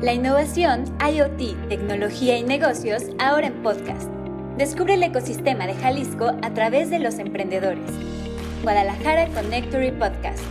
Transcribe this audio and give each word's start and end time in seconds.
La 0.00 0.12
innovación, 0.12 0.84
IoT, 1.00 1.68
tecnología 1.68 2.38
y 2.38 2.44
negocios 2.44 3.02
ahora 3.18 3.48
en 3.48 3.64
podcast. 3.64 4.08
Descubre 4.56 4.94
el 4.94 5.02
ecosistema 5.02 5.66
de 5.66 5.74
Jalisco 5.74 6.36
a 6.40 6.54
través 6.54 6.88
de 6.88 7.00
los 7.00 7.18
emprendedores. 7.18 7.90
Guadalajara 8.62 9.26
Connectory 9.34 9.90
Podcast. 9.90 10.44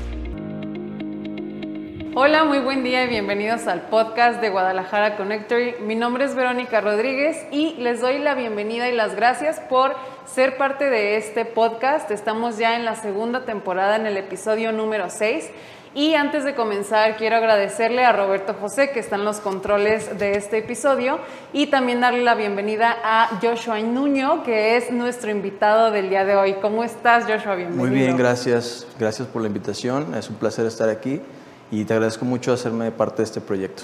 Hola, 2.13 2.43
muy 2.43 2.59
buen 2.59 2.83
día 2.83 3.05
y 3.05 3.07
bienvenidos 3.07 3.67
al 3.67 3.83
podcast 3.83 4.41
de 4.41 4.49
Guadalajara 4.49 5.15
Connectory. 5.15 5.75
Mi 5.79 5.95
nombre 5.95 6.25
es 6.25 6.35
Verónica 6.35 6.81
Rodríguez 6.81 7.45
y 7.49 7.75
les 7.75 8.01
doy 8.01 8.19
la 8.19 8.35
bienvenida 8.35 8.89
y 8.89 8.95
las 8.95 9.15
gracias 9.15 9.61
por 9.61 9.95
ser 10.25 10.57
parte 10.57 10.89
de 10.89 11.15
este 11.15 11.45
podcast. 11.45 12.11
Estamos 12.11 12.57
ya 12.57 12.75
en 12.75 12.83
la 12.83 12.95
segunda 12.95 13.45
temporada, 13.45 13.95
en 13.95 14.07
el 14.07 14.17
episodio 14.17 14.73
número 14.73 15.09
6. 15.09 15.49
Y 15.97 16.13
antes 16.13 16.43
de 16.43 16.53
comenzar, 16.53 17.17
quiero 17.17 17.37
agradecerle 17.37 18.05
a 18.05 18.11
Roberto 18.11 18.53
José, 18.53 18.91
que 18.91 18.99
está 18.99 19.15
en 19.15 19.25
los 19.25 19.39
controles 19.39 20.19
de 20.19 20.33
este 20.33 20.59
episodio, 20.59 21.17
y 21.53 21.71
también 21.71 22.01
darle 22.01 22.21
la 22.21 22.35
bienvenida 22.35 22.95
a 23.03 23.39
Joshua 23.41 23.79
Nuño, 23.79 24.43
que 24.43 24.77
es 24.77 24.91
nuestro 24.91 25.31
invitado 25.31 25.89
del 25.89 26.11
día 26.11 26.23
de 26.23 26.35
hoy. 26.35 26.53
¿Cómo 26.61 26.83
estás, 26.83 27.23
Joshua? 27.23 27.55
Bienvenido. 27.55 27.83
Muy 27.83 27.89
bien, 27.89 28.15
gracias. 28.15 28.85
Gracias 28.99 29.27
por 29.27 29.41
la 29.41 29.47
invitación. 29.47 30.13
Es 30.13 30.29
un 30.29 30.35
placer 30.35 30.67
estar 30.67 30.87
aquí 30.87 31.19
y 31.71 31.83
te 31.83 31.95
agradezco 31.95 32.25
mucho 32.25 32.53
hacerme 32.53 32.91
parte 32.91 33.17
de 33.17 33.23
este 33.23 33.41
proyecto. 33.41 33.81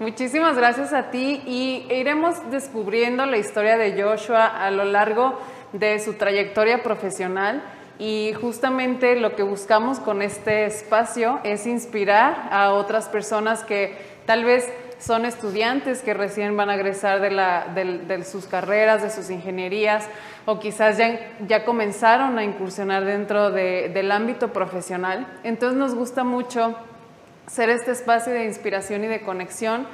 Muchísimas 0.00 0.56
gracias 0.56 0.92
a 0.92 1.12
ti 1.12 1.42
y 1.46 1.86
iremos 1.94 2.34
descubriendo 2.50 3.24
la 3.24 3.38
historia 3.38 3.76
de 3.76 4.02
Joshua 4.02 4.46
a 4.46 4.72
lo 4.72 4.82
largo 4.82 5.38
de 5.72 6.00
su 6.00 6.14
trayectoria 6.14 6.82
profesional 6.82 7.62
y 7.98 8.32
justamente 8.40 9.16
lo 9.16 9.34
que 9.34 9.42
buscamos 9.42 9.98
con 9.98 10.22
este 10.22 10.66
espacio 10.66 11.40
es 11.44 11.66
inspirar 11.66 12.48
a 12.50 12.72
otras 12.72 13.08
personas 13.08 13.64
que 13.64 13.96
tal 14.26 14.44
vez 14.44 14.70
son 14.98 15.24
estudiantes 15.24 16.02
que 16.02 16.14
recién 16.14 16.56
van 16.56 16.70
a 16.70 16.74
egresar 16.74 17.20
de, 17.20 18.24
sus 18.24 18.46
carreras, 18.46 19.02
de 19.02 19.10
sus 19.10 19.30
ingenierías, 19.30 20.08
o 20.46 20.58
quizás 20.58 20.98
ya, 21.46 21.64
comenzaron 21.64 22.38
a 22.38 22.44
incursionar 22.44 23.04
dentro 23.04 23.50
del 23.50 24.12
ámbito 24.12 24.52
profesional. 24.52 25.26
Entonces 25.42 25.78
nos 25.78 25.94
gusta 25.94 26.24
mucho 26.24 26.74
ser 27.46 27.70
este 27.70 27.92
espacio 27.92 28.32
de 28.32 28.44
inspiración 28.44 29.04
y 29.04 29.06
de 29.06 29.20
conexión 29.20 29.86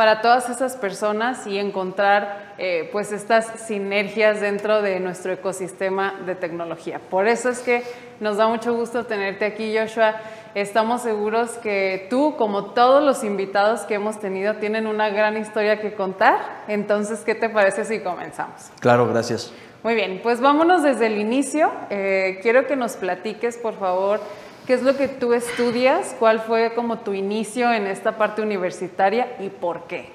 para 0.00 0.22
todas 0.22 0.48
esas 0.48 0.78
personas 0.78 1.46
y 1.46 1.58
encontrar 1.58 2.54
eh, 2.56 2.88
pues 2.90 3.12
estas 3.12 3.60
sinergias 3.60 4.40
dentro 4.40 4.80
de 4.80 4.98
nuestro 4.98 5.30
ecosistema 5.30 6.14
de 6.24 6.34
tecnología. 6.34 6.98
Por 7.10 7.28
eso 7.28 7.50
es 7.50 7.58
que 7.58 7.82
nos 8.18 8.38
da 8.38 8.48
mucho 8.48 8.72
gusto 8.72 9.04
tenerte 9.04 9.44
aquí, 9.44 9.76
Joshua. 9.76 10.14
Estamos 10.54 11.02
seguros 11.02 11.50
que 11.58 12.06
tú, 12.08 12.34
como 12.38 12.72
todos 12.72 13.02
los 13.02 13.22
invitados 13.24 13.82
que 13.82 13.96
hemos 13.96 14.18
tenido, 14.18 14.54
tienen 14.54 14.86
una 14.86 15.10
gran 15.10 15.36
historia 15.36 15.82
que 15.82 15.92
contar. 15.92 16.62
Entonces, 16.66 17.20
¿qué 17.20 17.34
te 17.34 17.50
parece 17.50 17.84
si 17.84 18.00
comenzamos? 18.00 18.70
Claro, 18.80 19.06
gracias. 19.06 19.52
Muy 19.82 19.94
bien, 19.94 20.20
pues 20.22 20.40
vámonos 20.40 20.82
desde 20.82 21.08
el 21.08 21.18
inicio. 21.18 21.70
Eh, 21.90 22.38
quiero 22.40 22.66
que 22.66 22.74
nos 22.74 22.96
platiques, 22.96 23.58
por 23.58 23.78
favor, 23.78 24.20
¿Qué 24.70 24.74
es 24.74 24.82
lo 24.84 24.96
que 24.96 25.08
tú 25.08 25.32
estudias? 25.32 26.14
¿Cuál 26.16 26.42
fue 26.42 26.74
como 26.76 27.00
tu 27.00 27.12
inicio 27.12 27.72
en 27.72 27.88
esta 27.88 28.16
parte 28.16 28.40
universitaria 28.40 29.36
y 29.40 29.48
por 29.48 29.88
qué? 29.88 30.10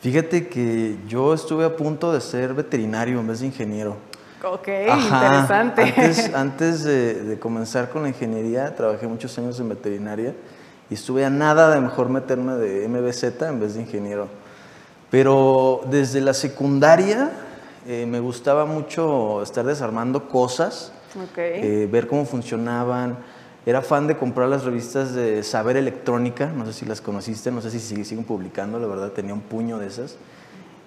Fíjate 0.00 0.48
que 0.48 0.96
yo 1.06 1.32
estuve 1.32 1.64
a 1.64 1.76
punto 1.76 2.12
de 2.12 2.20
ser 2.20 2.52
veterinario 2.52 3.20
en 3.20 3.28
vez 3.28 3.38
de 3.38 3.46
ingeniero. 3.46 3.96
Ok, 4.42 4.66
interesante. 4.66 5.94
Antes, 6.34 6.82
de, 6.82 7.38
comenzar 7.38 7.88
con 7.88 8.02
la 8.02 8.08
ingeniería, 8.08 8.74
trabajé 8.74 9.06
muchos 9.06 9.38
años 9.38 9.60
en 9.60 9.68
veterinaria 9.68 10.34
y 10.90 10.94
estuve 10.94 11.24
a 11.24 11.30
nada 11.30 11.72
de 11.72 11.80
mejor 11.80 12.08
meterme 12.08 12.54
de 12.54 12.88
MBZ 12.88 13.40
en 13.42 13.60
vez 13.60 13.74
de 13.74 13.82
ingeniero. 13.82 14.26
Pero 15.12 15.82
desde 15.88 16.20
la 16.20 16.34
secundaria 16.34 17.30
eh, 17.86 18.04
me 18.04 18.18
gustaba 18.18 18.64
mucho 18.64 19.44
estar 19.44 19.64
desarmando 19.64 20.28
cosas, 20.28 20.90
eh, 21.36 21.88
ver 21.88 22.08
cómo 22.08 22.24
funcionaban 22.24 23.35
era 23.66 23.82
fan 23.82 24.06
de 24.06 24.16
comprar 24.16 24.48
las 24.48 24.62
revistas 24.62 25.12
de 25.12 25.42
Saber 25.42 25.76
Electrónica, 25.76 26.46
no 26.56 26.64
sé 26.64 26.72
si 26.72 26.86
las 26.86 27.00
conociste, 27.00 27.50
no 27.50 27.60
sé 27.60 27.72
si 27.72 28.04
siguen 28.04 28.24
publicando, 28.24 28.78
la 28.78 28.86
verdad 28.86 29.10
tenía 29.10 29.34
un 29.34 29.40
puño 29.40 29.78
de 29.78 29.88
esas. 29.88 30.16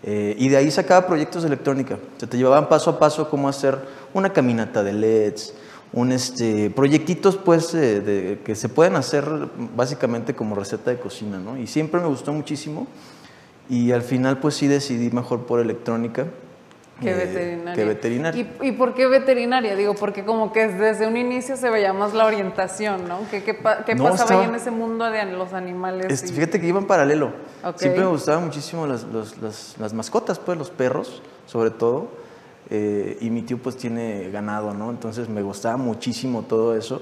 Eh, 0.02 0.34
y 0.40 0.48
de 0.48 0.56
ahí 0.56 0.72
sacaba 0.72 1.06
proyectos 1.06 1.44
de 1.44 1.48
electrónica. 1.48 2.00
Se 2.18 2.26
te 2.26 2.38
llevaban 2.38 2.70
paso 2.70 2.92
a 2.92 2.98
paso 2.98 3.30
cómo 3.30 3.50
hacer 3.50 3.78
una 4.14 4.32
caminata 4.32 4.82
de 4.82 4.94
LEDs, 4.94 5.54
un 5.92 6.14
este, 6.14 6.70
proyectitos 6.70 7.36
pues 7.36 7.74
de, 7.74 8.40
que 8.46 8.56
se 8.56 8.70
pueden 8.70 8.96
hacer 8.96 9.26
básicamente 9.76 10.34
como 10.34 10.56
receta 10.56 10.90
de 10.90 11.00
cocina, 11.00 11.38
¿no? 11.38 11.58
Y 11.58 11.68
siempre 11.68 12.00
me 12.00 12.08
gustó 12.08 12.32
muchísimo 12.32 12.88
y 13.70 13.92
al 13.92 14.04
final 14.04 14.40
pues 14.40 14.56
sí 14.56 14.68
decidí 14.68 15.12
mejor 15.12 15.46
por 15.46 15.60
electrónica. 15.60 16.28
¿Qué 17.00 17.12
eh, 17.12 17.86
veterinaria? 17.86 18.48
¿Y, 18.62 18.72
por 18.74 18.94
qué 18.94 19.08
veterinaria? 19.08 19.76
Digo, 19.76 19.94
porque 19.96 20.26
como 20.26 20.52
que 20.52 20.68
desde 20.68 21.08
un 21.08 21.18
inicio 21.18 21.56
se 21.56 21.70
veía 21.70 21.94
más 21.94 22.14
la 22.14 22.26
orientación, 22.26 23.08
¿no? 23.08 23.20
¿Qué, 23.32 23.44
qué, 23.44 23.54
pasaba 23.54 24.42
ahí 24.42 24.48
en 24.48 24.56
ese 24.56 24.72
mundo 24.72 25.10
de 25.10 25.26
los 25.26 25.54
animales? 25.54 26.32
Fíjate 26.32 26.60
que 26.60 26.68
iba 26.68 26.80
en 26.80 26.88
paralelo. 26.88 27.32
Siempre 27.76 28.04
me 28.04 28.10
gustaban 28.10 28.46
muchísimo 28.46 28.86
las, 28.88 29.06
las, 29.78 29.94
mascotas, 29.94 30.40
pues 30.40 30.58
los 30.58 30.70
perros, 30.70 31.22
sobre 31.46 31.72
todo. 31.72 32.08
Eh, 32.70 33.18
y 33.22 33.30
mi 33.30 33.42
tío 33.42 33.58
pues 33.58 33.78
tiene 33.78 34.30
ganado, 34.30 34.74
¿no? 34.74 34.92
Entonces 34.92 35.28
me 35.28 35.42
gustaba 35.42 35.78
muchísimo 35.78 36.44
todo 36.44 36.76
eso. 36.76 37.02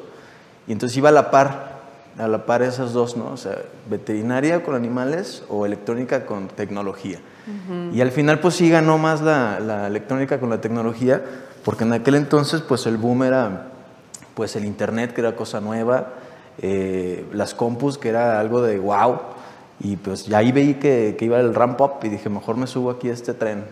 Y 0.68 0.72
entonces 0.72 0.98
iba 0.98 1.10
a 1.10 1.14
la 1.14 1.32
par, 1.32 1.77
a 2.18 2.28
la 2.28 2.46
par 2.46 2.62
esas 2.62 2.94
dos, 2.94 3.16
¿no? 3.16 3.32
O 3.32 3.38
sea, 3.38 3.58
veterinaria 3.90 4.64
con 4.64 4.76
animales 4.76 5.44
o 5.50 5.66
electrónica 5.66 6.26
con 6.26 6.48
tecnología. 6.48 7.20
Y 7.94 8.02
al 8.02 8.12
final 8.12 8.40
pues 8.40 8.56
sí 8.56 8.70
ganó 8.70 8.98
más 8.98 9.22
la, 9.22 9.88
electrónica 9.88 10.40
con 10.40 10.50
la 10.50 10.60
tecnología, 10.60 11.24
porque 11.64 11.86
en 11.86 11.94
aquel 11.94 12.16
entonces 12.16 12.62
pues 12.62 12.86
el 12.88 12.98
boom 12.98 13.24
era 13.24 13.70
pues 14.34 14.56
el 14.58 14.66
internet, 14.66 15.14
que 15.14 15.22
era 15.22 15.36
cosa 15.36 15.62
nueva, 15.62 16.14
eh, 16.62 17.26
las 17.32 17.54
compus, 17.54 17.98
que 17.98 18.10
era 18.10 18.40
algo 18.40 18.62
de 18.62 18.80
wow, 18.80 19.20
y 19.80 19.96
pues 19.96 20.26
ya 20.26 20.40
ahí 20.40 20.52
veí 20.52 20.74
que, 20.76 21.16
iba 21.20 21.40
el 21.40 21.56
ramp 21.56 21.80
up 21.80 21.92
y 22.04 22.10
dije, 22.10 22.30
mejor 22.30 22.58
me 22.58 22.68
subo 22.68 22.92
aquí 22.92 23.10
a 23.10 23.14
este 23.14 23.34
tren. 23.34 23.64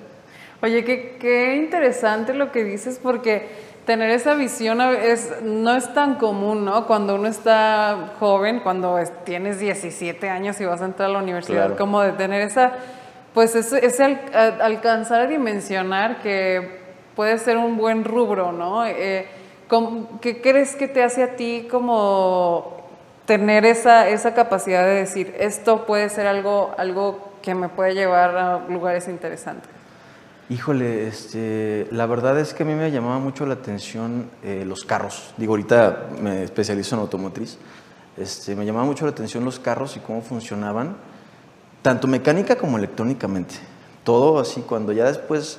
Oye, 0.61 0.85
qué, 0.85 1.17
qué 1.19 1.57
interesante 1.57 2.33
lo 2.33 2.51
que 2.51 2.63
dices, 2.63 2.99
porque 3.01 3.49
tener 3.85 4.09
esa 4.09 4.33
visión 4.33 4.81
es, 4.81 5.31
no 5.43 5.75
es 5.75 5.93
tan 5.93 6.15
común, 6.15 6.65
¿no? 6.65 6.87
Cuando 6.87 7.15
uno 7.15 7.27
está 7.27 8.13
joven, 8.19 8.59
cuando 8.61 8.97
tienes 9.23 9.59
17 9.59 10.29
años 10.29 10.59
y 10.59 10.65
vas 10.65 10.81
a 10.81 10.85
entrar 10.85 11.09
a 11.09 11.13
la 11.13 11.19
universidad, 11.19 11.77
como 11.77 12.01
de 12.01 12.13
tener 12.13 12.41
esa 12.41 12.73
pues 13.35 13.53
es, 13.53 13.73
es 13.73 13.99
alcanzar 13.99 15.21
a 15.21 15.27
dimensionar 15.27 16.21
que 16.21 16.79
puede 17.17 17.37
ser 17.37 17.57
un 17.57 17.75
buen 17.75 18.05
rubro, 18.05 18.53
¿no? 18.53 18.85
Eh, 18.85 19.27
¿Qué 20.21 20.41
crees 20.41 20.77
que 20.77 20.87
te 20.87 21.03
hace 21.03 21.21
a 21.21 21.35
ti 21.35 21.67
como 21.69 22.87
tener 23.25 23.65
esa, 23.65 24.07
esa 24.07 24.33
capacidad 24.33 24.85
de 24.85 24.95
decir, 24.95 25.35
esto 25.37 25.85
puede 25.85 26.07
ser 26.07 26.27
algo, 26.27 26.73
algo 26.77 27.33
que 27.41 27.55
me 27.55 27.67
puede 27.67 27.93
llevar 27.93 28.37
a 28.37 28.59
lugares 28.69 29.09
interesantes? 29.09 29.74
Híjole, 30.47 31.07
este, 31.07 31.87
la 31.89 32.05
verdad 32.05 32.39
es 32.39 32.53
que 32.53 32.61
a 32.61 32.65
mí 32.67 32.75
me 32.75 32.91
llamaba 32.91 33.17
mucho 33.17 33.47
la 33.47 33.55
atención 33.55 34.29
eh, 34.43 34.63
los 34.63 34.85
carros. 34.85 35.33
Digo, 35.37 35.53
ahorita 35.53 36.09
me 36.21 36.43
especializo 36.43 36.95
en 36.95 37.01
automotriz. 37.01 37.57
Este, 38.15 38.55
me 38.55 38.63
llamaba 38.63 38.85
mucho 38.85 39.05
la 39.05 39.11
atención 39.11 39.43
los 39.43 39.59
carros 39.59 39.97
y 39.97 40.01
cómo 40.01 40.21
funcionaban 40.21 40.97
tanto 41.81 42.07
mecánica 42.07 42.57
como 42.57 42.77
electrónicamente. 42.77 43.55
Todo 44.03 44.39
así, 44.39 44.61
cuando 44.61 44.91
ya 44.91 45.05
después 45.05 45.57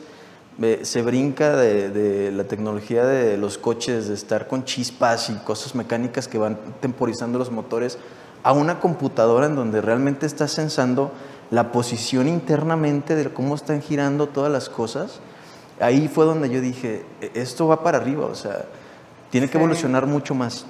eh, 0.63 0.81
se 0.83 1.03
brinca 1.03 1.57
de, 1.57 2.31
la 2.31 2.45
tecnología 2.45 3.05
de 3.05 3.37
los 3.37 3.59
coches, 3.59 4.07
de 4.07 4.15
estar 4.15 4.47
con 4.47 4.65
chispas 4.65 5.31
y 5.31 5.35
cosas 5.35 5.75
mecánicas 5.75 6.29
que 6.29 6.39
van 6.39 6.59
temporizando 6.81 7.41
los 7.41 7.51
motores, 7.51 7.99
a 8.45 8.53
una 8.53 8.79
computadora 8.79 9.47
en 9.47 9.57
donde 9.57 9.81
realmente 9.81 10.27
estás 10.27 10.53
sensando 10.53 11.11
la 11.51 11.73
posición 11.73 12.29
internamente 12.29 13.15
de 13.15 13.32
cómo 13.32 13.55
están 13.55 13.82
girando 13.82 14.29
todas 14.29 14.50
las 14.50 14.69
cosas, 14.69 15.20
ahí 15.81 16.09
fue 16.09 16.25
donde 16.25 16.50
yo 16.50 16.61
dije, 16.61 17.05
e-, 17.20 17.31
esto 17.35 17.69
va 17.69 17.82
para 17.82 17.99
arriba, 17.99 18.26
o 18.26 18.35
sea, 18.35 18.65
tiene 19.31 19.49
que 19.49 19.59
evolucionar 19.59 20.06
mucho 20.06 20.35
más. 20.35 20.67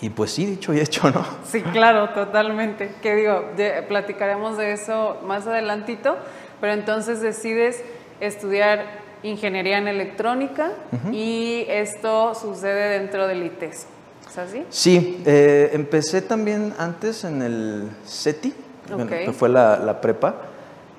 Y 0.00 0.08
pues 0.08 0.30
sí, 0.30 0.46
dicho 0.46 0.72
y 0.72 0.80
hecho, 0.80 1.10
¿no? 1.10 1.24
Sí, 1.44 1.62
claro, 1.62 2.10
totalmente. 2.10 2.94
Que 3.02 3.14
digo, 3.16 3.44
platicaremos 3.88 4.56
de 4.56 4.72
eso 4.72 5.18
más 5.26 5.46
adelantito, 5.46 6.16
pero 6.60 6.72
entonces 6.72 7.20
decides 7.20 7.82
estudiar 8.20 9.00
ingeniería 9.22 9.76
en 9.76 9.88
electrónica 9.88 10.70
y 11.12 11.66
esto 11.68 12.34
sucede 12.34 12.98
dentro 12.98 13.26
del 13.26 13.44
ITES. 13.44 13.86
¿Es 14.26 14.38
así? 14.38 14.64
Sí, 14.70 15.22
eh, 15.26 15.70
empecé 15.74 16.22
también 16.22 16.72
antes 16.78 17.24
en 17.24 17.42
el 17.42 17.90
CETI, 18.06 18.54
que 19.08 19.32
fue 19.32 19.48
la, 19.48 20.00
prepa. 20.00 20.34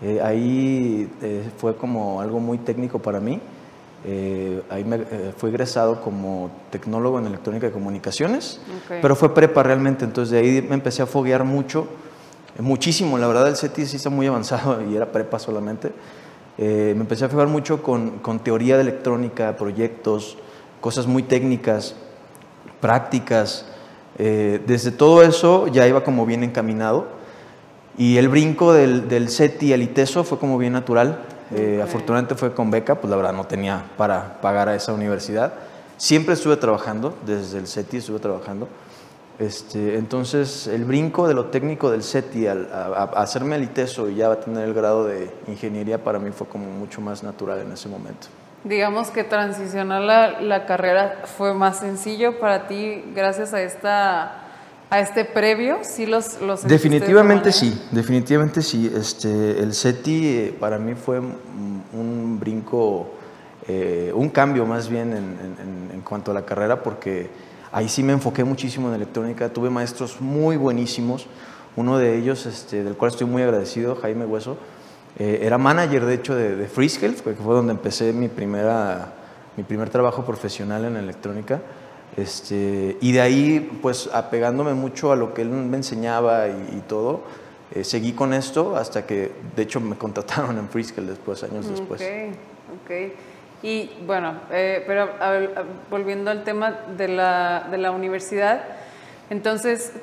Eh, 0.01 0.19
ahí 0.23 1.11
eh, 1.21 1.49
fue 1.57 1.75
como 1.75 2.21
algo 2.21 2.39
muy 2.39 2.57
técnico 2.57 2.99
para 2.99 3.19
mí. 3.19 3.39
Eh, 4.03 4.63
ahí 4.71 4.83
me, 4.83 4.95
eh, 4.95 5.33
fui 5.37 5.51
egresado 5.51 6.01
como 6.01 6.49
tecnólogo 6.71 7.19
en 7.19 7.27
electrónica 7.27 7.67
y 7.67 7.71
comunicaciones, 7.71 8.59
pero 8.99 9.15
fue 9.15 9.31
prepa 9.31 9.61
realmente, 9.61 10.05
entonces 10.05 10.31
de 10.31 10.39
ahí 10.39 10.65
me 10.67 10.73
empecé 10.73 11.03
a 11.03 11.05
foguear 11.05 11.43
mucho 11.43 11.87
muchísimo, 12.57 13.19
la 13.19 13.27
verdad 13.27 13.47
el 13.47 13.55
CETI 13.55 13.85
sí 13.85 13.97
está 13.97 14.09
muy 14.09 14.25
avanzado 14.25 14.81
y 14.89 14.95
era 14.95 15.11
prepa 15.11 15.39
solamente. 15.39 15.91
Me 16.57 16.91
empecé 16.91 17.25
a 17.25 17.29
fijar 17.29 17.47
mucho 17.47 17.81
con, 17.81 18.19
con, 18.19 18.37
teoría 18.37 18.75
de 18.75 18.81
electrónica, 18.81 19.55
proyectos, 19.55 20.37
cosas 20.79 21.07
muy 21.07 21.23
técnicas, 21.23 21.95
prácticas. 22.79 23.65
Desde 24.15 24.91
todo 24.91 25.23
eso 25.23 25.67
ya 25.69 25.87
iba 25.87 26.03
como 26.03 26.23
bien 26.23 26.43
encaminado 26.43 27.07
y 28.01 28.17
el 28.17 28.29
brinco 28.29 28.73
del, 28.73 29.07
del 29.07 29.29
CETI 29.29 29.73
al 29.73 29.83
ITESO 29.83 30.23
fue 30.23 30.39
como 30.39 30.57
bien 30.57 30.73
natural. 30.73 31.19
Eh, 31.53 31.81
afortunadamente 31.83 32.33
fue 32.33 32.51
con 32.51 32.71
beca, 32.71 32.95
pues 32.95 33.11
la 33.11 33.15
verdad 33.15 33.31
no 33.31 33.45
tenía 33.45 33.83
para 33.95 34.41
pagar 34.41 34.69
a 34.69 34.75
esa 34.75 34.91
universidad. 34.91 35.53
Siempre 35.97 36.33
estuve 36.33 36.57
trabajando, 36.57 37.15
desde 37.27 37.59
el 37.59 37.67
CETI 37.67 37.97
estuve 37.97 38.17
trabajando. 38.17 38.67
Este, 39.37 39.99
entonces, 39.99 40.65
el 40.65 40.83
brinco 40.83 41.27
de 41.27 41.35
lo 41.35 41.45
técnico 41.51 41.91
del 41.91 42.01
CETI 42.01 42.47
al, 42.47 42.69
a, 42.73 43.03
hacerme 43.17 43.57
el 43.57 43.65
ITESO 43.65 44.09
y 44.09 44.15
ya 44.15 44.35
tener 44.37 44.67
el 44.67 44.73
grado 44.73 45.05
de 45.05 45.29
ingeniería 45.47 46.03
para 46.03 46.17
mí 46.17 46.31
fue 46.31 46.47
como 46.47 46.71
mucho 46.71 47.01
más 47.01 47.21
natural 47.21 47.59
en 47.59 47.71
ese 47.71 47.87
momento. 47.87 48.29
Digamos 48.63 49.11
que 49.11 49.23
transicionar 49.23 50.01
la, 50.01 50.41
la 50.41 50.65
carrera 50.65 51.21
fue 51.37 51.53
más 51.53 51.77
sencillo 51.77 52.39
para 52.39 52.67
ti 52.67 53.03
gracias 53.13 53.53
a 53.53 53.61
esta 53.61 54.40
a 54.91 54.99
este 54.99 55.25
previo, 55.25 55.79
sí 55.81 56.05
los, 56.05 56.39
los 56.41 56.67
definitivamente 56.67 57.51
sí, 57.51 57.81
definitivamente 57.91 58.61
sí. 58.61 58.91
Este, 58.95 59.59
el 59.59 59.73
CETI 59.73 60.27
eh, 60.27 60.55
para 60.59 60.77
mí 60.77 60.93
fue 60.93 61.19
un 61.19 62.37
brinco, 62.39 63.09
eh, 63.67 64.11
un 64.13 64.29
cambio 64.29 64.65
más 64.67 64.87
bien 64.89 65.13
en, 65.13 65.17
en, 65.17 65.91
en 65.93 66.01
cuanto 66.01 66.29
a 66.29 66.33
la 66.35 66.45
carrera 66.45 66.83
porque 66.83 67.29
Ahí 67.73 67.87
sí 67.87 68.03
me 68.03 68.11
enfoqué 68.11 68.43
muchísimo 68.43 68.89
en 68.89 68.95
electrónica, 68.95 69.47
tuve 69.47 69.69
maestros 69.69 70.19
muy 70.19 70.57
buenísimos, 70.57 71.27
uno 71.77 71.97
de 71.97 72.17
ellos, 72.17 72.45
este, 72.45 72.83
del 72.83 72.95
cual 72.95 73.11
estoy 73.11 73.27
muy 73.27 73.43
agradecido, 73.43 73.95
Jaime 73.95 74.25
Hueso, 74.25 74.57
eh, 75.17 75.39
era 75.43 75.57
manager 75.57 76.05
de 76.05 76.13
hecho 76.13 76.35
de, 76.35 76.57
de 76.57 76.65
Health, 76.65 77.21
que 77.21 77.33
fue 77.33 77.55
donde 77.55 77.71
empecé 77.71 78.11
mi, 78.11 78.27
primera, 78.27 79.13
mi 79.55 79.63
primer 79.63 79.89
trabajo 79.89 80.25
profesional 80.25 80.83
en 80.83 80.97
electrónica. 80.97 81.61
Este, 82.17 82.97
y 82.99 83.11
de 83.13 83.21
ahí, 83.21 83.79
pues 83.81 84.09
apegándome 84.13 84.73
mucho 84.73 85.11
a 85.11 85.15
lo 85.15 85.33
que 85.33 85.41
él 85.41 85.49
me 85.49 85.77
enseñaba 85.77 86.47
y, 86.49 86.83
todo, 86.87 87.21
eh, 87.73 87.83
seguí 87.83 88.11
con 88.13 88.33
esto 88.33 88.75
hasta 88.75 89.05
que, 89.05 89.31
de 89.55 89.63
hecho, 89.63 89.79
me 89.79 89.95
contrataron 89.97 90.57
en 90.57 90.69
Freescale 90.69 91.07
después, 91.07 91.43
años 91.43 91.69
después. 91.69 92.01
Ok, 92.01 92.35
ok. 92.83 93.13
Y 93.63 93.91
bueno, 94.07 94.33
eh, 94.51 94.83
pero 94.87 95.09
volviendo 95.89 96.31
al 96.31 96.43
tema 96.43 96.79
de 96.97 97.07
la, 97.07 97.67
de 97.69 97.77
la 97.77 97.91
universidad, 97.91 98.63
entonces 99.29 99.93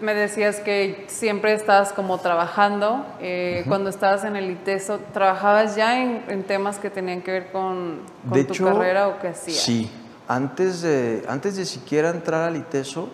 me 0.00 0.14
decías 0.14 0.60
que 0.60 1.04
siempre 1.08 1.52
estabas 1.52 1.92
como 1.92 2.16
trabajando. 2.18 3.04
Eh, 3.20 3.64
cuando 3.68 3.90
estabas 3.90 4.24
en 4.24 4.34
el 4.34 4.50
ITESO, 4.50 4.98
¿trabajabas 5.12 5.76
ya 5.76 6.02
en, 6.02 6.42
temas 6.44 6.78
que 6.78 6.88
tenían 6.88 7.20
que 7.20 7.32
ver 7.32 7.52
con, 7.52 8.00
con 8.26 8.46
tu 8.46 8.64
carrera 8.64 9.08
o 9.08 9.18
qué 9.18 9.28
hacías? 9.28 9.58
Sí, 9.58 9.90
antes 10.30 10.82
de, 10.82 11.24
antes 11.28 11.56
de 11.56 11.66
siquiera 11.66 12.10
entrar 12.10 12.48
al 12.48 12.56
ITESO, 12.56 13.08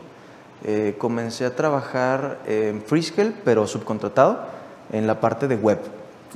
eh, 0.64 0.96
comencé 0.98 1.46
a 1.46 1.56
trabajar 1.56 2.40
en 2.46 2.82
Freescale, 2.82 3.32
pero 3.42 3.66
subcontratado, 3.66 4.40
en 4.92 5.06
la 5.06 5.18
parte 5.18 5.48
de 5.48 5.56
web. 5.56 5.80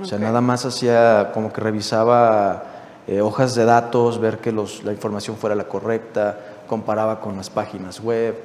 O 0.00 0.06
sea, 0.06 0.18
nada 0.18 0.40
más 0.40 0.64
hacía 0.64 1.32
como 1.34 1.52
que 1.52 1.60
revisaba 1.60 2.64
eh, 3.06 3.20
hojas 3.20 3.54
de 3.54 3.66
datos, 3.66 4.18
ver 4.18 4.38
que 4.38 4.52
los, 4.52 4.82
la 4.82 4.92
información 4.92 5.36
fuera 5.36 5.54
la 5.54 5.64
correcta, 5.64 6.38
comparaba 6.66 7.20
con 7.20 7.36
las 7.36 7.50
páginas 7.50 8.00
web. 8.00 8.40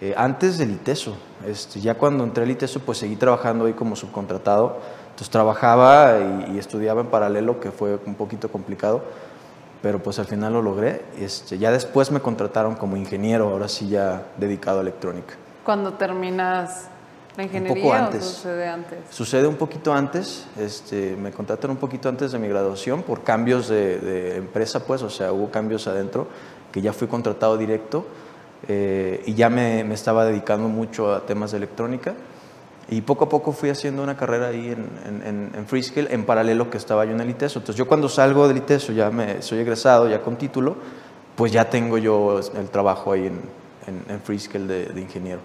Eh, 0.00 0.14
antes 0.16 0.58
del 0.58 0.70
ITESO, 0.70 1.16
este, 1.44 1.80
ya 1.80 1.94
cuando 1.94 2.22
entré 2.22 2.44
al 2.44 2.50
ITESO, 2.52 2.80
pues 2.80 2.98
seguí 2.98 3.16
trabajando 3.16 3.64
ahí 3.64 3.72
como 3.72 3.96
subcontratado. 3.96 4.78
Entonces 5.10 5.30
trabajaba 5.30 6.18
y, 6.52 6.56
estudiaba 6.56 7.00
en 7.00 7.08
paralelo, 7.08 7.58
que 7.58 7.72
fue 7.72 7.98
un 8.06 8.14
poquito 8.14 8.48
complicado, 8.48 9.02
pero 9.82 10.02
pues 10.02 10.18
al 10.18 10.26
final 10.26 10.52
lo 10.52 10.62
logré. 10.62 11.02
Este, 11.18 11.58
ya 11.58 11.70
después 11.70 12.10
me 12.10 12.20
contrataron 12.20 12.74
como 12.74 12.96
ingeniero, 12.96 13.48
ahora 13.48 13.68
sí 13.68 13.88
ya 13.88 14.24
dedicado 14.36 14.78
a 14.78 14.82
electrónica. 14.82 15.34
Cuando 15.64 15.94
terminas 15.94 16.88
¿La 17.36 17.44
ingeniería 17.44 17.74
un 17.74 17.82
poco 17.82 17.94
antes. 17.94 18.24
sucede 18.24 18.68
antes? 18.68 18.98
Sucede 19.10 19.46
un 19.46 19.56
poquito 19.56 19.92
antes. 19.92 20.46
Este, 20.58 21.16
me 21.16 21.30
contrataron 21.30 21.76
un 21.76 21.80
poquito 21.80 22.08
antes 22.08 22.32
de 22.32 22.38
mi 22.38 22.48
graduación 22.48 23.02
por 23.02 23.22
cambios 23.22 23.68
de, 23.68 24.36
empresa, 24.36 24.84
pues, 24.84 25.02
o 25.02 25.10
sea, 25.10 25.32
hubo 25.32 25.50
cambios 25.50 25.86
adentro, 25.86 26.26
que 26.72 26.82
ya 26.82 26.92
fui 26.92 27.08
contratado 27.08 27.56
directo 27.56 28.04
eh, 28.68 29.22
y 29.26 29.34
ya 29.34 29.48
me, 29.48 29.84
me, 29.84 29.94
estaba 29.94 30.24
dedicando 30.24 30.68
mucho 30.68 31.14
a 31.14 31.24
temas 31.24 31.52
de 31.52 31.58
electrónica. 31.58 32.14
Y 32.90 33.02
poco 33.02 33.24
a 33.24 33.28
poco 33.28 33.52
fui 33.52 33.70
haciendo 33.70 34.02
una 34.02 34.16
carrera 34.16 34.48
ahí 34.48 34.68
en, 34.68 35.22
en, 35.24 35.50
en 35.54 35.66
Freescale, 35.66 36.12
en 36.12 36.24
paralelo 36.26 36.68
que 36.70 36.76
estaba 36.76 37.04
yo 37.04 37.12
en 37.12 37.20
el 37.20 37.30
ITESO. 37.30 37.60
Entonces, 37.60 37.78
yo 37.78 37.86
cuando 37.86 38.08
salgo 38.08 38.48
del 38.48 38.56
ITESO, 38.58 38.92
ya 38.92 39.10
me, 39.10 39.42
soy 39.42 39.60
egresado, 39.60 40.08
ya 40.08 40.20
con 40.20 40.36
título, 40.36 40.76
pues 41.36 41.52
ya 41.52 41.70
tengo 41.70 41.98
yo 41.98 42.40
el 42.40 42.68
trabajo 42.70 43.12
ahí 43.12 43.28
en, 43.28 43.40
en, 44.08 44.20
Freescale 44.20 44.66
de, 44.66 44.86
de 44.86 45.00
ingeniero 45.00 45.40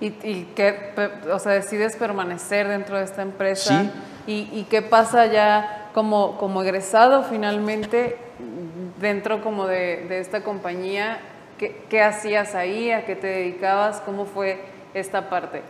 y, 0.00 0.06
y 0.22 0.52
que, 0.54 0.92
o 1.32 1.38
sea, 1.38 1.52
decides 1.52 1.96
permanecer 1.96 2.68
dentro 2.68 2.98
de 2.98 3.04
esta 3.04 3.22
empresa. 3.22 3.92
Y, 4.26 4.48
y, 4.52 4.66
qué 4.70 4.82
pasa 4.82 5.26
ya 5.26 5.90
como, 5.92 6.38
como 6.38 6.62
egresado 6.62 7.24
finalmente 7.24 8.16
dentro 9.00 9.42
como 9.42 9.66
de, 9.66 10.06
de 10.08 10.20
esta 10.20 10.42
compañía? 10.42 11.18
¿Qué, 11.58 11.84
¿Qué, 11.88 12.02
hacías 12.02 12.54
ahí? 12.54 12.90
¿A 12.90 13.04
qué 13.04 13.16
te 13.16 13.26
dedicabas? 13.26 14.00
¿Cómo 14.00 14.24
fue 14.24 14.60
esta 14.94 15.28
parte? 15.28 15.62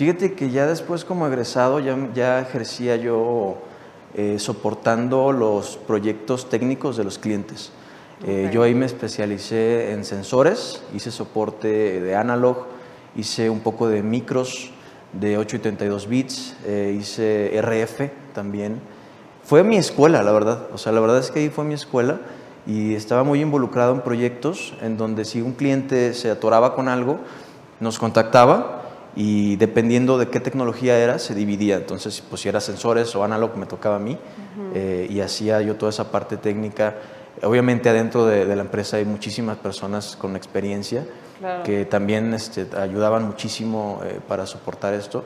Fíjate 0.00 0.32
que 0.32 0.48
ya 0.48 0.66
después 0.66 1.04
como 1.04 1.26
egresado 1.26 1.78
ya, 1.78 1.94
ya 2.14 2.40
ejercía 2.40 2.96
yo 2.96 3.58
eh, 4.14 4.38
soportando 4.38 5.30
los 5.30 5.76
proyectos 5.76 6.48
técnicos 6.48 6.96
de 6.96 7.04
los 7.04 7.18
clientes. 7.18 7.70
Eh, 8.26 8.48
yo 8.50 8.62
ahí 8.62 8.74
me 8.74 8.86
especialicé 8.86 9.92
en 9.92 10.06
sensores, 10.06 10.82
hice 10.94 11.10
soporte 11.10 12.00
de 12.00 12.16
analog, 12.16 12.64
hice 13.14 13.50
un 13.50 13.60
poco 13.60 13.88
de 13.88 14.02
micros 14.02 14.70
de 15.12 15.36
8 15.36 15.56
y 15.56 15.58
32 15.58 16.08
bits, 16.08 16.56
eh, 16.64 16.96
hice 16.98 17.60
RF 17.60 18.10
también. 18.32 18.80
Fue 19.44 19.62
mi 19.64 19.76
escuela, 19.76 20.22
la 20.22 20.32
verdad. 20.32 20.68
O 20.72 20.78
sea, 20.78 20.92
la 20.92 21.00
verdad 21.00 21.18
es 21.18 21.30
que 21.30 21.40
ahí 21.40 21.50
fue 21.50 21.66
mi 21.66 21.74
escuela 21.74 22.20
y 22.66 22.94
estaba 22.94 23.22
muy 23.22 23.42
involucrado 23.42 23.92
en 23.92 24.00
proyectos 24.00 24.72
en 24.80 24.96
donde 24.96 25.26
si 25.26 25.42
un 25.42 25.52
cliente 25.52 26.14
se 26.14 26.30
atoraba 26.30 26.74
con 26.74 26.88
algo, 26.88 27.18
nos 27.80 27.98
contactaba 27.98 28.79
y 29.16 29.56
dependiendo 29.56 30.18
de 30.18 30.28
qué 30.28 30.40
tecnología 30.40 30.98
era, 30.98 31.18
se 31.18 31.34
dividía. 31.34 31.76
Entonces, 31.76 32.22
pues 32.28 32.42
si 32.42 32.48
era 32.48 32.60
sensores 32.60 33.14
o 33.16 33.24
analog, 33.24 33.56
me 33.56 33.66
tocaba 33.66 33.96
a 33.96 33.98
mí 33.98 34.18
eh, 34.74 35.06
y 35.10 35.20
hacía 35.20 35.60
yo 35.62 35.76
toda 35.76 35.90
esa 35.90 36.10
parte 36.10 36.36
técnica. 36.36 36.96
Obviamente 37.42 37.88
adentro 37.88 38.26
de, 38.26 38.44
de 38.44 38.56
la 38.56 38.62
empresa 38.62 38.98
hay 38.98 39.04
muchísimas 39.04 39.56
personas 39.58 40.16
con 40.16 40.36
experiencia 40.36 41.06
que 41.64 41.84
también 41.86 42.34
este, 42.34 42.66
ayudaban 42.76 43.26
muchísimo 43.26 44.00
eh, 44.04 44.20
para 44.26 44.46
soportar 44.46 44.94
esto. 44.94 45.24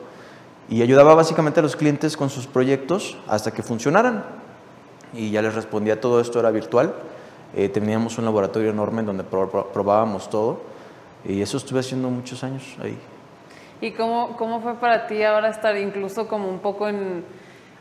Y 0.69 0.81
ayudaba 0.81 1.13
básicamente 1.13 1.59
a 1.59 1.63
los 1.63 1.75
clientes 1.75 2.17
con 2.17 2.29
sus 2.29 2.47
proyectos 2.47 3.17
hasta 3.27 3.51
que 3.51 3.61
funcionaran. 3.61 4.23
Y 5.13 5.29
ya 5.31 5.41
les 5.41 5.53
respondía, 5.53 5.99
todo 6.01 6.19
esto 6.19 6.39
era 6.39 6.51
virtual. 6.51 6.93
Eh, 7.55 7.69
teníamos 7.69 8.17
un 8.17 8.25
laboratorio 8.25 8.69
enorme 8.69 9.01
en 9.01 9.05
donde 9.05 9.23
probábamos 9.23 10.29
todo. 10.29 10.61
Y 11.23 11.41
eso 11.41 11.57
estuve 11.57 11.81
haciendo 11.81 12.09
muchos 12.09 12.43
años 12.43 12.63
ahí. 12.81 12.97
¿Y 13.81 13.91
cómo, 13.91 14.35
cómo 14.37 14.61
fue 14.61 14.75
para 14.75 15.07
ti 15.07 15.23
ahora 15.23 15.49
estar 15.49 15.77
incluso 15.77 16.27
como 16.27 16.49
un 16.49 16.59
poco 16.59 16.87
en 16.87 17.23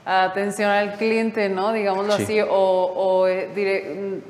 atención 0.04 0.70
al 0.70 0.94
cliente, 0.94 1.48
¿no? 1.48 1.72
Digámoslo 1.72 2.14
así, 2.14 2.40
o, 2.40 2.46
o 2.50 3.26
eh, 3.26 4.20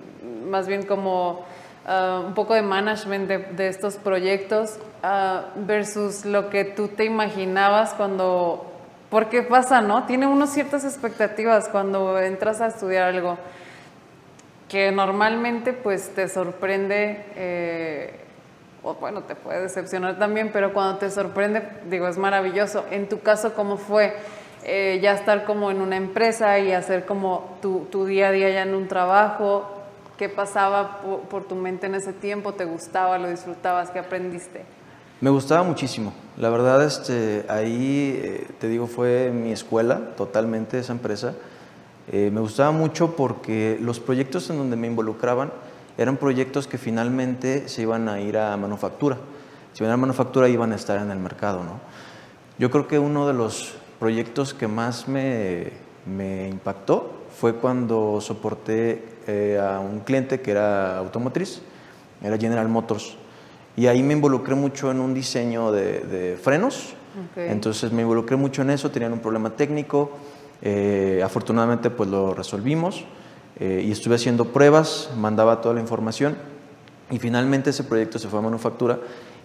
más 0.49 0.69
bien 0.69 0.85
como 0.85 1.45
Ah, 1.87 2.23
un 2.27 2.33
poco 2.33 2.55
de 2.55 2.63
management 2.63 3.29
de, 3.29 3.69
estos 3.69 3.97
proyectos 3.97 4.79
uh, 5.03 5.67
versus 5.67 6.25
lo 6.25 6.49
que 6.49 6.65
tú 6.65 6.89
te 6.89 7.05
imaginabas 7.05 7.93
cuando... 7.93 8.71
Porque 9.11 9.43
pasa, 9.43 9.83
¿no? 9.83 10.07
Tiene 10.07 10.27
uno 10.27 10.47
ciertas 10.47 10.85
expectativas 10.85 11.69
cuando 11.69 12.19
entras 12.19 12.61
a 12.63 12.69
estudiar 12.69 13.15
algo 13.15 13.39
que 14.69 14.91
normalmente 14.91 15.73
pues 15.75 16.13
te 16.15 16.27
sorprende, 16.27 17.25
eh, 17.37 18.24
o 18.85 18.95
bueno, 18.95 19.23
te 19.23 19.35
puede 19.35 19.63
decepcionar 19.63 20.19
también, 20.19 20.51
pero 20.53 20.73
cuando 20.73 20.99
te 20.99 21.11
sorprende, 21.11 21.67
digo, 21.91 22.07
es 22.07 22.19
maravilloso. 22.19 22.85
En 22.91 23.09
tu 23.09 23.21
caso, 23.21 23.55
¿cómo 23.55 23.79
fue? 23.79 24.15
Eh, 24.63 25.01
ya 25.03 25.13
estar 25.13 25.45
como 25.45 25.71
en 25.71 25.81
una 25.81 25.97
empresa 25.97 26.59
y 26.59 26.73
hacer 26.73 27.05
como 27.05 27.59
tu, 27.61 27.87
tu 27.91 28.07
día 28.07 28.29
a 28.29 28.33
día 28.33 28.51
ya 28.51 28.63
en 28.63 28.75
un 28.75 28.89
trabajo, 28.89 29.75
¿Qué 30.17 30.29
pasaba 30.29 31.01
por, 31.29 31.45
tu 31.45 31.57
mente 31.57 31.87
en 31.87 31.97
ese 31.97 32.13
tiempo? 32.13 32.55
¿Te 32.55 32.65
gustaba? 32.65 33.19
¿Lo 33.19 33.29
disfrutabas? 33.29 33.91
¿Qué 33.91 33.99
aprendiste? 33.99 34.65
Me 35.21 35.29
gustaba 35.29 35.65
muchísimo. 35.65 36.13
La 36.37 36.51
verdad, 36.51 36.85
este, 36.85 37.45
ahí, 37.49 38.21
eh, 38.23 38.47
te 38.61 38.69
digo, 38.69 38.87
fue 38.87 39.33
mi 39.35 39.51
escuela 39.51 40.15
totalmente 40.17 40.79
esa 40.79 40.93
empresa. 40.93 41.35
Eh, 42.13 42.31
me 42.33 42.41
gustaba 42.41 42.71
mucho 42.71 43.17
porque 43.17 43.77
los 43.81 43.99
proyectos 43.99 44.49
en 44.51 44.59
donde 44.59 44.77
me 44.77 44.87
involucraban 44.87 45.53
eran 45.97 46.17
proyectos 46.17 46.67
que 46.67 46.79
finalmente 46.79 47.69
se 47.69 47.83
iban 47.83 48.09
a 48.09 48.21
ir 48.21 48.37
a 48.37 48.57
manufactura. 48.57 49.17
Si 49.73 49.83
iban 49.83 49.93
a 49.93 49.97
manufactura 49.97 50.49
iban 50.49 50.73
a 50.73 50.77
estar 50.77 51.01
en 51.01 51.11
el 51.11 51.19
mercado, 51.19 51.63
¿no? 51.63 51.81
Yo 52.59 52.71
creo 52.71 52.87
que 52.87 52.99
uno 52.99 53.27
de 53.27 53.35
los 53.35 53.75
proyectos 53.99 54.55
que 54.55 54.69
más 54.69 55.09
me, 55.09 55.73
me 56.07 56.49
impactó 56.49 57.13
fue 57.37 57.57
cuando 57.57 58.21
soporté 58.21 59.17
eh, 59.27 59.59
a 59.61 59.81
un 59.81 60.01
cliente 60.01 60.41
que 60.41 60.53
era 60.53 60.99
automotriz, 60.99 61.61
era 62.23 62.39
General 62.39 62.69
Motors, 62.69 63.17
y 63.77 63.89
ahí 63.89 64.03
me 64.05 64.13
involucré 64.13 64.55
mucho 64.55 64.91
en 64.91 65.01
un 65.01 65.15
diseño 65.15 65.73
de, 65.73 66.01
de 66.01 66.37
frenos, 66.37 66.95
entonces 67.37 67.93
me 67.93 68.03
involucré 68.03 68.37
mucho 68.37 68.63
en 68.63 68.71
eso, 68.71 68.91
tenían 68.91 69.13
un 69.13 69.21
problema 69.21 69.51
técnico, 69.51 70.13
eh, 70.63 71.21
afortunadamente 71.25 71.91
pues 71.91 72.09
lo 72.09 72.35
resolvimos 72.35 73.05
eh, 73.61 73.83
y 73.87 73.93
estuve 73.93 74.17
haciendo 74.17 74.47
pruebas, 74.47 75.11
mandaba 75.17 75.61
toda 75.61 75.75
la 75.75 75.81
información 75.81 76.37
y 77.11 77.19
finalmente 77.19 77.71
ese 77.71 77.85
proyecto 77.85 78.19
se 78.19 78.29
fue 78.29 78.39
a 78.39 78.43
manufactura 78.43 78.99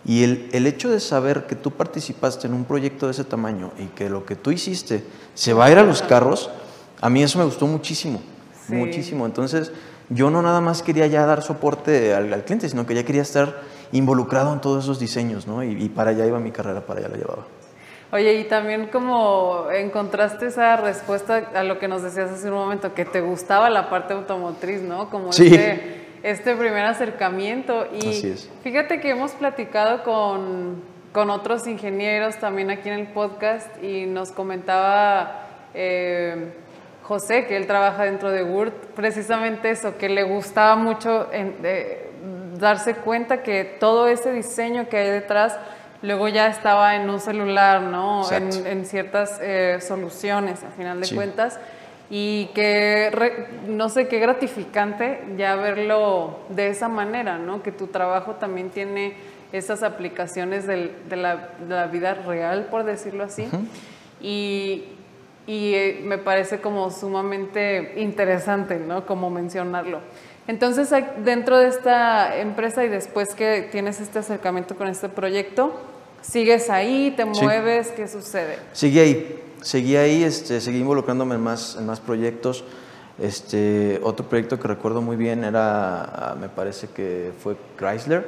y 0.05 0.23
el, 0.23 0.49
el 0.53 0.65
hecho 0.65 0.89
de 0.89 0.99
saber 0.99 1.45
que 1.45 1.55
tú 1.55 1.71
participaste 1.71 2.47
en 2.47 2.53
un 2.53 2.63
proyecto 2.65 3.05
de 3.05 3.11
ese 3.11 3.23
tamaño 3.25 3.71
y 3.77 3.85
que 3.87 4.09
lo 4.09 4.25
que 4.25 4.35
tú 4.35 4.51
hiciste 4.51 5.03
se 5.33 5.53
va 5.53 5.65
a 5.65 5.71
ir 5.71 5.77
a 5.77 5.83
los 5.83 6.01
carros, 6.01 6.49
a 7.01 7.09
mí 7.09 7.21
eso 7.21 7.37
me 7.37 7.45
gustó 7.45 7.67
muchísimo, 7.67 8.21
Sí. 8.67 8.75
muchísimo. 8.75 9.25
Entonces 9.25 9.71
yo 10.09 10.29
no 10.31 10.41
nada 10.41 10.61
más 10.61 10.81
quería 10.83 11.05
ya 11.07 11.25
dar 11.25 11.41
soporte 11.43 12.13
al, 12.13 12.31
al 12.33 12.43
cliente, 12.45 12.69
sino 12.69 12.85
que 12.85 12.95
ya 12.95 13.03
quería 13.03 13.21
estar 13.23 13.61
involucrado 13.91 14.53
en 14.53 14.61
todos 14.61 14.83
esos 14.85 14.99
diseños, 14.99 15.47
¿no? 15.47 15.63
Y, 15.63 15.71
y 15.83 15.89
para 15.89 16.11
allá 16.11 16.25
iba 16.25 16.39
mi 16.39 16.51
carrera, 16.51 16.85
para 16.85 16.99
allá 17.01 17.09
la 17.09 17.17
llevaba. 17.17 17.45
Oye, 18.11 18.33
y 18.35 18.43
también 18.45 18.87
como 18.87 19.67
encontraste 19.71 20.47
esa 20.47 20.75
respuesta 20.77 21.49
a 21.53 21.63
lo 21.63 21.77
que 21.77 21.87
nos 21.87 22.01
decías 22.01 22.31
hace 22.31 22.47
un 22.49 22.55
momento, 22.55 22.93
que 22.95 23.05
te 23.05 23.21
gustaba 23.21 23.69
la 23.69 23.89
parte 23.89 24.13
automotriz, 24.13 24.81
¿no? 24.81 25.09
Como 25.11 25.31
Sí. 25.31 25.47
este, 25.47 26.05
este 26.23 26.55
primer 26.55 26.85
acercamiento. 26.85 27.85
Y 27.93 28.09
Así 28.09 28.29
es. 28.31 28.49
fíjate 28.63 28.99
que 28.99 29.11
hemos 29.11 29.33
platicado 29.33 30.03
con, 30.03 30.81
con 31.13 31.29
otros 31.29 31.67
ingenieros 31.67 32.37
también 32.37 32.71
aquí 32.71 32.89
en 32.89 32.99
el 32.99 33.07
podcast 33.07 33.67
y 33.83 34.05
nos 34.07 34.31
comentaba 34.31 35.45
eh, 35.75 36.51
José, 37.03 37.45
que 37.45 37.57
él 37.57 37.67
trabaja 37.67 38.05
dentro 38.05 38.31
de 38.31 38.43
Word, 38.43 38.71
precisamente 38.95 39.69
eso, 39.69 39.97
que 39.99 40.09
le 40.09 40.23
gustaba 40.23 40.75
mucho 40.75 41.27
en- 41.31 41.61
de- 41.61 42.09
darse 42.59 42.95
cuenta 42.95 43.41
que 43.43 43.63
todo 43.79 44.07
ese 44.07 44.31
diseño 44.33 44.89
que 44.89 44.97
hay 44.97 45.09
detrás 45.09 45.57
luego 46.01 46.27
ya 46.27 46.47
estaba 46.47 46.95
en 46.95 47.09
un 47.09 47.19
celular, 47.19 47.81
¿no? 47.81 48.23
En, 48.31 48.85
ciertas 48.85 49.39
eh, 49.41 49.79
soluciones, 49.81 50.63
a 50.63 50.69
final 50.71 50.99
de 51.01 51.05
Sí. 51.07 51.15
cuentas. 51.15 51.59
Y 52.11 52.49
que, 52.55 53.09
re- 53.11 53.47
no 53.67 53.87
sé, 53.89 54.07
qué 54.07 54.17
gratificante 54.19 55.21
ya 55.37 55.55
verlo 55.55 56.39
de 56.49 56.69
esa 56.69 56.87
manera, 56.89 57.37
¿no? 57.37 57.61
Que 57.61 57.71
tu 57.71 57.87
trabajo 57.87 58.33
también 58.35 58.69
tiene 58.71 59.13
esas 59.51 59.83
aplicaciones 59.83 60.65
del- 60.65 60.91
de, 61.07 61.15
la, 61.17 61.49
de 61.59 61.75
la 61.75 61.85
vida 61.87 62.13
real, 62.15 62.67
por 62.71 62.83
decirlo 62.83 63.23
así. 63.25 63.47
Y, 64.21 64.85
y, 65.47 65.73
eh, 65.75 66.01
me 66.03 66.17
parece 66.17 66.59
como 66.61 66.89
sumamente 66.91 67.93
interesante, 67.97 68.77
¿no? 68.77 69.05
Como 69.05 69.29
mencionarlo. 69.29 69.99
Entonces, 70.47 70.89
dentro 71.23 71.57
de 71.59 71.67
esta 71.67 72.37
empresa 72.37 72.83
y 72.83 72.89
después 72.89 73.35
que 73.35 73.67
tienes 73.71 74.01
este 74.01 74.17
acercamiento 74.19 74.75
con 74.75 74.87
este 74.87 75.07
proyecto, 75.09 75.79
¿sigues 76.21 76.69
ahí? 76.69 77.13
¿Te 77.15 77.23
Sí. 77.33 77.41
mueves? 77.43 77.89
¿Qué 77.89 78.07
sucede? 78.07 78.57
Seguí 78.73 78.99
ahí, 78.99 79.43
seguí 79.61 79.95
ahí, 79.95 80.23
este, 80.23 80.61
seguí 80.61 80.79
involucrándome 80.79 81.35
en 81.35 81.41
más, 81.41 81.75
en 81.77 81.85
más 81.85 81.99
proyectos. 81.99 82.63
Este, 83.21 83.99
otro 84.03 84.25
proyecto 84.27 84.59
que 84.59 84.67
recuerdo 84.67 85.01
muy 85.01 85.17
bien 85.17 85.43
era, 85.43 86.03
ah, 86.03 86.35
me 86.39 86.47
parece 86.47 86.88
que 86.88 87.31
fue 87.43 87.57
Chrysler, 87.77 88.25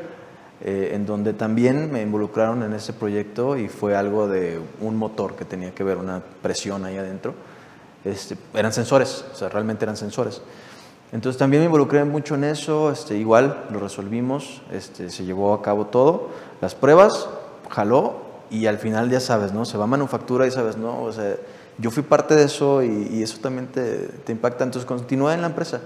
eh, 0.64 0.92
en 0.94 1.06
donde 1.06 1.34
también 1.34 1.92
me 1.92 2.02
involucraron 2.02 2.62
en 2.64 2.74
ese 2.74 2.92
proyecto 2.94 3.56
y 3.58 3.70
fue 3.70 3.96
algo 3.96 4.28
de 4.28 4.60
un 4.82 4.98
motor 4.98 5.36
que 5.36 5.46
tenía 5.46 5.72
que 5.74 5.84
ver, 5.84 5.98
una 5.98 6.22
presión 6.42 6.84
ahí 6.86 6.98
adentro. 6.98 7.34
Este, 8.04 8.36
eran 8.54 8.74
sensores, 8.74 9.24
o 9.32 9.36
sea, 9.36 9.48
realmente 9.50 9.86
eran 9.86 9.96
sensores. 9.96 10.42
Entonces 11.14 11.38
también 11.38 11.62
me 11.62 11.66
involucré 11.66 12.04
mucho 12.04 12.36
en 12.36 12.44
eso, 12.46 12.92
este, 12.92 13.16
igual 13.18 13.66
lo 13.70 13.80
resolvimos, 13.80 14.62
este, 14.72 15.10
se 15.10 15.24
llevó 15.24 15.54
a 15.54 15.62
cabo 15.62 15.88
todo, 15.88 16.30
las 16.62 16.74
pruebas, 16.76 17.28
jaló 17.72 18.22
y 18.52 18.66
al 18.68 18.78
final 18.78 19.10
ya 19.10 19.20
sabes, 19.20 19.54
¿no? 19.54 19.66
Se 19.66 19.78
va 19.78 19.86
a 19.86 19.88
manufactura 19.88 20.46
y 20.46 20.52
sabes, 20.52 20.78
¿no? 20.78 21.02
O 21.02 21.12
sea, 21.12 21.36
yo 21.78 21.90
fui 21.90 22.04
parte 22.04 22.36
de 22.36 22.44
eso 22.44 22.84
y, 22.84 23.08
y 23.12 23.24
eso 23.24 23.40
también 23.40 23.68
te, 23.68 24.08
te 24.26 24.32
impacta. 24.32 24.64
Entonces 24.64 24.86
continué 24.88 25.34
en 25.34 25.42
la 25.42 25.48
empresa, 25.48 25.82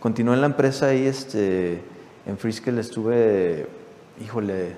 continué 0.00 0.34
en 0.34 0.40
la 0.42 0.46
empresa 0.46 0.92
y 0.94 1.06
este, 1.06 1.80
en 2.26 2.38
Friskel 2.38 2.78
estuve, 2.78 3.66
híjole, 4.22 4.66
eh, 4.68 4.74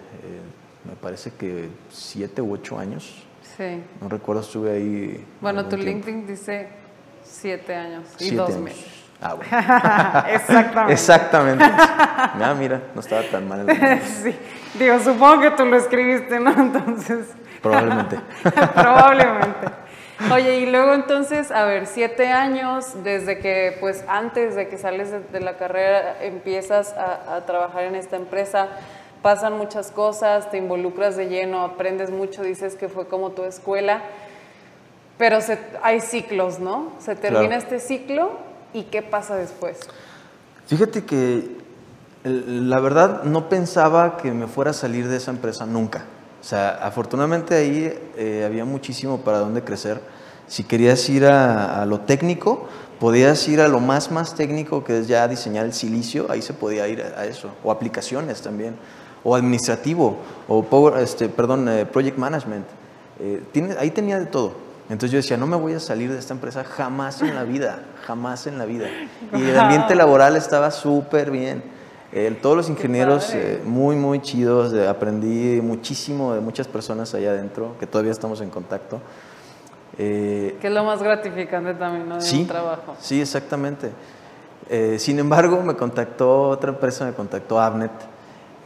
me 0.89 0.95
parece 0.97 1.33
que 1.33 1.69
siete 1.91 2.41
u 2.41 2.53
ocho 2.55 2.79
años, 2.79 3.23
Sí. 3.57 3.83
no 4.01 4.09
recuerdo, 4.09 4.41
estuve 4.43 4.73
ahí. 4.73 5.25
Bueno, 5.41 5.65
tu 5.65 5.77
tiempo. 5.77 5.87
LinkedIn 6.09 6.27
dice 6.27 6.69
siete 7.25 7.75
años 7.75 8.05
y 8.19 8.25
Siete 8.25 8.37
dos 8.37 8.49
años. 8.51 8.61
meses. 8.63 8.85
Ah, 9.21 9.35
bueno. 9.35 9.51
Exactamente. 10.35 10.93
Exactamente. 10.93 11.65
Ah, 11.67 12.55
mira, 12.59 12.83
no 12.95 13.01
estaba 13.01 13.23
tan 13.31 13.49
mal. 13.49 13.69
el 13.69 14.01
sí. 14.03 14.35
Digo, 14.75 14.99
supongo 15.01 15.41
que 15.43 15.51
tú 15.53 15.65
lo 15.65 15.77
escribiste, 15.77 16.39
¿no? 16.41 16.51
Entonces, 16.57 17.27
Probablemente. 17.63 18.19
probablemente. 18.75 19.69
Oye, 20.33 20.59
y 20.61 20.67
luego 20.67 20.95
entonces, 20.95 21.51
a 21.51 21.65
ver, 21.65 21.87
siete 21.87 22.29
años 22.29 23.03
desde 23.03 23.39
que, 23.39 23.77
pues 23.81 24.05
antes 24.07 24.55
de 24.55 24.69
que 24.69 24.79
sales 24.79 25.11
de, 25.11 25.21
de 25.21 25.41
la 25.41 25.57
carrera, 25.57 26.17
empiezas 26.23 26.93
a, 26.93 27.35
a 27.37 27.47
trabajar 27.47 27.85
en 27.85 27.95
esta 27.95 28.17
empresa, 28.17 28.69
pasan 29.23 29.57
muchas 29.59 29.91
cosas, 29.91 30.51
te 30.51 30.59
involucras 30.59 31.17
de 31.17 31.29
lleno, 31.29 31.63
aprendes 31.63 32.11
mucho, 32.11 32.43
dices 32.43 32.75
que 32.77 32.89
fue 32.89 33.09
como 33.09 33.31
tu 33.31 33.45
escuela, 33.45 34.03
pero 35.19 35.41
se- 35.41 35.59
hay 35.83 36.01
ciclos, 36.01 36.59
¿no? 36.61 36.93
Se 37.01 37.17
termina 37.17 37.47
Claro. 37.49 37.63
este 37.63 37.81
ciclo 37.81 38.33
y 38.73 38.85
¿qué 38.85 39.03
pasa 39.03 39.37
después? 39.37 39.81
Fíjate 40.67 41.05
que 41.05 41.49
la 42.25 42.81
verdad 42.81 43.23
no 43.25 43.49
pensaba 43.49 44.17
que 44.17 44.33
me 44.33 44.47
fuera 44.47 44.71
a 44.71 44.75
salir 44.75 45.09
de 45.09 45.17
esa 45.19 45.31
empresa 45.31 45.67
nunca. 45.67 46.05
O 46.41 46.45
sea, 46.45 46.71
afortunadamente 46.83 47.55
ahí 47.55 47.93
eh, 48.17 48.45
había 48.47 48.65
muchísimo 48.65 49.19
para 49.19 49.39
dónde 49.39 49.63
crecer. 49.63 50.01
Si 50.47 50.65
querías 50.65 51.09
ir 51.09 51.27
a, 51.27 51.83
a 51.83 51.87
lo 51.87 52.01
técnico, 52.01 52.67
podías 53.01 53.47
ir 53.49 53.61
a 53.61 53.69
lo 53.69 53.81
más, 53.81 54.11
más 54.11 54.35
técnico, 54.35 54.85
que 54.85 55.01
es 55.01 55.09
ya 55.09 55.27
diseñar 55.29 55.65
el 55.65 55.73
silicio, 55.73 56.27
ahí 56.31 56.43
se 56.43 56.53
podía 56.53 56.87
ir 56.89 57.03
a, 57.03 57.21
a 57.21 57.25
eso. 57.27 57.51
O 57.63 57.71
aplicaciones 57.71 58.41
también, 58.43 58.75
o 59.23 59.35
administrativo, 59.37 60.19
o 60.49 60.63
power, 60.65 61.03
este, 61.03 61.29
perdón, 61.29 61.69
eh, 61.69 61.87
project 61.87 62.19
management. 62.19 62.67
Eh, 63.21 63.43
tiene- 63.53 63.77
ahí 63.79 63.91
tenía 63.91 64.19
de 64.19 64.27
todo. 64.27 64.53
Entonces 64.91 65.13
yo 65.13 65.17
decía, 65.17 65.39
no 65.39 65.47
me 65.47 65.57
voy 65.57 65.73
a 65.73 65.81
salir 65.81 66.13
de 66.13 66.19
esta 66.19 66.35
empresa 66.35 66.63
jamás 66.63 67.23
en 67.23 67.35
la 67.35 67.45
vida, 67.45 67.81
jamás 68.07 68.47
en 68.47 68.59
la 68.59 68.67
vida. 68.67 68.87
Y 69.35 69.43
el 69.49 69.59
ambiente 69.59 69.95
laboral 69.95 70.37
estaba 70.37 70.71
súper 70.71 71.31
bien. 71.31 71.63
El- 72.15 72.37
todos 72.41 72.57
los 72.57 72.69
ingenieros 72.71 73.35
eh, 73.35 73.61
muy, 73.65 73.97
muy 73.97 74.21
chidos. 74.23 74.73
eh, 74.73 74.87
aprendí 74.87 75.61
muchísimo 75.61 76.33
de 76.33 76.41
muchas 76.41 76.69
personas 76.69 77.13
allá 77.15 77.31
adentro, 77.31 77.75
que 77.81 77.87
todavía 77.87 78.13
estamos 78.13 78.41
en 78.41 78.51
contacto. 78.51 79.01
Eh, 79.99 80.57
Que 80.61 80.69
es 80.69 80.73
lo 80.73 80.85
más 80.85 81.03
gratificante 81.03 81.75
también, 81.75 82.09
¿no? 82.09 82.17
De 82.17 82.21
sí, 82.23 82.43
un 82.43 82.47
trabajo. 82.47 82.95
sí, 83.01 83.21
exactamente. 83.21 83.91
Eh, 84.71 84.97
sin 84.99 85.19
embargo, 85.19 85.61
me 85.63 85.75
contactó 85.75 86.49
otra 86.49 86.71
empresa, 86.71 87.05
me 87.05 87.13
contactó 87.13 87.61
Avnet, 87.61 87.91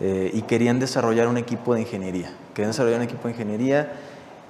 eh, 0.01 0.31
y 0.33 0.43
querían 0.43 0.79
desarrollar 0.79 1.27
un 1.27 1.39
equipo 1.39 1.75
de 1.75 1.81
ingeniería. 1.81 2.31
Querían 2.55 2.71
desarrollar 2.71 2.99
un 3.01 3.05
equipo 3.05 3.25
de 3.29 3.31
ingeniería. 3.35 3.93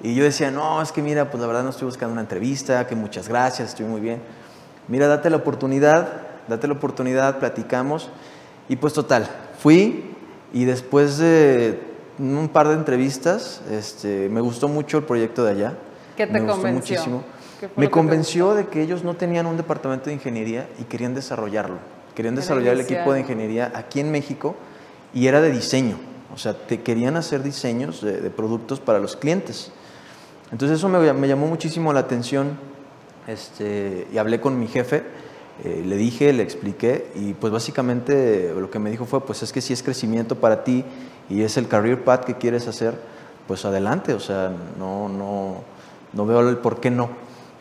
Y 0.02 0.14
yo 0.14 0.22
decía, 0.24 0.50
no, 0.50 0.82
es 0.82 0.92
que 0.92 1.02
mira, 1.02 1.30
pues 1.30 1.40
la 1.40 1.46
verdad 1.46 1.62
no 1.64 1.70
estoy 1.70 1.86
buscando 1.86 2.12
una 2.12 2.20
entrevista, 2.20 2.86
que 2.86 2.94
muchas 2.94 3.28
gracias, 3.28 3.70
estoy 3.70 3.86
muy 3.86 4.00
bien. 4.00 4.20
Mira, 4.88 5.06
date 5.08 5.30
la 5.30 5.36
oportunidad, 5.38 6.08
date 6.48 6.66
la 6.68 6.74
oportunidad, 6.74 7.38
platicamos. 7.38 8.10
Y 8.68 8.76
pues 8.76 8.92
total, 8.92 9.28
fui 9.58 10.04
y 10.52 10.64
después 10.64 11.18
de 11.18 11.80
un 12.18 12.48
par 12.48 12.68
de 12.68 12.74
entrevistas, 12.74 13.62
este, 13.70 14.28
me 14.28 14.40
gustó 14.40 14.68
mucho 14.68 14.98
el 14.98 15.04
proyecto 15.04 15.44
de 15.44 15.50
allá. 15.52 15.74
¿Qué 16.16 16.26
te 16.26 16.32
me 16.32 16.40
gustó 16.40 16.54
convenció? 16.56 16.96
muchísimo. 16.96 17.24
¿Qué 17.60 17.68
fue 17.68 17.76
lo 17.76 17.80
Me 17.80 17.90
convenció 17.90 18.54
de 18.54 18.66
que 18.66 18.82
ellos 18.82 19.04
no 19.04 19.14
tenían 19.14 19.46
un 19.46 19.56
departamento 19.56 20.06
de 20.06 20.14
ingeniería 20.14 20.68
y 20.80 20.84
querían 20.84 21.14
desarrollarlo. 21.14 21.78
Querían 22.14 22.34
desarrollar 22.34 22.74
el 22.74 22.80
equipo 22.80 23.12
de 23.12 23.20
ingeniería 23.20 23.72
aquí 23.74 24.00
en 24.00 24.10
México 24.10 24.56
y 25.14 25.26
era 25.28 25.40
de 25.40 25.50
diseño. 25.50 25.96
O 26.34 26.38
sea, 26.38 26.54
te 26.54 26.82
querían 26.82 27.16
hacer 27.16 27.42
diseños 27.42 28.02
de, 28.02 28.20
de 28.20 28.30
productos 28.30 28.80
para 28.80 28.98
los 28.98 29.16
clientes. 29.16 29.72
Entonces 30.50 30.78
eso 30.78 30.88
me, 30.88 31.12
me 31.12 31.28
llamó 31.28 31.46
muchísimo 31.46 31.92
la 31.92 32.00
atención 32.00 32.58
este, 33.26 34.08
y 34.12 34.18
hablé 34.18 34.40
con 34.40 34.58
mi 34.58 34.66
jefe, 34.66 35.04
eh, 35.64 35.82
le 35.84 35.96
dije, 35.96 36.32
le 36.32 36.42
expliqué 36.42 37.10
y 37.14 37.34
pues 37.34 37.52
básicamente 37.52 38.52
lo 38.58 38.70
que 38.70 38.78
me 38.78 38.90
dijo 38.90 39.04
fue, 39.04 39.20
pues 39.24 39.42
es 39.42 39.52
que 39.52 39.60
si 39.60 39.72
es 39.72 39.82
crecimiento 39.82 40.36
para 40.36 40.64
ti 40.64 40.84
y 41.28 41.42
es 41.42 41.56
el 41.56 41.68
career 41.68 42.04
path 42.04 42.24
que 42.24 42.36
quieres 42.36 42.68
hacer, 42.68 42.98
pues 43.46 43.64
adelante, 43.64 44.14
o 44.14 44.20
sea, 44.20 44.52
no, 44.78 45.08
no, 45.08 45.62
no 46.12 46.26
veo 46.26 46.48
el 46.48 46.58
por 46.58 46.80
qué 46.80 46.90
no. 46.90 47.10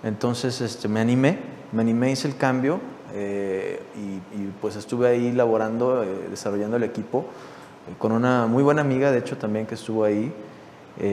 Entonces 0.04 0.62
este, 0.62 0.88
me 0.88 1.00
animé, 1.00 1.40
me 1.72 1.82
animé, 1.82 2.12
hice 2.12 2.28
el 2.28 2.38
cambio 2.38 2.80
eh, 3.14 3.82
y, 3.96 4.48
pues 4.62 4.76
estuve 4.76 5.08
ahí 5.08 5.32
laborando, 5.32 6.04
eh, 6.04 6.28
desarrollando 6.30 6.78
el 6.78 6.84
equipo 6.84 7.26
eh, 7.90 7.96
con 7.98 8.12
una 8.12 8.48
muy 8.48 8.64
buena 8.64 8.82
amiga, 8.82 9.12
de 9.12 9.20
hecho 9.20 9.38
también 9.38 9.66
que 9.66 9.76
estuvo 9.76 10.04
ahí. 10.04 10.34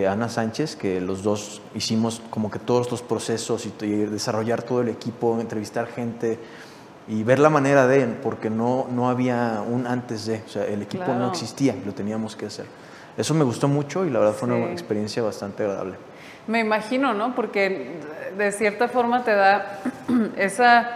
Ana 0.08 0.30
Sánchez, 0.30 0.76
que 0.76 0.98
los 0.98 1.22
dos 1.22 1.60
hicimos 1.74 2.22
como 2.30 2.50
que 2.50 2.58
todos 2.58 2.90
los 2.90 3.02
procesos 3.02 3.66
y, 3.66 3.70
desarrollar 4.06 4.62
todo 4.62 4.80
el 4.80 4.88
equipo, 4.88 5.38
entrevistar 5.38 5.88
gente 5.88 6.38
y 7.06 7.22
ver 7.22 7.38
la 7.38 7.50
manera 7.50 7.86
de, 7.86 8.06
porque 8.06 8.50
no, 8.50 8.86
no 8.90 9.10
había 9.10 9.62
un 9.66 9.86
antes 9.86 10.26
de, 10.26 10.42
o 10.46 10.48
sea, 10.48 10.64
el 10.64 10.82
equipo 10.82 11.12
no 11.14 11.28
existía, 11.28 11.74
lo 11.84 11.92
teníamos 11.92 12.36
que 12.36 12.46
hacer. 12.46 12.66
Eso 13.16 13.34
me 13.34 13.44
gustó 13.44 13.68
mucho 13.68 14.04
y 14.04 14.10
la 14.10 14.18
verdad 14.20 14.34
fue 14.34 14.48
una 14.48 14.72
experiencia 14.72 15.22
bastante 15.22 15.62
agradable. 15.62 15.94
Me 16.46 16.60
imagino, 16.60 17.14
¿no? 17.14 17.34
Porque 17.34 18.00
de 18.36 18.52
cierta 18.52 18.88
forma 18.88 19.24
te 19.24 19.34
da 19.34 19.80
esa 20.36 20.90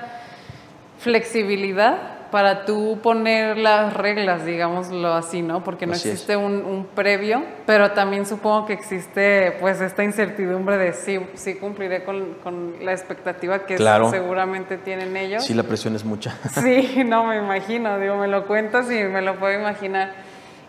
flexibilidad 0.99 2.18
para 2.31 2.65
tú 2.65 2.99
poner 3.03 3.57
las 3.57 3.95
reglas, 3.95 4.45
digámoslo 4.45 5.15
así, 5.15 5.43
¿no? 5.43 5.65
Porque 5.65 5.87
no 5.87 5.93
existe 5.93 6.37
un, 6.37 6.87
previo, 6.95 7.43
pero 7.67 7.93
también 7.93 8.27
supongo 8.27 8.67
que 8.67 8.73
existe 8.73 9.57
pues 9.61 9.81
esta 9.81 10.05
incertidumbre 10.05 10.79
de 10.79 10.93
si 10.93 11.19
sí 11.35 11.55
cumpliré 11.55 12.05
con, 12.05 12.77
la 12.83 12.93
expectativa 12.93 13.67
que 13.67 13.79
seguramente 13.79 14.77
tienen 14.79 15.17
ellos. 15.17 15.45
Sí, 15.45 15.55
la 15.55 15.63
presión 15.63 15.95
es 15.95 16.05
mucha. 16.05 16.37
Sí, 16.59 17.05
no 17.05 17.25
me 17.25 17.37
imagino, 17.39 17.99
digo, 17.99 18.17
me 18.17 18.29
lo 18.29 18.47
cuentas 18.47 18.91
y 18.91 19.05
me 19.05 19.23
lo 19.23 19.39
puedo 19.39 19.59
imaginar. 19.59 20.13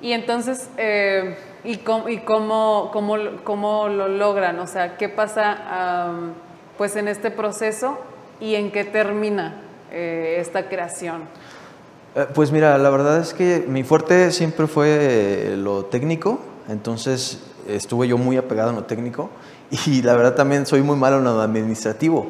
Y 0.02 0.14
entonces, 0.14 0.70
eh, 0.78 1.38
¿y, 1.64 1.78
cómo, 1.78 2.08
y 2.08 2.20
cómo, 2.20 2.90
cómo, 2.94 3.16
cómo, 3.44 3.90
lo 3.90 4.08
logran? 4.08 4.60
O 4.60 4.68
sea, 4.68 4.98
¿qué 4.98 5.10
pasa 5.10 6.08
pues 6.78 6.96
en 6.96 7.08
este 7.08 7.32
proceso 7.32 8.00
y 8.40 8.56
en 8.56 8.72
qué 8.72 8.86
termina 8.86 9.56
eh, 9.92 10.38
esta 10.40 10.70
creación? 10.70 11.24
Eh, 12.16 12.28
pues 12.34 12.52
mira, 12.52 12.78
la 12.78 12.90
verdad 12.90 13.20
es 13.20 13.34
que 13.34 13.66
mi 13.68 13.84
fuerte 13.84 14.32
siempre 14.32 14.68
fue 14.68 15.56
lo 15.58 15.86
técnico, 15.86 16.40
entonces 16.68 17.40
estuve 17.68 18.08
yo 18.08 18.18
muy 18.18 18.38
apegado 18.38 18.72
en 18.72 18.78
lo 18.78 18.84
técnico 18.84 19.30
y 19.86 20.02
la 20.02 20.16
verdad 20.16 20.36
también 20.36 20.66
soy 20.66 20.82
muy 20.82 20.96
malo 20.96 21.18
en 21.18 21.24
lo 21.26 21.42
administrativo. 21.42 22.28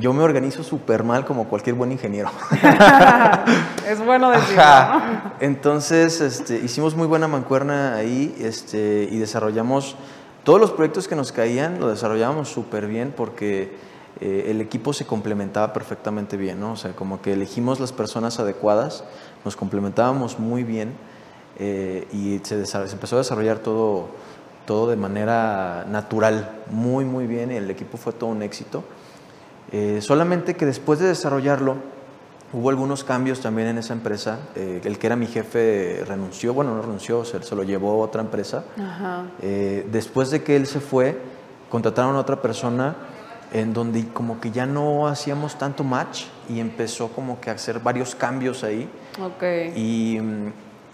Yo 0.00 0.12
me 0.12 0.24
organizo 0.24 0.64
súper 0.64 1.04
mal 1.04 1.24
como 1.24 1.44
cualquier 1.44 1.76
buen 1.76 1.92
ingeniero. 1.92 2.28
es 3.88 4.04
bueno 4.04 4.30
decirlo. 4.30 4.64
Entonces 5.38 6.20
este, 6.20 6.58
hicimos 6.58 6.96
muy 6.96 7.06
buena 7.06 7.28
mancuerna 7.28 7.94
ahí 7.94 8.34
este, 8.40 9.08
y 9.08 9.18
desarrollamos 9.18 9.94
todos 10.42 10.60
los 10.60 10.72
proyectos 10.72 11.06
que 11.06 11.14
nos 11.14 11.30
caían, 11.30 11.78
lo 11.78 11.88
desarrollábamos 11.88 12.48
súper 12.48 12.88
bien 12.88 13.14
porque 13.16 13.76
eh, 14.20 14.46
el 14.48 14.62
equipo 14.62 14.94
se 14.94 15.04
complementaba 15.04 15.72
perfectamente 15.72 16.36
bien, 16.38 16.58
¿no? 16.58 16.72
O 16.72 16.76
sea, 16.76 16.92
como 16.92 17.20
que 17.20 17.34
elegimos 17.34 17.80
las 17.80 17.92
personas 17.92 18.40
adecuadas, 18.40 19.04
nos 19.44 19.56
complementábamos 19.56 20.38
muy 20.38 20.64
bien 20.64 20.94
eh, 21.58 22.08
y 22.12 22.40
se, 22.42 22.54
empezó 22.92 23.16
a 23.16 23.18
desarrollar 23.18 23.58
todo, 23.58 24.08
todo 24.64 24.88
de 24.88 24.96
manera 24.96 25.84
natural, 25.90 26.62
muy, 26.70 27.04
muy 27.04 27.26
bien, 27.26 27.50
el 27.50 27.70
equipo 27.70 27.98
fue 27.98 28.14
todo 28.14 28.30
un 28.30 28.42
éxito. 28.42 28.84
Eh, 29.70 29.98
solamente 30.00 30.54
que 30.54 30.64
después 30.64 30.98
de 30.98 31.08
desarrollarlo, 31.08 31.76
hubo 32.54 32.70
algunos 32.70 33.04
cambios 33.04 33.40
también 33.40 33.68
en 33.68 33.78
esa 33.78 33.92
empresa. 33.92 34.38
el 34.54 34.98
que 34.98 35.06
era 35.06 35.16
mi 35.16 35.26
jefe 35.26 36.04
renunció, 36.06 36.54
bueno, 36.54 36.74
no 36.74 36.80
renunció, 36.80 37.24
se, 37.26 37.42
se 37.42 37.54
lo 37.54 37.64
llevó 37.64 37.90
a 37.90 38.06
otra 38.06 38.22
empresa. 38.22 38.64
después 39.42 40.30
de 40.30 40.42
que 40.42 40.56
él 40.56 40.66
se 40.66 40.80
fue, 40.80 41.18
contrataron 41.68 42.16
a 42.16 42.20
otra 42.20 42.40
persona 42.40 42.94
en 43.52 43.72
donde 43.72 44.06
como 44.08 44.40
que 44.40 44.50
ya 44.50 44.66
no 44.66 45.06
hacíamos 45.06 45.56
tanto 45.58 45.84
match 45.84 46.24
y 46.48 46.60
empezó 46.60 47.08
como 47.08 47.40
que 47.40 47.50
a 47.50 47.54
hacer 47.54 47.80
varios 47.80 48.14
cambios 48.14 48.64
ahí. 48.64 48.88
Okay. 49.36 49.72
Y, 49.76 50.20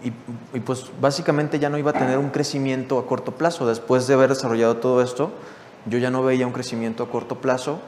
y, 0.07 0.59
pues 0.59 0.85
básicamente 1.01 1.59
ya 1.59 1.69
no 1.69 1.77
iba 1.77 1.91
a 1.91 1.93
tener 1.93 2.17
un 2.17 2.29
crecimiento 2.29 2.99
a 2.99 3.07
corto 3.07 3.33
plazo. 3.33 3.65
Después 3.67 4.07
de 4.07 4.13
haber 4.13 4.29
desarrollado 4.29 4.77
todo 4.77 5.01
esto, 5.01 5.31
yo 5.85 5.97
ya 5.97 6.09
no 6.09 6.23
veía 6.23 6.47
un 6.47 6.53
crecimiento 6.53 7.03
a 7.03 7.09
corto 7.09 7.39
plazo 7.41 7.79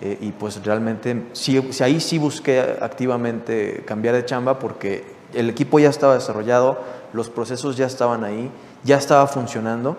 eh, 0.00 0.18
y 0.20 0.32
pues 0.32 0.64
realmente 0.64 1.28
sí, 1.32 1.62
ahí 1.80 2.00
sí 2.00 2.18
busqué 2.18 2.60
activamente 2.80 3.84
cambiar 3.86 4.14
de 4.14 4.24
chamba 4.24 4.58
porque 4.58 5.04
el 5.32 5.48
equipo 5.48 5.78
ya 5.78 5.88
estaba 5.88 6.14
desarrollado, 6.14 6.78
los 7.12 7.30
procesos 7.30 7.76
ya 7.76 7.86
estaban 7.86 8.24
ahí, 8.24 8.50
ya 8.84 8.96
estaba 8.96 9.26
funcionando 9.26 9.96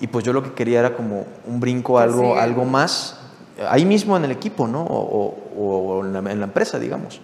y 0.00 0.06
pues 0.08 0.24
yo 0.24 0.32
lo 0.32 0.42
que 0.42 0.52
quería 0.52 0.80
era 0.80 0.94
como 0.94 1.26
un 1.46 1.60
brinco, 1.60 1.98
algo, 1.98 2.36
algo 2.36 2.64
más 2.64 3.17
ahí 3.66 3.84
mismo 3.84 4.16
en 4.16 4.24
el 4.24 4.30
equipo, 4.30 4.66
¿no? 4.66 4.82
O, 4.82 6.04
en, 6.04 6.12
la, 6.12 6.44
empresa, 6.44 6.78
digamos. 6.78 7.20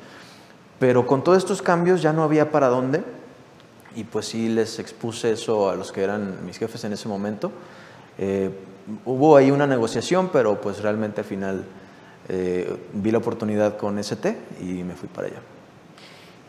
Pero 0.78 1.06
con 1.06 1.22
todos 1.22 1.38
estos 1.38 1.62
cambios 1.62 2.02
ya 2.02 2.12
no 2.12 2.22
había 2.22 2.50
para 2.50 2.68
dónde 2.68 3.02
y 3.94 4.04
pues 4.04 4.26
sí 4.26 4.48
les 4.48 4.78
expuse 4.78 5.32
eso 5.32 5.70
a 5.70 5.76
los 5.76 5.92
que 5.92 6.02
eran 6.02 6.44
mis 6.44 6.58
jefes 6.58 6.84
en 6.84 6.92
ese 6.92 7.08
momento. 7.08 7.52
Eh, 8.18 8.50
hubo 9.04 9.36
ahí 9.36 9.50
una 9.50 9.66
negociación, 9.66 10.30
pero 10.32 10.60
pues 10.60 10.82
realmente 10.82 11.20
al 11.20 11.26
final 11.26 11.64
eh, 12.28 12.76
vi 12.92 13.10
la 13.10 13.18
oportunidad 13.18 13.76
con 13.76 13.98
ST 13.98 14.36
y 14.60 14.82
me 14.82 14.94
fui 14.94 15.08
para 15.08 15.28
allá. 15.28 15.38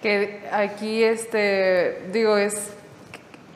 Que 0.02 0.48
aquí, 0.52 1.04
este, 1.04 2.10
digo, 2.12 2.38
es, 2.38 2.72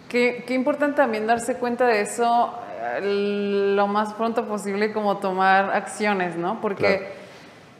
qué, 0.07 0.43
qué 0.47 0.53
importante 0.53 0.97
también 0.97 1.27
darse 1.27 1.55
cuenta 1.55 1.87
de 1.87 2.01
eso 2.01 2.53
lo 3.01 3.87
más 3.87 4.13
pronto 4.13 4.45
posible 4.45 4.93
como 4.93 5.17
tomar 5.17 5.71
acciones, 5.71 6.35
¿no? 6.35 6.61
Porque 6.61 7.07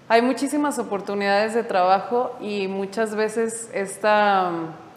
hay 0.08 0.22
muchísimas 0.22 0.80
oportunidades 0.80 1.54
de 1.54 1.64
trabajo 1.64 2.36
y 2.42 2.68
muchas 2.68 3.16
veces 3.16 3.70
esta, 3.74 4.52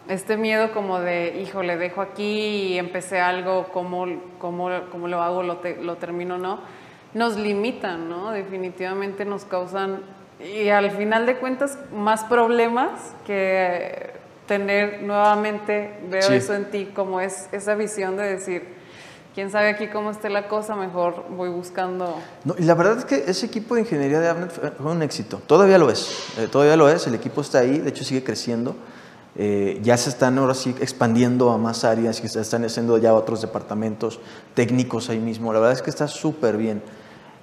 este 0.07 0.37
miedo 0.37 0.73
como 0.73 0.99
de, 0.99 1.39
hijo, 1.41 1.61
le 1.63 1.77
dejo 1.77 2.01
aquí 2.01 2.73
y 2.73 2.77
empecé 2.77 3.19
algo, 3.19 3.67
¿cómo, 3.71 4.07
cómo, 4.39 4.69
cómo 4.91 5.07
lo 5.07 5.21
hago, 5.21 5.43
lo, 5.43 5.59
lo 5.81 5.95
termino, 5.97 6.37
no? 6.37 6.59
Nos 7.13 7.37
limitan, 7.37 8.09
¿no? 8.09 8.31
Definitivamente 8.31 9.23
nos 9.23 9.45
causan, 9.45 9.99
y 10.39 10.69
al 10.69 10.89
final 10.91 11.25
de 11.25 11.37
cuentas, 11.37 11.77
más 11.93 12.23
problemas 12.23 13.13
que 13.25 14.11
tener 14.47 15.03
nuevamente, 15.03 15.91
veo 16.09 16.31
eso 16.31 16.53
en 16.53 16.71
ti, 16.71 16.89
como 16.93 17.21
es 17.21 17.49
esa 17.51 17.75
visión 17.75 18.17
de 18.17 18.23
decir, 18.23 18.82
quién 19.33 19.51
sabe 19.51 19.69
aquí 19.69 19.87
cómo 19.87 20.11
esté 20.11 20.29
la 20.29 20.47
cosa, 20.47 20.75
mejor 20.75 21.25
voy 21.35 21.49
buscando. 21.49 22.15
No, 22.45 22.55
y 22.57 22.63
la 22.63 22.75
verdad 22.75 22.99
es 22.99 23.05
que 23.05 23.23
ese 23.27 23.45
equipo 23.45 23.75
de 23.75 23.81
ingeniería 23.81 24.19
de 24.19 24.29
Avnet 24.29 24.51
fue 24.51 24.91
un 24.91 25.01
éxito, 25.01 25.41
todavía 25.47 25.77
lo 25.77 25.89
es, 25.89 26.29
eh, 26.37 26.47
todavía 26.51 26.75
lo 26.75 26.89
es, 26.89 27.07
el 27.07 27.15
equipo 27.15 27.41
está 27.41 27.59
ahí, 27.59 27.79
de 27.79 27.89
hecho 27.89 28.03
sigue 28.03 28.23
creciendo. 28.23 28.75
Eh, 29.35 29.79
ya 29.81 29.97
se 29.97 30.11
están 30.11 30.37
ahora 30.37 30.53
sí 30.53 30.75
expandiendo 30.79 31.49
a 31.49 31.57
más 31.57 31.83
áreas, 31.83 32.21
que 32.21 32.29
se 32.29 32.39
están 32.39 32.63
haciendo 32.65 32.99
ya 32.99 33.15
otros 33.15 33.41
departamentos 33.41 34.19
técnicos 34.53 35.09
ahí 35.09 35.19
mismo. 35.19 35.51
La 35.53 35.59
verdad 35.59 35.73
es 35.73 35.81
que 35.81 35.89
está 35.89 36.07
súper 36.07 36.55
bien. 36.55 36.83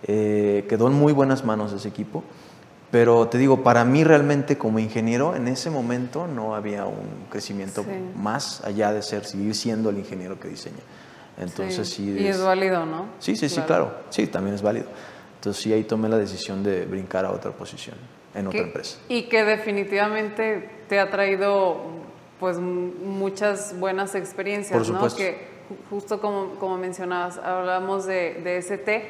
Eh, 0.05 0.67
quedó 0.69 0.87
en 0.87 0.95
muy 0.95 1.13
buenas 1.13 1.45
manos 1.45 1.73
ese 1.73 1.89
equipo. 1.89 2.23
Pero 2.93 3.29
te 3.29 3.39
digo, 3.39 3.63
para 3.63 3.85
mí 3.85 4.03
realmente 4.03 4.59
como 4.59 4.79
ingeniero, 4.81 5.37
en 5.37 5.47
ese 5.47 5.71
momento 5.71 6.27
no 6.27 6.55
había 6.57 6.87
un 6.87 7.27
crecimiento 7.31 7.85
más 8.17 8.63
allá 8.65 8.93
de 8.93 9.03
ser, 9.03 9.25
seguir 9.25 9.55
siendo 9.55 9.91
el 9.91 9.99
ingeniero 9.99 10.41
que 10.41 10.49
diseña. 10.49 10.81
Entonces 11.41 11.89
sí. 11.89 12.17
y 12.19 12.27
es 12.27 12.43
válido, 12.43 12.85
¿no? 12.85 13.07
Sí, 13.19 13.35
sí, 13.35 13.49
sí, 13.49 13.61
claro. 13.63 13.93
Sí, 14.11 14.27
también 14.27 14.55
es 14.55 14.63
válido. 14.63 14.87
Entonces 15.37 15.63
sí, 15.63 15.73
ahí 15.73 15.85
tomé 15.85 16.09
la 16.09 16.19
decisión 16.19 16.63
de 16.63 16.85
brincar 16.85 17.25
a 17.25 17.31
otra 17.31 17.51
posición, 17.51 17.97
en 18.35 18.47
otra 18.47 18.61
empresa. 18.61 18.99
Y 19.09 19.23
que 19.23 19.45
definitivamente 19.45 20.69
te 20.89 21.01
ha 21.01 21.11
traído 21.11 21.79
pues 22.39 22.59
muchas 22.59 23.79
buenas 23.79 24.15
experiencias, 24.15 24.77
Por 24.77 24.87
supuesto. 24.87 25.19
¿no? 25.19 25.25
Que 25.25 25.49
justo 25.89 26.21
como, 26.21 26.57
como 26.57 26.77
mencionabas, 26.77 27.39
hablamos 27.39 28.07
de, 28.07 28.41
de 28.43 28.59
ST. 28.59 29.03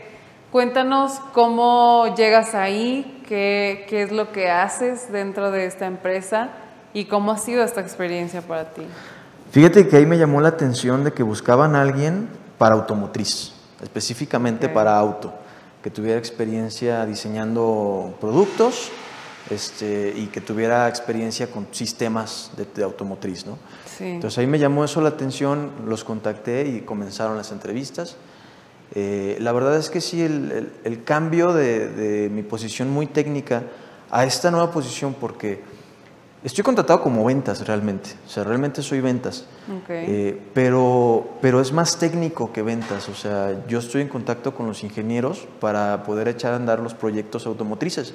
Cuéntanos 0.53 1.21
cómo 1.33 2.15
llegas 2.17 2.55
ahí, 2.55 3.23
qué, 3.29 3.87
qué 3.89 4.03
es 4.03 4.13
lo 4.13 4.33
que 4.33 4.51
haces 4.51 5.11
dentro 5.13 5.51
de 5.51 5.67
esta 5.67 5.87
empresa 5.87 6.51
y 6.93 7.05
cómo 7.05 7.33
ha 7.33 7.39
sido 7.39 7.63
esta 7.63 7.81
experiencia 7.81 8.43
para 8.43 8.71
ti. 8.71 8.83
Fíjate 9.51 9.89
que 9.89 9.97
ahí 9.97 10.07
me 10.07 10.17
llamó 10.17 10.41
la 10.41 10.51
atención 10.51 11.03
de 11.03 11.13
que 11.13 11.25
buscaban 11.25 11.75
a 11.75 11.83
alguien 11.83 12.29
para 12.57 12.77
automotriz, 12.77 13.53
específicamente 13.83 14.69
para 14.69 14.97
auto, 14.97 15.35
que 15.83 15.91
tuviera 15.91 16.21
experiencia 16.21 17.05
diseñando 17.05 18.15
productos 18.21 18.93
este, 19.51 20.15
y 20.17 20.27
que 20.27 20.41
tuviera 20.41 20.89
experiencia 20.89 21.51
con 21.51 21.67
sistemas 21.73 22.53
de, 22.57 22.85
automotriz. 22.85 23.45
¿no? 23.45 23.59
Entonces 23.99 24.39
ahí 24.39 24.47
me 24.47 24.61
llamó 24.61 24.85
eso 24.85 25.01
la 25.01 25.09
atención, 25.09 25.73
los 25.85 26.05
contacté 26.05 26.69
y 26.69 26.83
comenzaron 26.83 27.37
las 27.37 27.51
entrevistas. 27.51 28.15
Eh, 28.95 29.37
la 29.41 29.51
verdad 29.51 29.77
es 29.79 29.91
que 29.91 30.01
sí, 30.01 30.23
el, 30.23 31.03
cambio 31.05 31.53
de, 31.53 31.89
de 31.89 32.29
mi 32.29 32.45
posición 32.45 32.89
muy 32.89 33.07
técnica 33.07 33.65
a 34.13 34.25
esta 34.25 34.53
nueva 34.53 34.71
posición, 34.71 35.13
porque 35.13 35.61
Estoy 36.43 36.65
contratado 36.65 37.03
como 37.03 37.23
ventas 37.25 37.67
realmente, 37.67 38.11
o 38.27 38.31
sea, 38.31 38.45
realmente 38.45 38.81
soy 38.83 39.03
ventas, 39.03 39.45
eh, 39.91 40.41
pero, 40.55 41.35
pero 41.43 41.61
es 41.61 41.71
más 41.71 41.99
técnico 41.99 42.51
que 42.51 42.63
ventas, 42.63 43.11
o 43.11 43.15
sea, 43.15 43.67
yo 43.69 43.79
estoy 43.79 44.01
en 44.01 44.09
contacto 44.09 44.55
con 44.55 44.67
los 44.67 44.83
ingenieros 44.83 45.47
para 45.61 46.03
poder 46.03 46.29
echar 46.29 46.55
a 46.55 46.57
andar 46.57 46.81
los 46.81 46.95
proyectos 46.95 47.47
automotrices, 47.47 48.15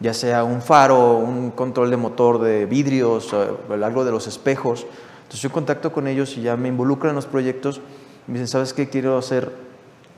ya 0.00 0.12
sea 0.12 0.42
un 0.42 0.60
faro, 0.60 1.18
un 1.18 1.52
control 1.52 1.90
de 1.90 1.96
motor 1.96 2.40
de 2.40 2.66
vidrios, 2.66 3.32
algo 3.32 4.04
de 4.04 4.10
los 4.10 4.26
espejos, 4.26 4.84
entonces 5.26 5.44
estoy 5.44 5.48
en 5.48 5.54
contacto 5.54 5.92
con 5.92 6.06
ellos 6.06 6.36
y 6.36 6.42
ya 6.42 6.56
me 6.56 6.68
involucran 6.68 7.10
en 7.10 7.16
los 7.16 7.26
proyectos. 7.26 7.80
Me 8.28 8.34
dicen, 8.34 8.46
¿sabes 8.46 8.72
qué? 8.72 8.88
Quiero 8.88 9.18
hacer, 9.18 9.50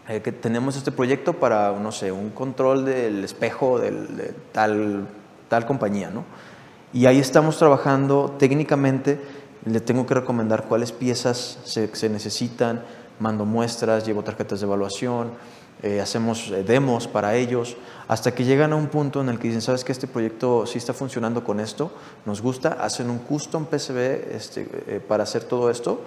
eh, 0.07 0.21
que 0.21 0.33
tenemos 0.33 0.77
este 0.77 0.93
proyecto 0.93 1.33
para, 1.33 1.73
no 1.73 1.93
sé, 1.93 2.13
un 2.13 2.29
control 2.29 2.85
del 2.85 3.25
espejo 3.25 3.79
del, 3.79 4.19
de 4.19 4.35
tal, 4.53 5.07
tal 5.49 5.65
compañía, 5.65 6.11
¿no? 6.11 6.25
Y 6.93 7.05
ahí 7.05 7.19
estamos 7.19 7.59
trabajando 7.59 8.35
técnicamente, 8.39 9.21
le 9.67 9.81
tengo 9.81 10.07
que 10.07 10.15
recomendar 10.15 10.65
cuáles 10.65 10.91
piezas 10.91 11.59
se, 11.65 12.09
necesitan, 12.09 12.83
mando 13.21 13.45
muestras, 13.45 14.07
llevo 14.07 14.23
tarjetas 14.23 14.61
de 14.61 14.67
evaluación, 14.67 15.33
eh, 15.83 16.01
hacemos 16.01 16.51
eh, 16.51 16.65
demos 16.65 17.07
para 17.07 17.35
ellos, 17.35 17.77
hasta 18.09 18.35
que 18.35 18.45
llegan 18.45 18.73
a 18.73 18.77
un 18.77 18.87
punto 18.87 19.21
en 19.21 19.29
el 19.29 19.39
que 19.39 19.49
dicen, 19.49 19.61
sabes 19.61 19.85
que 19.85 19.93
este 19.93 20.07
proyecto 20.07 20.65
sí 20.65 20.79
está 20.79 20.95
funcionando 20.95 21.45
con 21.45 21.61
esto, 21.61 21.93
nos 22.25 22.41
gusta, 22.41 22.79
hacen 22.81 23.11
un 23.11 23.19
custom 23.19 23.67
PCB 23.67 24.35
este, 24.35 24.67
eh, 24.87 25.01
para 25.07 25.25
hacer 25.25 25.45
todo 25.45 25.69
esto. 25.69 26.01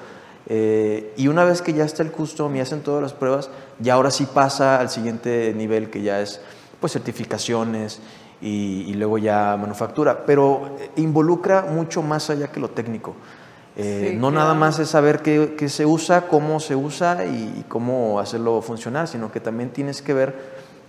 y 0.49 1.27
una 1.27 1.43
vez 1.45 1.61
que 1.61 1.73
ya 1.73 1.85
está 1.85 2.01
el 2.01 2.11
custom 2.11 2.55
y 2.55 2.59
hacen 2.59 2.81
todas 2.81 3.03
las 3.03 3.13
pruebas, 3.13 3.51
ya 3.77 3.93
ahora 3.93 4.09
sí 4.09 4.25
pasa 4.25 4.79
al 4.79 4.89
siguiente 4.89 5.53
nivel 5.55 5.91
que 5.91 6.01
ya 6.01 6.19
es 6.19 6.41
pues 6.79 6.93
certificaciones 6.93 7.99
y, 8.41 8.93
luego 8.95 9.17
ya 9.17 9.55
manufactura, 9.55 10.25
pero 10.25 10.75
involucra 10.95 11.61
mucho 11.61 12.01
más 12.01 12.29
allá 12.29 12.47
que 12.47 12.59
lo 12.59 12.69
técnico. 12.69 13.15
Eh, 13.77 14.15
no 14.19 14.31
nada 14.31 14.53
más 14.53 14.79
es 14.79 14.89
saber 14.89 15.21
qué, 15.21 15.55
qué, 15.57 15.69
se 15.69 15.85
usa, 15.85 16.27
cómo 16.27 16.59
se 16.59 16.75
usa 16.75 17.25
y, 17.25 17.65
cómo 17.67 18.19
hacerlo 18.19 18.61
funcionar, 18.61 19.07
sino 19.07 19.31
que 19.31 19.39
también 19.39 19.69
tienes 19.69 20.01
que 20.01 20.13
ver 20.13 20.35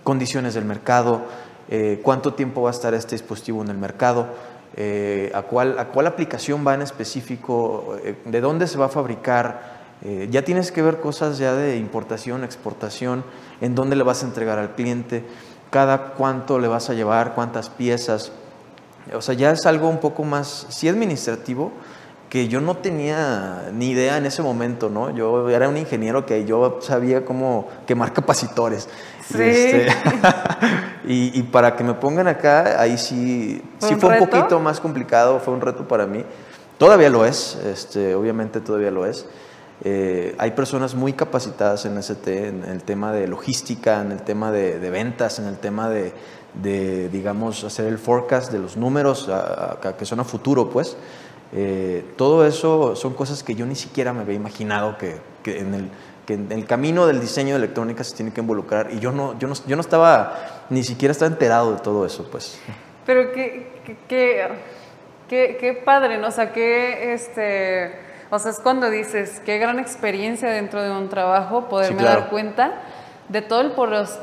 condiciones 0.03 0.55
del 0.55 0.65
mercado, 0.65 1.21
eh, 1.69 2.01
cuánto 2.03 2.33
tiempo 2.33 2.63
va 2.63 2.69
a 2.69 2.73
estar 2.73 2.93
este 2.93 3.15
dispositivo 3.15 3.61
en 3.61 3.69
el 3.69 3.77
mercado, 3.77 4.27
eh, 4.75 5.31
a, 5.33 5.43
cuál, 5.43 5.77
a 5.79 5.89
cuál 5.89 6.07
aplicación 6.07 6.65
va 6.65 6.73
en 6.73 6.81
específico, 6.81 7.95
de 8.25 8.41
dónde 8.41 8.67
se 8.67 8.77
va 8.77 8.87
a 8.87 8.89
fabricar. 8.89 9.83
ya 10.29 10.41
tienes 10.41 10.73
que 10.73 10.81
ver 10.81 10.99
cosas 10.99 11.37
ya 11.37 11.55
de 11.55 11.77
importación, 11.77 12.43
exportación, 12.43 13.23
en 13.61 13.73
dónde 13.75 13.95
le 13.95 14.03
vas 14.03 14.23
a 14.23 14.25
entregar 14.25 14.59
al 14.59 14.75
cliente, 14.75 15.23
cada 15.73 16.13
cuánto 16.13 16.59
le 16.59 16.67
vas 16.67 16.91
a 16.91 16.93
llevar, 16.93 17.33
cuántas 17.33 17.71
piezas. 17.71 18.31
O 19.11 19.21
sea, 19.23 19.33
ya 19.33 19.49
es 19.49 19.65
algo 19.65 19.89
un 19.89 19.97
poco 19.97 20.23
más, 20.23 20.67
sí 20.69 20.87
administrativo, 20.87 21.71
que 22.29 22.47
yo 22.47 22.61
no 22.61 22.77
tenía 22.77 23.69
ni 23.73 23.89
idea 23.89 24.17
en 24.17 24.27
ese 24.27 24.43
momento, 24.43 24.87
¿no? 24.87 25.09
Yo 25.09 25.49
era 25.49 25.67
un 25.67 25.77
ingeniero 25.77 26.27
que 26.27 26.45
yo 26.45 26.77
sabía 26.79 27.25
cómo 27.25 27.69
quemar 27.87 28.13
capacitores. 28.19 28.87
Sí. 29.27 29.41
Este, 29.41 29.87
y, 31.05 31.41
para 31.41 31.75
que 31.75 31.83
me 31.83 31.95
pongan 31.95 32.27
acá, 32.27 32.79
ahí 32.79 32.99
sí, 32.99 33.59
¿Fue 33.79 33.89
sí 33.89 33.95
un 33.95 33.99
fue 33.99 34.19
un 34.19 34.27
poquito 34.29 34.59
más 34.59 34.79
complicado, 34.79 35.39
fue 35.39 35.55
un 35.55 35.61
reto 35.61 35.87
para 35.87 36.05
mí. 36.05 36.23
Todavía 36.77 37.09
lo 37.09 37.25
es, 37.25 37.57
este, 37.65 38.13
obviamente 38.13 38.61
todavía 38.61 38.91
lo 38.91 39.07
es. 39.07 39.25
Eh, 39.83 40.35
hay 40.37 40.51
personas 40.51 40.95
muy 40.95 41.13
capacitadas 41.13 41.85
en 41.85 41.97
ST, 41.97 42.47
en 42.47 42.63
el 42.63 42.83
tema 42.83 43.11
de 43.11 43.27
logística, 43.27 44.01
en 44.01 44.11
el 44.11 44.21
tema 44.21 44.51
de, 44.51 44.77
ventas, 44.89 45.39
en 45.39 45.45
el 45.45 45.57
tema 45.57 45.89
de, 45.89 46.13
digamos, 47.11 47.63
hacer 47.63 47.87
el 47.87 47.97
forecast 47.97 48.51
de 48.51 48.59
los 48.59 48.77
números 48.77 49.27
a- 49.29 49.77
a- 49.83 49.97
que 49.97 50.05
son 50.05 50.19
a 50.19 50.23
futuro, 50.23 50.69
pues. 50.69 50.95
Eh, 51.55 52.03
todo 52.17 52.45
eso 52.47 52.95
son 52.95 53.13
cosas 53.13 53.43
que 53.43 53.53
yo 53.55 53.65
ni 53.65 53.75
siquiera 53.75 54.11
me 54.13 54.21
había 54.21 54.35
imaginado 54.35 54.97
que, 54.97 55.17
en 55.45 55.73
el, 56.51 56.65
camino 56.65 57.05
del 57.05 57.19
diseño 57.19 57.49
de 57.55 57.57
electrónica 57.57 58.03
se 58.03 58.15
tiene 58.15 58.31
que 58.31 58.39
involucrar 58.41 58.89
y 58.93 58.99
yo 58.99 59.11
no, 59.11 59.37
yo 59.37 59.47
no, 59.47 59.53
yo 59.67 59.75
no 59.75 59.81
estaba, 59.81 60.63
ni 60.69 60.83
siquiera 60.83 61.11
estaba 61.11 61.29
enterado 61.29 61.73
de 61.73 61.79
todo 61.81 62.05
eso, 62.05 62.27
pues. 62.31 62.57
Pero 63.05 63.31
qué, 63.33 63.67
qué- 64.07 65.57
qué 65.59 65.73
padre, 65.85 66.17
¿no? 66.17 66.27
O 66.27 66.31
sea, 66.31 66.53
qué, 66.53 67.13
este, 67.13 67.91
o 68.33 68.39
sea, 68.39 68.49
es 68.49 68.59
cuando 68.59 68.89
dices, 68.89 69.41
qué 69.45 69.59
gran 69.59 69.77
experiencia 69.77 70.49
dentro 70.49 70.81
de 70.81 70.89
un 70.89 71.07
trabajo, 71.07 71.69
poderme 71.69 71.99
claro. 71.99 72.21
dar 72.21 72.29
cuenta 72.31 72.73
de 73.29 73.43
todo, 73.43 73.61
el 73.61 73.73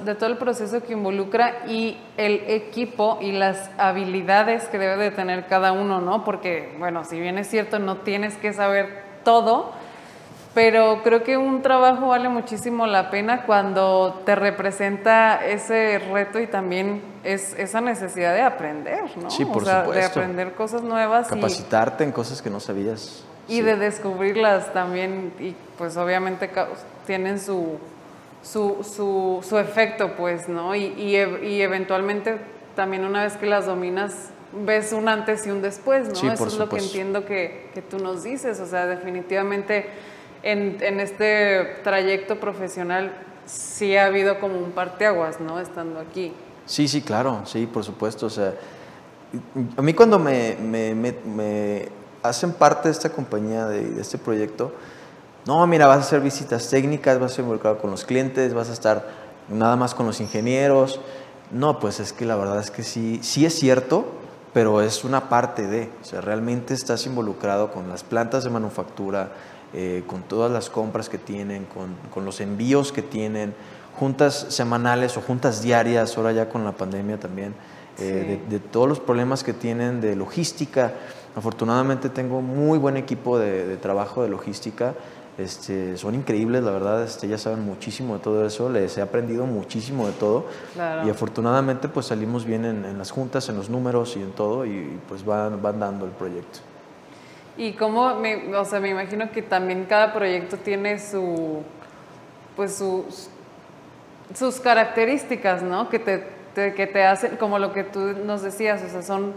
de 0.04 0.14
todo 0.16 0.28
el 0.28 0.36
proceso 0.36 0.82
que 0.82 0.94
involucra 0.94 1.64
y 1.68 1.96
el 2.16 2.42
equipo 2.48 3.18
y 3.20 3.30
las 3.30 3.70
habilidades 3.78 4.64
que 4.64 4.78
debe 4.78 4.96
de 4.96 5.10
tener 5.12 5.46
cada 5.46 5.70
uno, 5.70 6.00
¿no? 6.00 6.24
Porque, 6.24 6.74
bueno, 6.80 7.04
si 7.04 7.20
bien 7.20 7.38
es 7.38 7.48
cierto, 7.48 7.78
no 7.78 7.98
tienes 7.98 8.36
que 8.36 8.52
saber 8.52 9.04
todo, 9.22 9.70
pero 10.54 11.02
creo 11.04 11.22
que 11.22 11.36
un 11.36 11.62
trabajo 11.62 12.08
vale 12.08 12.28
muchísimo 12.28 12.88
la 12.88 13.10
pena 13.10 13.46
cuando 13.46 14.22
te 14.26 14.34
representa 14.34 15.36
ese 15.46 16.00
reto 16.12 16.40
y 16.40 16.48
también 16.48 17.00
es 17.22 17.56
esa 17.56 17.80
necesidad 17.80 18.34
de 18.34 18.42
aprender, 18.42 19.04
¿no? 19.22 19.30
Sí, 19.30 19.44
por 19.44 19.62
o 19.62 19.66
sea, 19.66 19.82
de 19.82 19.84
supuesto. 19.84 20.18
aprender 20.18 20.54
cosas 20.54 20.82
nuevas 20.82 21.28
y, 21.28 21.30
Capacitarte 21.30 22.02
en 22.02 22.10
cosas 22.10 22.42
que 22.42 22.50
no 22.50 22.58
sabías. 22.58 23.24
Y 23.50 23.56
Sí. 23.56 23.62
de 23.62 23.76
descubrirlas 23.76 24.72
también 24.72 25.32
y 25.38 25.54
pues 25.76 25.96
obviamente 25.96 26.50
tienen 27.06 27.38
su, 27.38 27.78
su, 28.42 28.82
su, 28.82 29.44
su 29.46 29.58
efecto, 29.58 30.12
pues, 30.16 30.48
¿no? 30.48 30.74
Y, 30.74 30.84
y, 30.96 31.12
ev- 31.14 31.42
y 31.44 31.60
eventualmente 31.60 32.36
también 32.76 33.04
una 33.04 33.24
vez 33.24 33.34
que 33.36 33.46
las 33.46 33.66
dominas 33.66 34.30
ves 34.64 34.92
un 34.92 35.08
antes 35.08 35.46
y 35.46 35.50
un 35.50 35.62
después, 35.62 36.08
¿no? 36.08 36.14
Sí, 36.14 36.26
Eso 36.26 36.46
es 36.46 36.54
lo 36.58 36.68
que 36.68 36.78
entiendo 36.78 37.24
que, 37.26 37.68
que 37.74 37.82
tú 37.82 37.98
nos 37.98 38.22
dices, 38.22 38.58
o 38.60 38.66
sea, 38.66 38.86
definitivamente 38.86 39.86
en, 40.42 40.78
en 40.80 41.00
este 41.00 41.76
trayecto 41.84 42.40
profesional 42.40 43.12
sí 43.46 43.96
ha 43.96 44.06
habido 44.06 44.38
como 44.40 44.58
un 44.58 44.72
parteaguas, 44.72 45.40
¿no? 45.40 45.60
Estando 45.60 46.00
aquí. 46.00 46.32
Sí, 46.66 46.88
sí, 46.88 47.02
claro, 47.02 47.42
sí, 47.44 47.66
por 47.66 47.84
supuesto. 47.84 48.26
O 48.26 48.30
sea, 48.30 48.54
a 49.76 49.82
mí 49.82 49.92
cuando 49.94 50.18
me, 50.18 50.56
me- 50.60 50.94
me- 50.94 51.14
me 51.24 51.88
hacen 52.22 52.52
parte 52.52 52.88
de 52.88 52.92
esta 52.92 53.10
compañía, 53.10 53.66
de, 53.66 53.82
de 53.82 54.00
este 54.00 54.18
proyecto, 54.18 54.72
no, 55.46 55.66
mira, 55.66 55.86
vas 55.86 55.98
a 55.98 56.00
hacer 56.00 56.20
visitas 56.20 56.68
técnicas, 56.68 57.18
vas 57.18 57.30
a 57.30 57.32
estar 57.32 57.42
involucrado 57.44 57.78
con 57.78 57.90
los 57.90 58.04
clientes, 58.04 58.52
vas 58.52 58.68
a 58.68 58.72
estar 58.72 59.08
nada 59.48 59.74
más 59.76 59.94
con 59.94 60.06
los 60.06 60.20
ingenieros. 60.20 61.00
No, 61.50 61.80
pues 61.80 61.98
es 61.98 62.12
que 62.12 62.26
la 62.26 62.36
verdad 62.36 62.60
es 62.60 62.70
que 62.70 62.82
sí, 62.82 63.20
sí 63.22 63.44
es 63.46 63.58
cierto, 63.58 64.04
pero 64.52 64.82
es 64.82 65.02
una 65.02 65.28
parte 65.28 65.66
de, 65.66 65.90
o 66.00 66.04
sea, 66.04 66.20
realmente 66.20 66.74
estás 66.74 67.06
involucrado 67.06 67.72
con 67.72 67.88
las 67.88 68.04
plantas 68.04 68.44
de 68.44 68.50
manufactura, 68.50 69.32
eh, 69.72 70.04
con 70.06 70.22
todas 70.22 70.52
las 70.52 70.70
compras 70.70 71.08
que 71.08 71.18
tienen, 71.18 71.64
con, 71.64 71.96
con 72.12 72.24
los 72.24 72.40
envíos 72.40 72.92
que 72.92 73.02
tienen, 73.02 73.54
juntas 73.98 74.46
semanales 74.50 75.16
o 75.16 75.20
juntas 75.20 75.62
diarias, 75.62 76.16
ahora 76.16 76.32
ya 76.32 76.48
con 76.48 76.64
la 76.64 76.72
pandemia 76.72 77.18
también, 77.18 77.54
eh, 77.98 78.40
de, 78.48 78.58
de 78.58 78.64
todos 78.64 78.88
los 78.88 79.00
problemas 79.00 79.42
que 79.42 79.52
tienen 79.52 80.00
de 80.00 80.14
logística. 80.14 80.92
Afortunadamente 81.36 82.08
tengo 82.08 82.40
muy 82.40 82.78
buen 82.78 82.96
equipo 82.96 83.38
de, 83.38 83.66
de 83.66 83.76
trabajo 83.76 84.22
de 84.22 84.28
logística. 84.28 84.94
Este, 85.38 85.96
son 85.96 86.14
increíbles, 86.16 86.62
la 86.62 86.70
verdad, 86.70 87.02
este, 87.02 87.26
ya 87.26 87.38
saben 87.38 87.64
muchísimo 87.64 88.14
de 88.14 88.20
todo 88.20 88.44
eso, 88.44 88.68
les 88.68 88.98
he 88.98 89.00
aprendido 89.00 89.46
muchísimo 89.46 90.06
de 90.06 90.12
todo 90.12 90.44
Claro. 90.74 91.06
y 91.06 91.10
afortunadamente 91.10 91.88
pues 91.88 92.06
salimos 92.06 92.44
bien 92.44 92.66
en, 92.66 92.84
en 92.84 92.98
las 92.98 93.10
juntas, 93.10 93.48
en 93.48 93.56
los 93.56 93.70
números 93.70 94.16
y 94.18 94.22
en 94.22 94.32
todo 94.32 94.66
y, 94.66 94.70
y, 94.70 95.00
pues 95.08 95.24
van, 95.24 95.62
van 95.62 95.80
dando 95.80 96.04
el 96.04 96.10
proyecto. 96.10 96.58
Y 97.56 97.72
cómo, 97.72 98.16
me, 98.16 98.54
o 98.54 98.64
sea, 98.66 98.80
me 98.80 98.90
imagino 98.90 99.30
que 99.30 99.40
también 99.40 99.86
cada 99.88 100.12
proyecto 100.12 100.58
tiene 100.58 100.98
su, 100.98 101.62
pues 102.54 102.74
sus, 102.74 103.28
sus 104.34 104.60
características, 104.60 105.62
¿no? 105.62 105.88
Que 105.88 105.98
te, 106.00 106.24
te- 106.54 106.74
que 106.74 106.86
te 106.86 107.04
hacen, 107.04 107.36
como 107.36 107.58
lo 107.58 107.72
que 107.72 107.84
tú 107.84 108.00
nos 108.26 108.42
decías, 108.42 108.82
o 108.82 108.88
sea, 108.90 109.02
son 109.02 109.32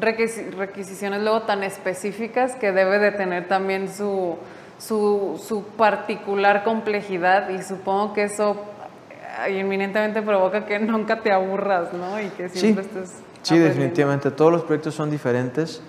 requisi- 0.00 0.50
requisiciones 0.52 1.22
luego 1.22 1.42
tan 1.42 1.62
específicas 1.62 2.54
que 2.56 2.72
debe 2.72 2.98
de 2.98 3.12
tener 3.12 3.48
también 3.48 3.88
su, 3.92 4.36
su, 4.78 5.40
su 5.46 5.62
particular 5.64 6.64
complejidad 6.64 7.48
y 7.50 7.62
supongo 7.62 8.12
que 8.12 8.24
eso 8.24 8.56
eh, 9.46 9.58
inminentemente 9.58 10.22
provoca 10.22 10.66
que 10.66 10.78
nunca 10.80 11.20
te 11.20 11.32
aburras, 11.32 11.92
¿no? 11.92 12.20
Y 12.20 12.28
que 12.30 12.48
siempre 12.48 12.84
estés 12.84 13.12
Sí, 13.42 13.56
definitivamente. 13.58 14.30
Todos 14.30 14.52
los 14.52 14.62
proyectos 14.62 14.94
son 14.94 15.10
diferentes. 15.10 15.80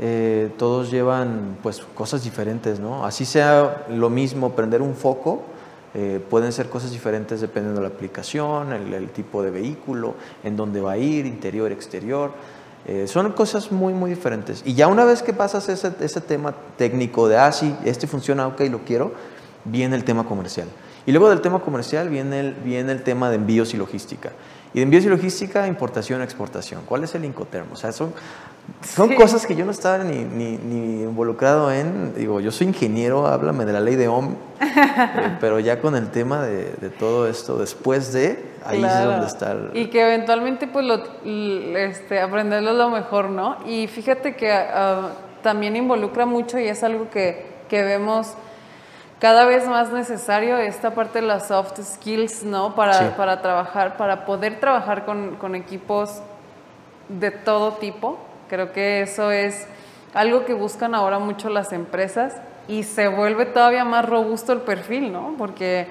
eh, 0.00 0.50
todos 0.58 0.90
llevan 0.90 1.56
pues 1.62 1.80
cosas 1.94 2.22
diferentes, 2.22 2.78
¿no? 2.80 3.04
Así 3.06 3.24
sea 3.24 3.84
lo 3.88 4.10
mismo 4.10 4.50
prender 4.52 4.82
un 4.82 4.94
foco, 4.94 5.42
eh, 5.94 6.20
pueden 6.30 6.52
ser 6.52 6.68
cosas 6.68 6.90
diferentes 6.92 7.40
dependiendo 7.40 7.80
de 7.80 7.88
la 7.88 7.94
aplicación, 7.94 8.72
el, 8.72 8.92
el 8.94 9.08
tipo 9.10 9.42
de 9.42 9.50
vehículo, 9.50 10.14
en 10.44 10.56
dónde 10.56 10.80
va 10.80 10.92
a 10.92 10.98
ir, 10.98 11.24
interior, 11.26 11.72
exterior. 11.72 12.32
Eh, 12.88 13.06
son 13.06 13.30
cosas 13.32 13.70
muy, 13.70 13.92
muy 13.92 14.08
diferentes. 14.08 14.62
Y 14.64 14.72
ya 14.72 14.88
una 14.88 15.04
vez 15.04 15.22
que 15.22 15.34
pasas 15.34 15.68
ese, 15.68 15.92
ese 16.00 16.22
tema 16.22 16.54
técnico 16.78 17.28
de, 17.28 17.36
ah, 17.36 17.52
sí, 17.52 17.76
este 17.84 18.06
funciona, 18.06 18.46
ok, 18.46 18.62
lo 18.70 18.78
quiero, 18.78 19.12
viene 19.66 19.94
el 19.94 20.04
tema 20.04 20.24
comercial. 20.24 20.68
Y 21.04 21.12
luego 21.12 21.28
del 21.28 21.42
tema 21.42 21.60
comercial 21.60 22.08
viene 22.08 22.40
el, 22.40 22.54
viene 22.54 22.92
el 22.92 23.02
tema 23.02 23.28
de 23.28 23.36
envíos 23.36 23.74
y 23.74 23.76
logística. 23.76 24.32
Y 24.72 24.78
de 24.78 24.84
envíos 24.84 25.04
y 25.04 25.08
logística, 25.08 25.66
importación, 25.66 26.22
exportación. 26.22 26.80
¿Cuál 26.86 27.04
es 27.04 27.14
el 27.14 27.26
Incoterm? 27.26 27.70
O 27.72 27.76
sea, 27.76 27.92
son, 27.92 28.14
son 28.82 29.08
Sí. 29.08 29.14
cosas 29.16 29.46
que 29.46 29.54
yo 29.56 29.64
no 29.64 29.70
estaba 29.70 29.98
ni, 30.04 30.24
ni, 30.24 30.56
ni 30.56 31.02
involucrado 31.02 31.72
en. 31.72 32.14
Digo, 32.14 32.40
yo 32.40 32.50
soy 32.52 32.68
ingeniero, 32.68 33.26
háblame 33.26 33.64
de 33.64 33.72
la 33.72 33.80
ley 33.80 33.96
de 33.96 34.08
Ohm, 34.08 34.34
eh, 34.60 35.36
pero 35.40 35.58
ya 35.58 35.80
con 35.80 35.96
el 35.96 36.10
tema 36.10 36.42
de, 36.42 36.72
de 36.80 36.90
todo 36.90 37.26
esto, 37.28 37.56
después 37.58 38.12
de, 38.12 38.44
ahí 38.64 38.84
es 38.84 39.04
donde 39.04 39.26
está 39.26 39.52
el... 39.52 39.70
Y 39.74 39.86
que 39.86 40.02
eventualmente 40.02 40.66
pues 40.66 40.84
lo, 40.84 41.02
este, 41.76 42.20
aprenderlo 42.20 42.70
es 42.72 42.76
lo 42.76 42.90
mejor, 42.90 43.30
¿no? 43.30 43.56
Y 43.66 43.86
fíjate 43.88 44.36
que 44.36 44.52
ah, 44.52 45.10
también 45.42 45.74
involucra 45.76 46.26
mucho 46.26 46.58
y 46.58 46.68
es 46.68 46.82
algo 46.84 47.08
que, 47.10 47.46
que 47.68 47.82
vemos 47.82 48.34
cada 49.18 49.46
vez 49.46 49.66
más 49.66 49.90
necesario 49.90 50.58
esta 50.58 50.90
parte 50.94 51.20
de 51.20 51.26
las 51.26 51.48
soft 51.48 51.80
skills, 51.82 52.44
¿no? 52.44 52.74
Para, 52.76 52.92
Sí. 52.94 53.04
para 53.16 53.42
trabajar, 53.42 53.96
para 53.96 54.24
poder 54.26 54.60
trabajar 54.60 55.04
con, 55.04 55.36
con 55.36 55.54
equipos 55.56 56.20
de 57.08 57.30
todo 57.32 57.72
tipo. 57.74 58.18
Creo 58.48 58.72
que 58.72 59.02
eso 59.02 59.30
es 59.30 59.66
algo 60.14 60.44
que 60.44 60.54
buscan 60.54 60.94
ahora 60.94 61.18
mucho 61.18 61.48
las 61.48 61.72
empresas 61.72 62.34
y 62.66 62.82
se 62.82 63.08
vuelve 63.08 63.46
todavía 63.46 63.84
más 63.84 64.04
robusto 64.04 64.52
el 64.52 64.60
perfil, 64.60 65.12
¿no? 65.12 65.34
Porque 65.38 65.86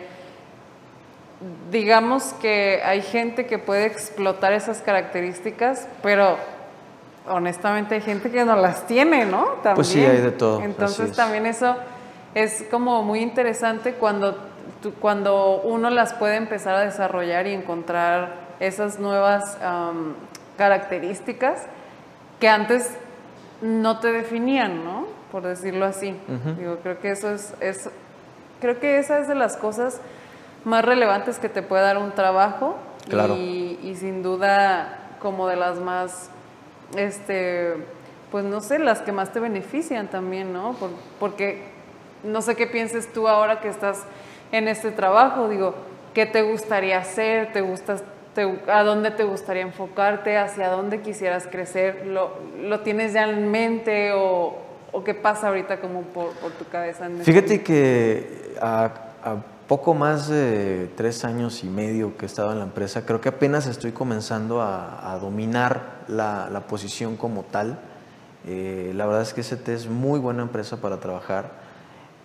digamos 1.72 2.34
que 2.34 2.82
hay 2.84 3.02
gente 3.02 3.46
que 3.46 3.60
puede 3.60 3.86
explotar 3.86 4.54
esas 4.54 4.82
características, 4.82 5.88
pero 6.02 6.38
honestamente 7.28 7.96
hay 7.96 8.02
gente 8.02 8.32
que 8.32 8.44
no 8.46 8.56
las 8.56 8.88
tiene, 8.88 9.26
¿no? 9.26 9.46
También. 9.64 9.76
Pues 9.76 9.88
sí, 9.88 10.04
hay 10.04 10.22
de 10.22 10.32
todo, 10.32 10.62
Entonces 10.62 11.12
es. 11.12 11.16
también 11.16 11.46
eso 11.46 11.76
es 12.34 12.66
como 12.70 13.04
muy 13.04 13.20
interesante 13.20 13.94
cuando, 13.94 14.38
cuando 15.00 15.62
uno 15.64 15.90
las 15.90 16.14
puede 16.14 16.36
empezar 16.36 16.76
a 16.76 16.82
desarrollar 16.82 17.48
y 17.48 17.54
encontrar 17.54 18.48
esas 18.60 19.00
nuevas 19.00 19.58
características 20.58 21.68
que 22.40 22.48
antes 22.50 22.92
no 23.62 24.00
te 24.00 24.12
definían, 24.12 24.84
¿no? 24.84 25.06
Por 25.32 25.44
decirlo 25.44 25.86
así. 25.86 26.16
Digo, 26.58 26.78
creo 26.84 27.00
que 27.00 27.12
eso 27.12 27.32
es, 27.32 27.54
es, 27.60 27.90
creo 28.62 28.80
que 28.80 29.00
esa 29.00 29.20
es 29.20 29.28
de 29.28 29.36
las 29.36 29.58
cosas 29.58 30.00
más 30.66 30.84
relevantes 30.86 31.40
que 31.40 31.50
te 31.50 31.62
puede 31.62 31.84
dar 31.84 31.98
un 31.98 32.12
trabajo 32.12 32.76
Claro. 33.10 33.36
y, 33.36 33.80
y 33.84 33.96
sin 33.96 34.22
duda 34.22 35.00
como 35.20 35.48
de 35.48 35.56
las 35.56 35.80
más, 35.80 36.30
este, 36.96 37.76
pues 38.32 38.44
no 38.46 38.62
sé, 38.62 38.80
las 38.80 39.02
que 39.02 39.12
más 39.12 39.32
te 39.32 39.40
benefician 39.40 40.08
también, 40.08 40.54
¿no? 40.54 40.74
Por- 40.74 40.90
porque 41.20 41.64
no 42.24 42.42
sé 42.42 42.56
qué 42.56 42.68
pienses 42.68 43.12
tú 43.14 43.28
ahora 43.28 43.60
que 43.62 43.70
estás 43.70 44.04
en 44.52 44.68
este 44.68 44.92
trabajo, 44.92 45.48
digo, 45.50 45.76
¿qué 46.14 46.26
te 46.26 46.42
gustaría 46.42 46.98
hacer? 47.00 47.54
¿Te 47.54 47.62
gustas, 47.62 48.04
te- 48.38 48.72
¿A 48.72 48.84
dónde 48.84 49.10
te 49.10 49.24
gustaría 49.24 49.64
enfocarte? 49.64 50.38
¿Hacia 50.38 50.70
dónde 50.70 51.02
quisieras 51.02 51.48
crecer? 51.50 52.06
¿Lo, 52.06 52.32
lo 52.62 52.82
tienes 52.82 53.14
ya 53.14 53.28
en 53.28 53.50
mente 53.50 54.12
o, 54.14 54.56
o 54.92 55.04
qué 55.04 55.16
pasa 55.16 55.48
ahorita 55.48 55.80
como 55.80 56.02
por, 56.04 56.30
por 56.34 56.52
tu 56.52 56.66
cabeza? 56.66 57.08
en 57.08 57.14
este 57.20 57.24
Fíjate 57.32 57.64
que 57.64 58.56
a, 58.62 58.86
a 59.24 59.36
poco 59.68 59.96
más 59.96 60.28
de 60.30 60.90
tres 60.96 61.26
años 61.26 61.64
y 61.64 61.68
medio 61.68 62.16
que 62.16 62.26
he 62.26 62.28
estado 62.28 62.52
en 62.52 62.60
la 62.60 62.66
empresa, 62.66 63.06
creo 63.06 63.20
que 63.22 63.30
apenas 63.30 63.66
estoy 63.66 63.92
comenzando 63.92 64.62
a, 64.62 65.12
a 65.14 65.18
dominar 65.18 66.04
la, 66.08 66.48
la 66.52 66.62
posición 66.68 67.18
como 67.18 67.42
tal. 67.44 67.80
Eh, 68.48 68.92
la 68.96 69.08
verdad 69.08 69.24
es 69.24 69.34
que 69.34 69.42
ST 69.42 69.74
es 69.74 69.88
muy 69.88 70.20
buena 70.20 70.44
empresa 70.44 70.78
para 70.78 71.00
trabajar. 71.00 71.52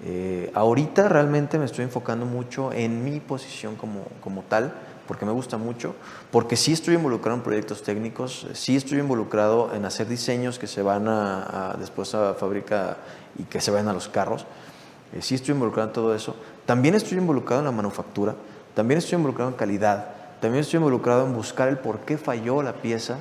Eh, 0.05 0.51
ahorita 0.55 1.09
realmente 1.09 1.59
me 1.59 1.65
estoy 1.65 1.85
enfocando 1.85 2.27
mucho 2.27 2.73
en 2.73 3.03
mi 3.05 3.19
posición 3.21 3.77
como, 3.77 4.03
como 4.21 4.43
tal, 4.43 4.73
porque 5.13 5.27
me 5.27 5.33
gusta 5.33 5.59
mucho, 5.59 5.95
porque 6.31 6.57
sí 6.57 6.73
estoy 6.73 6.95
involucrado 6.95 7.37
en 7.37 7.43
proyectos 7.45 7.83
técnicos, 7.83 8.47
sí 8.55 8.77
estoy 8.77 8.99
involucrado 8.99 9.75
en 9.75 9.85
hacer 9.85 10.09
diseños 10.09 10.59
que 10.59 10.67
se 10.67 10.81
van 10.81 11.07
a, 11.07 11.73
a- 11.73 11.77
después 11.77 12.15
a 12.15 12.33
fábrica 12.33 12.97
y 13.39 13.43
que 13.43 13.61
se 13.61 13.71
vayan 13.71 13.89
a 13.89 13.93
los 13.93 14.09
carros. 14.09 14.47
Eh, 15.13 15.21
sí 15.21 15.35
estoy 15.35 15.53
involucrado 15.53 15.89
en 15.89 15.93
todo 15.93 16.15
eso. 16.15 16.35
También 16.65 16.95
estoy 16.95 17.19
involucrado 17.19 17.61
en 17.61 17.67
la 17.67 17.73
manufactura, 17.73 18.35
también 18.75 18.97
estoy 18.97 19.17
involucrado 19.17 19.51
en 19.51 19.57
calidad, 19.59 20.07
también 20.41 20.63
estoy 20.63 20.79
involucrado 20.79 21.27
en 21.27 21.35
buscar 21.35 21.69
el 21.69 21.77
por 21.77 21.99
qué 22.07 22.17
falló 22.17 22.63
la 22.63 22.73
pieza 22.73 23.19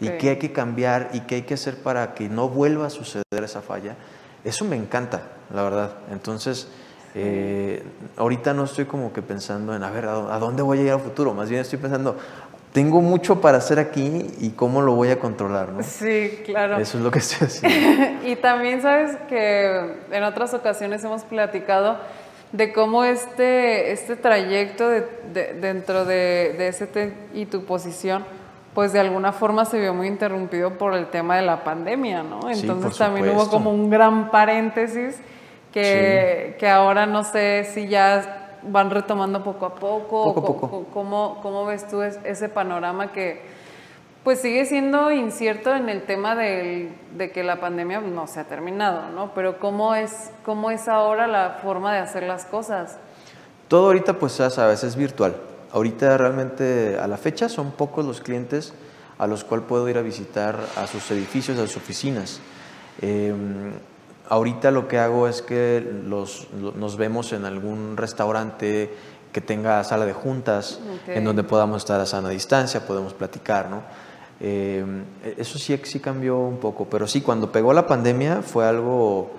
y 0.00 0.10
qué 0.18 0.30
hay 0.30 0.38
que 0.38 0.52
cambiar 0.52 1.10
y 1.12 1.22
qué 1.22 1.34
hay 1.34 1.42
que 1.42 1.54
hacer 1.54 1.76
para 1.82 2.14
que 2.14 2.28
no 2.28 2.48
vuelva 2.50 2.86
a 2.86 2.90
suceder 2.90 3.24
esa 3.42 3.62
falla. 3.62 3.96
Eso 4.44 4.64
me 4.64 4.76
encanta, 4.76 5.22
la 5.52 5.64
verdad. 5.64 5.90
Entonces, 6.12 6.68
eh, 7.14 7.82
ahorita 8.16 8.54
no 8.54 8.64
estoy 8.64 8.84
como 8.86 9.12
que 9.12 9.22
pensando 9.22 9.74
en, 9.74 9.82
a 9.82 9.90
ver, 9.90 10.06
¿a 10.06 10.12
dó- 10.14 10.30
a 10.32 10.38
dónde 10.38 10.62
voy 10.62 10.78
a 10.78 10.82
llegar 10.82 10.96
a 10.96 11.02
futuro? 11.02 11.34
Más 11.34 11.48
bien 11.50 11.60
estoy 11.60 11.78
pensando, 11.78 12.16
tengo 12.72 13.00
mucho 13.02 13.40
para 13.40 13.58
hacer 13.58 13.78
aquí 13.78 14.26
y 14.40 14.50
cómo 14.50 14.80
lo 14.80 14.94
voy 14.94 15.10
a 15.10 15.18
controlar, 15.18 15.68
¿no? 15.70 15.82
Sí, 15.82 16.40
claro. 16.44 16.78
Eso 16.78 16.96
es 16.98 17.04
lo 17.04 17.10
que 17.10 17.18
estoy 17.18 17.46
haciendo. 17.48 18.26
y 18.26 18.36
también 18.36 18.80
sabes 18.80 19.16
que 19.28 19.94
en 20.10 20.22
otras 20.24 20.54
ocasiones 20.54 21.04
hemos 21.04 21.22
platicado 21.24 21.98
de 22.52 22.72
cómo 22.72 23.04
este, 23.04 23.92
este 23.92 24.16
trayecto 24.16 24.88
de- 24.88 25.06
de- 25.34 25.54
dentro 25.54 26.04
de, 26.04 26.54
de 26.58 26.68
ST 26.68 27.12
y 27.34 27.46
tu 27.46 27.64
posición, 27.64 28.24
pues 28.74 28.94
de 28.94 29.00
alguna 29.00 29.32
forma 29.32 29.66
se 29.66 29.78
vio 29.78 29.92
muy 29.92 30.06
interrumpido 30.06 30.78
por 30.78 30.94
el 30.94 31.08
tema 31.08 31.36
de 31.36 31.42
la 31.42 31.64
pandemia, 31.64 32.22
¿no? 32.22 32.48
Entonces 32.50 32.96
también 32.96 33.28
hubo 33.36 33.48
como 33.50 33.70
un 33.70 33.90
gran 33.90 34.30
paréntesis 34.30 35.16
que, 35.72 36.56
que 36.58 36.68
ahora 36.68 37.06
no 37.06 37.24
sé 37.24 37.64
si 37.72 37.88
ya 37.88 38.58
van 38.62 38.90
retomando 38.90 39.42
poco 39.42 39.66
a 39.66 39.74
poco. 39.74 40.32
Poco 40.34 40.40
a 40.40 40.44
poco. 40.46 40.70
co- 40.70 40.86
¿Cómo, 40.92 41.38
cómo 41.42 41.64
ves 41.66 41.88
tú 41.88 42.02
es- 42.02 42.18
ese 42.24 42.48
panorama 42.48 43.12
que 43.12 43.40
pues 44.22 44.40
sigue 44.40 44.64
siendo 44.66 45.10
incierto 45.10 45.74
en 45.74 45.88
el 45.88 46.02
tema 46.02 46.36
del- 46.36 46.92
de 47.16 47.32
que 47.32 47.42
la 47.42 47.58
pandemia 47.58 48.00
no 48.00 48.28
se 48.28 48.38
ha 48.38 48.44
terminado, 48.44 49.08
¿no? 49.08 49.34
Pero 49.34 49.58
¿cómo 49.58 49.96
es, 49.96 50.30
cómo 50.44 50.70
es 50.70 50.86
ahora 50.86 51.26
la 51.26 51.58
forma 51.60 51.92
de 51.92 51.98
hacer 51.98 52.22
las 52.22 52.44
cosas? 52.44 52.98
Todo 53.66 53.86
ahorita, 53.86 54.12
pues 54.20 54.38
ya 54.38 54.48
sabes, 54.48 54.84
es 54.84 54.94
virtual. 54.94 55.34
Ahorita 55.72 56.16
realmente 56.18 56.98
a 57.02 57.08
la 57.08 57.16
fecha 57.16 57.48
son 57.48 57.72
pocos 57.72 58.04
los 58.04 58.20
clientes 58.20 58.74
a 59.18 59.26
los 59.26 59.42
cuales 59.42 59.66
puedo 59.66 59.88
ir 59.88 59.98
a 59.98 60.02
visitar 60.02 60.56
a 60.76 60.86
sus 60.86 61.10
edificios, 61.10 61.58
a 61.58 61.62
sus 61.66 61.78
oficinas. 61.78 62.40
Eh, 63.00 63.34
ahorita 64.32 64.70
lo 64.70 64.88
que 64.88 64.98
hago 64.98 65.28
es 65.28 65.42
que 65.42 65.86
los, 66.06 66.48
lo- 66.60 66.72
nos 66.72 66.96
vemos 66.96 67.32
en 67.34 67.44
algún 67.44 67.96
restaurante 67.98 68.90
que 69.32 69.40
tenga 69.42 69.84
sala 69.84 70.06
de 70.06 70.12
juntas, 70.14 70.80
en 71.18 71.24
donde 71.24 71.42
podamos 71.44 71.78
estar 71.82 72.00
a 72.00 72.06
sana 72.06 72.30
distancia, 72.30 72.86
podemos 72.86 73.12
platicar, 73.14 73.68
¿no? 73.68 73.82
Eh, 74.40 74.84
eso 75.36 75.58
sí, 75.58 75.78
sí 75.84 76.00
cambió 76.00 76.38
un 76.38 76.56
poco, 76.58 76.86
pero 76.86 77.06
sí, 77.06 77.20
cuando 77.20 77.52
pegó 77.52 77.72
la 77.72 77.86
pandemia 77.86 78.42
fue 78.42 78.66
algo 78.66 79.30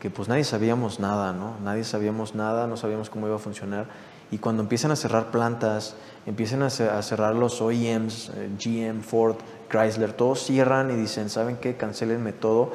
que 0.00 0.10
pues 0.10 0.28
nadie 0.28 0.44
sabíamos 0.44 0.98
nada, 1.00 1.32
¿no? 1.32 1.54
Nadie 1.62 1.84
sabíamos 1.84 2.34
nada, 2.34 2.66
no 2.66 2.76
sabíamos 2.76 3.08
cómo 3.08 3.26
iba 3.26 3.36
a 3.36 3.38
funcionar. 3.38 3.86
Y 4.32 4.38
cuando 4.38 4.62
empiezan 4.62 4.90
a 4.90 4.96
cerrar 4.96 5.30
plantas, 5.30 5.94
empiezan 6.26 6.62
a 6.62 6.70
cerrar 6.70 7.34
los 7.34 7.60
OEMs, 7.60 8.30
eh, 8.36 8.48
GM, 8.58 9.02
Ford, 9.02 9.36
Chrysler, 9.70 10.12
todos 10.12 10.44
cierran 10.44 10.90
y 10.90 10.94
dicen, 10.94 11.28
¿saben 11.30 11.56
qué? 11.56 11.76
Cancelenme 11.76 12.32
todo. 12.32 12.72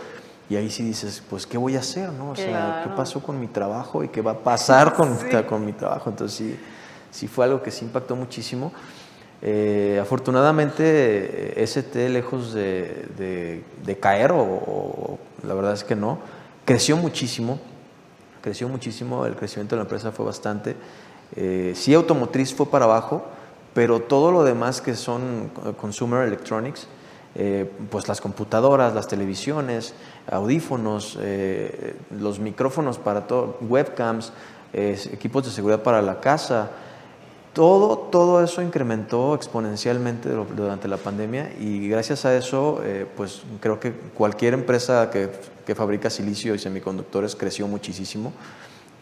Y 0.49 0.55
ahí 0.55 0.69
sí 0.69 0.83
dices, 0.83 1.23
pues, 1.29 1.47
¿qué 1.47 1.57
voy 1.57 1.75
a 1.75 1.79
hacer, 1.79 2.11
no? 2.11 2.31
O 2.31 2.35
sea, 2.35 2.81
¿qué 2.83 2.89
pasó 2.95 3.21
con 3.21 3.39
mi 3.39 3.47
trabajo 3.47 4.03
y 4.03 4.09
qué 4.09 4.21
va 4.21 4.31
a 4.31 4.37
pasar 4.39 4.93
con, 4.93 5.17
Sí. 5.17 5.25
con 5.49 5.65
mi 5.65 5.73
trabajo? 5.73 6.09
Entonces 6.09 6.37
sí, 6.37 6.59
sí 7.11 7.27
fue 7.27 7.45
algo 7.45 7.63
que 7.63 7.71
sí 7.71 7.83
impactó 7.85 8.15
muchísimo. 8.15 8.71
Eh, 9.41 9.99
afortunadamente, 10.01 11.61
ST, 11.63 12.09
lejos 12.09 12.53
de, 12.53 13.07
de- 13.17 13.63
de 13.83 13.97
caer, 13.99 14.31
o, 14.31 14.41
o 14.43 15.19
la 15.47 15.53
verdad 15.53 15.73
es 15.73 15.83
que 15.83 15.95
no, 15.95 16.19
creció 16.65 16.97
muchísimo. 16.97 17.59
Creció 18.41 18.69
muchísimo, 18.69 19.25
el 19.25 19.35
crecimiento 19.35 19.75
de 19.75 19.79
la 19.79 19.83
empresa 19.83 20.11
fue 20.11 20.25
bastante. 20.25 20.75
Eh, 21.35 21.73
sí, 21.75 21.93
automotriz 21.95 22.53
fue 22.53 22.67
para 22.67 22.85
abajo, 22.85 23.23
pero 23.73 23.99
todo 23.99 24.31
lo 24.31 24.43
demás 24.43 24.81
que 24.81 24.95
son 24.95 25.49
eh, 25.65 25.73
consumer 25.79 26.27
electronics, 26.27 26.87
eh, 27.35 27.69
pues 27.91 28.07
las 28.07 28.21
computadoras, 28.21 28.93
las 28.93 29.07
televisiones, 29.07 29.93
audífonos, 30.31 31.17
eh, 31.21 31.95
los 32.17 32.39
micrófonos 32.39 32.97
para 32.97 33.27
todo, 33.27 33.57
webcams, 33.61 34.31
equipos 34.73 35.45
de 35.45 35.51
seguridad 35.51 35.83
para 35.83 36.01
la 36.01 36.19
casa, 36.19 36.71
todo, 37.53 37.97
todo 37.97 38.43
eso 38.43 38.61
incrementó 38.61 39.33
exponencialmente 39.35 40.29
dur- 40.29 40.47
durante 40.55 40.89
la 40.89 40.97
pandemia 40.97 41.51
y 41.57 41.87
gracias 41.87 42.25
a 42.25 42.35
eso, 42.35 42.81
eh, 42.83 43.05
pues 43.15 43.43
creo 43.61 43.79
que 43.79 43.93
cualquier 43.93 44.53
empresa 44.53 45.09
que, 45.09 45.29
que 45.65 45.75
fabrica 45.75 46.09
silicio 46.09 46.53
y 46.55 46.59
semiconductores 46.59 47.35
creció 47.35 47.67
muchísimo. 47.67 48.33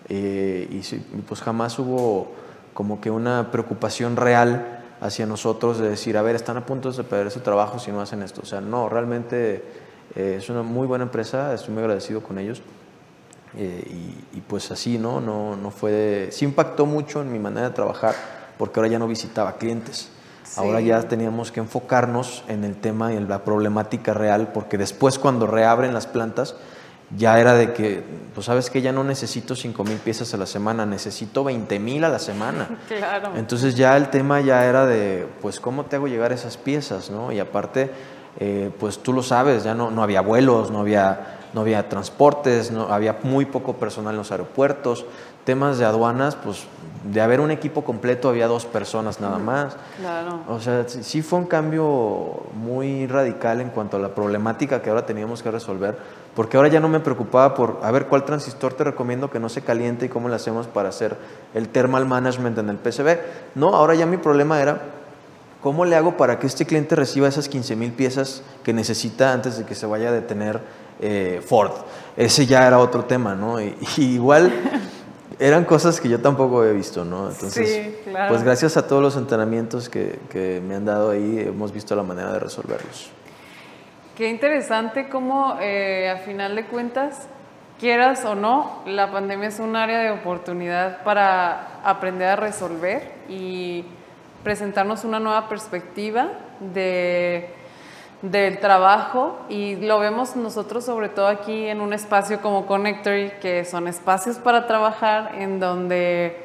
Y 0.10 0.82
pues 1.28 1.42
jamás 1.42 1.80
hubo 1.80 2.34
como 2.74 3.00
que 3.02 3.10
una 3.10 3.52
preocupación 3.52 4.18
real 4.18 4.83
hacia 5.04 5.26
nosotros 5.26 5.80
de 5.80 5.90
decir, 5.90 6.18
a 6.18 6.22
ver, 6.22 6.36
están 6.36 6.56
a 6.56 6.66
punto 6.66 6.90
de 6.90 7.04
perder 7.04 7.30
su 7.30 7.42
trabajo 7.42 7.78
si 7.78 7.92
no 7.92 8.00
hacen 8.00 8.24
esto. 8.24 8.40
O 8.42 8.46
sea, 8.46 8.62
no, 8.62 8.88
realmente 8.88 9.64
eh, 10.16 10.38
es 10.40 10.50
una 10.50 10.64
muy 10.64 10.88
buena 10.88 11.04
empresa, 11.04 11.54
estoy 11.54 11.74
muy 11.74 11.84
agradecido 11.84 12.24
con 12.24 12.40
ellos. 12.40 12.62
Eh, 13.58 13.84
y, 14.34 14.38
y 14.38 14.42
pues 14.42 14.72
así, 14.72 14.98
¿no? 14.98 15.20
No, 15.20 15.58
no 15.58 15.72
fue... 15.72 16.30
Sí 16.32 16.46
impactó 16.46 16.86
mucho 16.86 17.22
en 17.22 17.34
mi 17.34 17.38
manera 17.38 17.68
de 17.68 17.76
trabajar 17.76 18.16
porque 18.58 18.80
ahora 18.80 18.88
ya 18.90 18.98
no 18.98 19.08
visitaba 19.08 19.58
clientes. 19.58 20.10
Ahora 20.56 20.80
ya 20.80 21.02
teníamos 21.04 21.52
que 21.52 21.60
enfocarnos 21.60 22.44
en 22.48 22.64
el 22.64 22.76
tema 22.76 23.12
y 23.12 23.18
en 23.18 23.28
la 23.28 23.44
problemática 23.44 24.14
real 24.14 24.52
porque 24.54 24.78
después 24.78 25.20
cuando 25.20 25.48
reabren 25.48 25.94
las 25.94 26.08
plantas 26.08 26.56
ya 27.16 27.40
era 27.40 27.54
de 27.54 27.74
que, 27.74 28.04
pues 28.34 28.46
sabes 28.48 28.70
que 28.70 28.82
ya 28.82 28.92
no 28.92 29.04
necesito 29.04 29.56
5 29.56 29.84
mil 29.84 29.98
piezas 29.98 30.34
a 30.34 30.38
la 30.38 30.46
semana, 30.46 30.86
necesito 30.86 31.44
20 31.44 31.80
mil 31.80 32.04
a 32.04 32.10
la 32.10 32.20
semana. 32.20 32.68
Claro. 32.88 33.32
Entonces 33.36 33.76
ya 33.76 33.96
el 33.98 34.10
tema 34.10 34.42
ya 34.42 34.66
era 34.66 34.86
de, 34.86 35.28
pues, 35.42 35.60
¿cómo 35.60 35.86
te 35.86 35.96
hago 35.98 36.08
llegar 36.08 36.32
esas 36.32 36.58
piezas? 36.58 37.10
¿no? 37.12 37.32
Y 37.32 37.40
aparte, 37.40 37.92
eh, 38.40 38.72
pues 38.80 39.00
tú 39.00 39.14
lo 39.14 39.22
sabes, 39.24 39.64
ya 39.64 39.76
no, 39.76 39.92
no 39.92 40.02
había 40.04 40.22
vuelos, 40.22 40.72
no 40.72 40.80
había, 40.80 41.38
no 41.54 41.62
había 41.62 41.88
transportes, 41.90 42.72
no, 42.72 42.92
había 42.92 43.18
muy 43.24 43.46
poco 43.46 43.74
personal 43.74 44.14
en 44.14 44.18
los 44.18 44.32
aeropuertos. 44.32 45.06
temas 45.44 45.78
de 45.78 45.84
aduanas, 45.86 46.36
pues 46.38 46.64
de 47.04 47.20
haber 47.20 47.42
un 47.42 47.52
equipo 47.52 47.84
completo 47.84 48.30
había 48.30 48.48
dos 48.48 48.66
personas 48.66 49.20
nada 49.20 49.38
más. 49.40 49.76
Claro. 50.00 50.40
O 50.48 50.62
sea, 50.62 50.86
sí- 50.88 51.04
sí 51.04 51.22
fue 51.22 51.38
un 51.40 51.46
cambio 51.48 52.44
muy 52.56 53.08
radical 53.08 53.60
en 53.60 53.70
cuanto 53.70 53.98
a 53.98 54.00
la 54.00 54.16
problemática 54.16 54.82
que 54.82 54.90
ahora 54.90 55.06
teníamos 55.06 55.44
que 55.44 55.52
resolver, 55.52 55.98
porque 56.36 56.58
ahora 56.58 56.70
ya 56.70 56.80
no 56.80 56.90
me 56.90 57.00
preocupaba 57.00 57.54
por, 57.54 57.80
a 57.84 57.92
ver, 57.92 58.08
cuál 58.08 58.26
transistor 58.26 58.74
te 58.74 58.84
recomiendo 58.84 59.30
que 59.30 59.40
no 59.40 59.50
se 59.50 59.62
caliente 59.62 60.08
y 60.08 60.10
cómo 60.10 60.30
le 60.30 60.36
hacemos 60.36 60.68
para 60.68 60.90
hacer 60.90 61.16
el 61.54 61.70
thermal 61.70 62.06
management 62.06 62.58
en 62.58 62.70
el 62.70 62.78
PCB. 62.78 63.20
No, 63.56 63.76
ahora 63.76 63.94
ya 63.94 64.06
mi 64.06 64.18
problema 64.18 64.60
era, 64.60 64.82
¿cómo 65.62 65.86
le 65.86 65.96
hago 65.96 66.18
para 66.18 66.40
que 66.40 66.48
este 66.48 66.66
cliente 66.66 66.96
reciba 66.96 67.28
esas 67.28 67.48
15 67.50 67.76
mil 67.76 67.92
piezas 67.92 68.42
que 68.64 68.74
necesita 68.74 69.32
antes 69.32 69.58
de 69.58 69.66
que 69.66 69.76
se 69.76 69.86
vaya 69.86 70.10
a 70.10 70.12
detener 70.12 70.60
eh, 71.00 71.42
Ford? 71.46 71.72
Ese 72.18 72.48
ya 72.48 72.66
era 72.66 72.80
otro 72.80 73.06
tema, 73.06 73.36
¿no? 73.36 73.62
Y, 73.62 73.76
y 73.98 74.06
igual 74.16 74.52
eran 75.40 75.66
cosas 75.66 76.00
que 76.00 76.10
yo 76.10 76.20
tampoco 76.20 76.62
había 76.62 76.74
visto, 76.74 77.06
¿no? 77.06 77.30
Entonces, 77.30 77.70
Sí, 77.70 77.96
claro. 78.10 78.30
pues 78.30 78.44
gracias 78.44 78.76
a 78.78 78.88
todos 78.88 79.02
los 79.02 79.18
entrenamientos 79.18 79.90
que, 79.90 80.20
que 80.30 80.62
me 80.68 80.76
han 80.76 80.86
dado 80.86 81.12
ahí, 81.12 81.44
hemos 81.48 81.72
visto 81.72 81.96
la 81.96 82.04
manera 82.04 82.32
de 82.34 82.40
resolverlos. 82.40 83.12
Qué 84.16 84.30
interesante 84.30 85.10
cómo 85.10 85.58
eh, 85.60 86.08
a 86.08 86.18
final 86.18 86.56
de 86.56 86.66
cuentas, 86.66 87.28
quieras 87.80 88.24
o 88.26 88.36
no, 88.36 88.84
la 88.86 89.12
pandemia 89.12 89.48
es 89.48 89.60
un 89.60 89.76
área 89.76 90.02
de 90.02 90.12
oportunidad 90.12 91.02
para 91.02 91.80
aprender 91.84 92.28
a 92.28 92.36
resolver 92.36 93.12
y 93.28 93.84
presentarnos 94.44 95.04
una 95.04 95.20
nueva 95.20 95.50
perspectiva 95.50 96.28
de, 96.60 97.50
del 98.22 98.60
trabajo 98.60 99.40
y 99.50 99.78
lo 99.78 99.98
vemos 99.98 100.36
nosotros 100.36 100.86
sobre 100.86 101.10
todo 101.10 101.26
aquí 101.26 101.66
en 101.66 101.82
un 101.82 101.92
espacio 101.92 102.40
como 102.40 102.68
Connectory, 102.68 103.32
que 103.42 103.66
son 103.66 103.88
espacios 103.88 104.38
para 104.38 104.68
trabajar 104.68 105.32
en 105.40 105.60
donde 105.60 106.38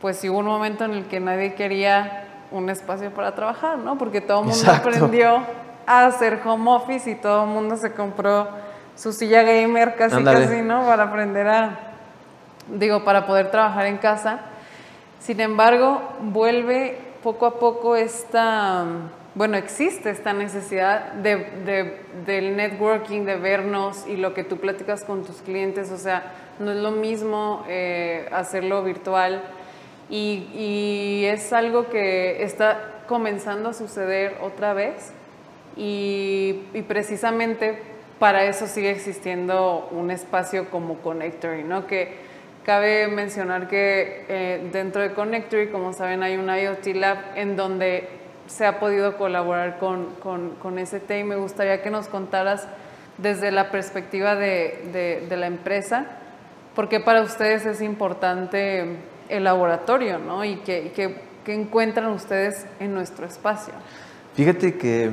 pues 0.00 0.24
hubo 0.24 0.38
un 0.38 0.46
momento 0.46 0.86
en 0.86 0.92
el 0.92 1.04
que 1.04 1.20
nadie 1.20 1.52
quería 1.52 2.24
un 2.50 2.70
espacio 2.70 3.10
para 3.10 3.34
trabajar, 3.34 3.76
¿no? 3.76 3.98
Porque 3.98 4.22
todo 4.22 4.40
el 4.40 4.48
mundo 4.48 4.72
aprendió 4.72 5.42
a 5.86 6.06
hacer 6.06 6.40
home 6.44 6.70
office 6.70 7.10
y 7.10 7.14
todo 7.14 7.44
el 7.44 7.50
mundo 7.50 7.76
se 7.76 7.92
compró 7.92 8.48
su 8.96 9.12
silla 9.12 9.42
gamer 9.42 9.94
casi 9.96 10.16
casi, 10.48 10.62
¿no? 10.62 10.84
Para 10.86 11.04
aprender 11.04 11.46
a, 11.48 11.78
digo, 12.68 13.04
para 13.04 13.26
poder 13.26 13.50
trabajar 13.50 13.86
en 13.86 13.98
casa. 13.98 14.40
Sin 15.20 15.40
embargo, 15.40 16.02
vuelve 16.20 16.98
poco 17.22 17.46
a 17.46 17.58
poco 17.58 17.94
esta, 17.96 18.84
bueno, 19.34 19.56
existe 19.56 20.10
esta 20.10 20.32
necesidad 20.32 21.12
de, 21.12 21.36
de- 21.36 22.02
del 22.26 22.56
networking, 22.56 23.24
de 23.24 23.36
vernos 23.36 24.06
y 24.06 24.16
lo 24.16 24.34
que 24.34 24.44
tú 24.44 24.56
platicas 24.58 25.04
con 25.04 25.24
tus 25.24 25.36
clientes, 25.42 25.90
o 25.90 25.96
sea, 25.98 26.24
no 26.58 26.70
es 26.72 26.78
lo 26.78 26.90
mismo 26.90 27.64
eh, 27.68 28.28
hacerlo 28.32 28.82
virtual 28.82 29.42
y, 30.10 30.48
y 30.54 31.24
es 31.26 31.52
algo 31.52 31.88
que 31.88 32.42
está 32.42 32.78
comenzando 33.08 33.70
a 33.70 33.72
suceder 33.72 34.36
otra 34.42 34.74
vez 34.74 35.12
y, 35.76 36.60
precisamente 36.86 37.78
para 38.18 38.44
eso 38.44 38.66
sigue 38.66 38.90
existiendo 38.90 39.88
un 39.90 40.10
espacio 40.10 40.70
como 40.70 40.98
Connectory, 40.98 41.64
¿no? 41.64 41.86
Que 41.86 42.14
cabe 42.64 43.08
mencionar 43.08 43.66
que 43.68 44.24
eh, 44.28 44.68
dentro 44.72 45.02
de 45.02 45.12
Connectory, 45.12 45.68
como 45.68 45.92
saben, 45.92 46.22
hay 46.22 46.36
un 46.36 46.48
IoT 46.48 46.86
Lab 46.94 47.18
en 47.34 47.56
donde 47.56 48.08
se 48.46 48.66
ha 48.66 48.78
podido 48.78 49.16
colaborar 49.16 49.78
con, 49.78 50.14
con, 50.16 50.50
con 50.56 50.78
ST 50.78 51.18
y 51.18 51.24
me 51.24 51.36
gustaría 51.36 51.82
que 51.82 51.90
nos 51.90 52.06
contaras 52.08 52.68
desde 53.18 53.50
la 53.50 53.70
perspectiva 53.70 54.34
de, 54.36 55.26
de, 55.28 55.36
la 55.36 55.46
empresa, 55.46 56.06
porque 56.74 57.00
para 57.00 57.22
ustedes 57.22 57.66
es 57.66 57.80
importante 57.80 58.96
el 59.28 59.44
laboratorio, 59.44 60.18
¿no? 60.18 60.44
Y 60.44 60.56
que, 60.56 60.92
que, 60.92 61.16
que 61.44 61.54
encuentran 61.54 62.06
ustedes 62.08 62.66
en 62.80 62.94
nuestro 62.94 63.26
espacio. 63.26 63.74
Fíjate 64.34 64.76
que 64.76 65.10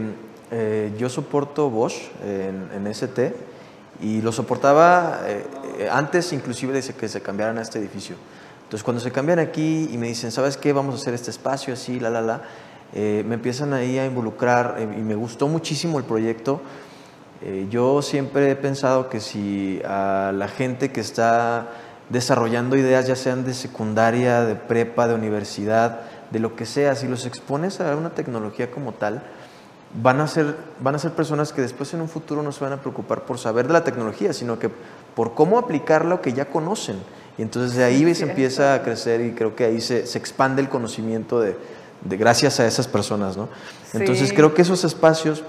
eh, 0.51 0.93
yo 0.97 1.09
soporto 1.09 1.69
Bosch 1.69 2.09
en, 2.23 2.69
en 2.73 2.87
ST 2.87 3.33
y 4.01 4.21
lo 4.21 4.31
soportaba 4.31 5.21
eh, 5.25 5.45
eh, 5.79 5.89
antes 5.91 6.31
inclusive 6.33 6.73
de 6.73 6.93
que 6.93 7.07
se 7.07 7.21
cambiaran 7.21 7.57
a 7.57 7.61
este 7.61 7.79
edificio. 7.79 8.15
Entonces 8.63 8.83
cuando 8.83 9.01
se 9.01 9.11
cambian 9.11 9.39
aquí 9.39 9.89
y 9.91 9.97
me 9.97 10.07
dicen, 10.07 10.31
¿sabes 10.31 10.55
qué? 10.55 10.73
Vamos 10.73 10.95
a 10.95 10.97
hacer 10.97 11.13
este 11.13 11.31
espacio 11.31 11.73
así, 11.73 11.99
la, 11.99 12.09
la, 12.09 12.21
la, 12.21 12.41
eh, 12.93 13.23
me 13.27 13.35
empiezan 13.35 13.73
ahí 13.73 13.99
a 13.99 14.05
involucrar 14.05 14.75
eh, 14.79 14.83
y 14.83 15.01
me 15.01 15.15
gustó 15.15 15.47
muchísimo 15.47 15.99
el 15.99 16.05
proyecto. 16.05 16.61
Eh, 17.41 17.67
yo 17.69 18.01
siempre 18.01 18.51
he 18.51 18.55
pensado 18.55 19.09
que 19.09 19.19
si 19.19 19.81
a 19.85 20.31
la 20.33 20.47
gente 20.47 20.91
que 20.91 20.99
está 20.99 21.67
desarrollando 22.09 22.75
ideas, 22.75 23.07
ya 23.07 23.15
sean 23.15 23.45
de 23.45 23.53
secundaria, 23.53 24.41
de 24.41 24.55
prepa, 24.55 25.07
de 25.07 25.13
universidad, 25.13 26.01
de 26.31 26.39
lo 26.39 26.55
que 26.55 26.65
sea, 26.65 26.95
si 26.95 27.07
los 27.07 27.25
expones 27.25 27.79
a 27.79 27.95
una 27.95 28.09
tecnología 28.09 28.71
como 28.71 28.93
tal, 28.93 29.21
van 29.93 30.21
a 30.21 30.27
ser, 30.27 30.55
van 30.79 30.95
a 30.95 30.99
ser 30.99 31.11
personas 31.11 31.51
que 31.51 31.61
después 31.61 31.93
en 31.93 32.01
un 32.01 32.09
futuro 32.09 32.43
no 32.43 32.51
se 32.51 32.63
van 32.63 32.73
a 32.73 32.77
preocupar 32.77 33.23
por 33.23 33.37
saber 33.37 33.67
de 33.67 33.73
la 33.73 33.83
tecnología, 33.83 34.33
sino 34.33 34.59
que 34.59 34.69
por 35.15 35.33
cómo 35.33 35.57
aplicar 35.57 36.05
lo 36.05 36.21
que 36.21 36.33
ya 36.33 36.45
conocen. 36.45 36.97
Y 37.37 37.41
entonces 37.41 37.77
de 37.77 37.83
ahí 37.83 38.13
se 38.13 38.23
empieza 38.23 38.73
a 38.73 38.83
crecer 38.83 39.21
y 39.21 39.31
creo 39.31 39.55
que 39.55 39.65
ahí 39.65 39.81
se, 39.81 40.05
se 40.05 40.17
expande 40.17 40.61
el 40.61 40.69
conocimiento 40.69 41.39
de, 41.39 41.55
de 42.01 42.17
gracias 42.17 42.59
a 42.59 42.67
esas 42.67 42.87
personas, 42.87 43.37
¿no? 43.37 43.49
Entonces 43.93 44.33
creo 44.33 44.53
que 44.53 44.61
esos 44.61 44.83
espacios 44.83 45.43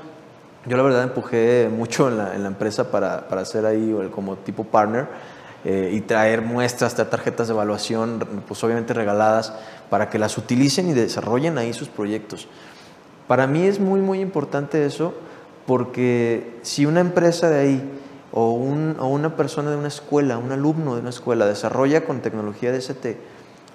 yo 0.67 0.77
la 0.77 0.83
verdad 0.83 1.05
empujé 1.05 1.71
mucho 1.75 2.09
en 2.09 2.19
la, 2.19 2.35
en 2.35 2.43
la 2.43 2.49
empresa 2.49 2.91
para, 2.91 3.29
para 3.29 3.43
hacer 3.43 3.65
ahí 3.65 3.97
como 4.15 4.37
tipo 4.37 4.65
partner 4.65 5.07
eh, 5.65 5.91
y 5.93 6.03
traer 6.03 6.43
muestras, 6.43 6.95
traer 6.95 7.09
tarjetas 7.09 7.49
de 7.49 7.55
evaluación, 7.55 8.19
pues 8.47 8.63
obviamente 8.63 8.93
regaladas, 8.93 9.55
para 9.89 10.11
que 10.11 10.19
las 10.19 10.37
utilicen 10.37 10.89
y 10.91 10.93
desarrollen 10.93 11.57
ahí 11.57 11.73
sus 11.73 11.89
proyectos. 11.89 12.47
Para 13.31 13.47
mí 13.47 13.63
es 13.65 13.79
muy, 13.79 14.01
muy 14.01 14.19
importante 14.21 14.85
eso, 14.85 15.15
porque 15.65 16.59
si 16.63 16.85
una 16.85 16.99
empresa 16.99 17.49
de 17.49 17.61
ahí 17.61 17.91
o, 18.33 18.51
un- 18.51 18.97
o 18.99 19.07
una 19.07 19.37
persona 19.37 19.71
de 19.71 19.77
una 19.77 19.87
escuela, 19.87 20.37
un 20.37 20.51
alumno 20.51 20.97
de 20.97 21.01
una 21.03 21.11
escuela 21.11 21.47
desarrolla 21.47 22.05
con 22.05 22.23
tecnología 22.23 22.73
de 22.73 22.79
ST, 22.79 23.17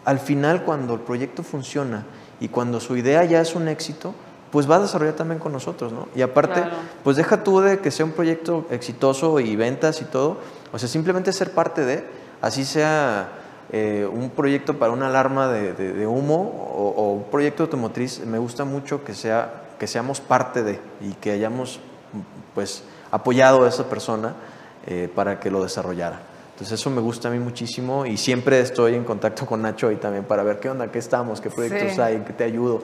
al 0.03 0.19
final 0.19 0.63
cuando 0.65 0.93
el 0.95 0.99
proyecto 0.99 1.41
funciona 1.41 2.03
y 2.41 2.49
cuando 2.49 2.81
su 2.81 2.97
idea 2.97 3.23
ya 3.23 3.39
es 3.39 3.55
un 3.55 3.69
éxito, 3.69 4.13
pues 4.51 4.69
va 4.69 4.75
a 4.75 4.79
desarrollar 4.81 5.15
también 5.15 5.39
con 5.39 5.53
nosotros, 5.53 5.93
¿no? 5.93 6.09
Y 6.13 6.21
aparte, 6.21 6.59
Claro. 6.59 6.75
pues 7.05 7.15
deja 7.15 7.41
tú 7.41 7.61
de 7.61 7.79
que 7.79 7.91
sea 7.91 8.05
un 8.05 8.11
proyecto 8.11 8.65
exitoso 8.71 9.39
y 9.39 9.55
ventas 9.55 10.01
y 10.01 10.05
todo, 10.05 10.35
o 10.73 10.77
sea, 10.77 10.89
simplemente 10.89 11.31
ser 11.31 11.51
parte 11.51 11.85
de, 11.85 12.03
así 12.41 12.65
sea 12.65 13.29
eh, 13.71 14.07
un 14.11 14.29
proyecto 14.29 14.77
para 14.77 14.91
una 14.93 15.07
alarma 15.07 15.47
de, 15.47 15.73
de- 15.73 15.93
de 15.93 16.07
humo 16.07 16.71
o, 16.75 16.93
o 16.95 17.13
un 17.13 17.23
proyecto 17.25 17.63
automotriz, 17.63 18.25
me 18.25 18.37
gusta 18.37 18.63
mucho 18.65 19.03
que, 19.03 19.13
sea, 19.13 19.63
que 19.79 19.87
seamos 19.87 20.21
parte 20.21 20.63
de 20.63 20.79
y 21.01 21.13
que 21.13 21.31
hayamos 21.31 21.79
pues 22.53 22.83
apoyado 23.11 23.65
a 23.65 23.69
esa 23.69 23.89
persona 23.89 24.33
eh, 24.87 25.09
para 25.13 25.39
que 25.39 25.49
lo 25.51 25.63
desarrollara. 25.63 26.19
Entonces 26.53 26.79
eso 26.79 26.89
me 26.89 27.01
gusta 27.01 27.27
a 27.27 27.31
mí 27.31 27.39
muchísimo 27.39 28.05
y 28.05 28.15
siempre 28.17 28.59
estoy 28.61 28.95
en 28.95 29.03
contacto 29.03 29.45
con 29.45 29.61
Nacho 29.61 29.89
ahí 29.89 29.97
también 29.97 30.23
para 30.23 30.41
ver 30.43 30.59
qué 30.59 30.69
onda, 30.69 30.89
qué 30.91 30.99
estamos, 30.99 31.41
qué 31.41 31.49
proyectos 31.49 31.93
Sí. 31.95 32.01
hay, 32.01 32.19
qué 32.19 32.31
te 32.33 32.43
ayudo. 32.45 32.81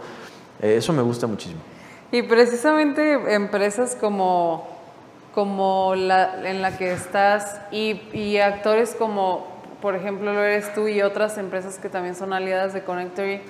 Eh, 0.62 0.76
eso 0.78 0.91
me 0.91 1.02
gusta 1.02 1.26
muchísimo. 1.28 1.62
Y 2.12 2.24
precisamente 2.24 3.34
empresas 3.34 3.96
como, 3.96 4.67
como 5.34 5.96
la 5.96 6.50
en 6.50 6.62
la 6.62 6.78
que 6.78 6.91
estás 6.91 7.62
y, 7.72 8.02
y 8.12 8.38
actores 8.39 8.94
como, 8.96 9.48
por 9.82 9.96
ejemplo, 9.96 10.34
lo 10.34 10.44
eres 10.44 10.74
tú 10.74 10.88
y 10.88 11.02
otras 11.02 11.38
empresas 11.38 11.78
que 11.80 11.89
también 11.89 12.15
son 12.15 12.34
aliadas 12.34 12.74
de 12.74 12.84
Connectory, 12.84 13.41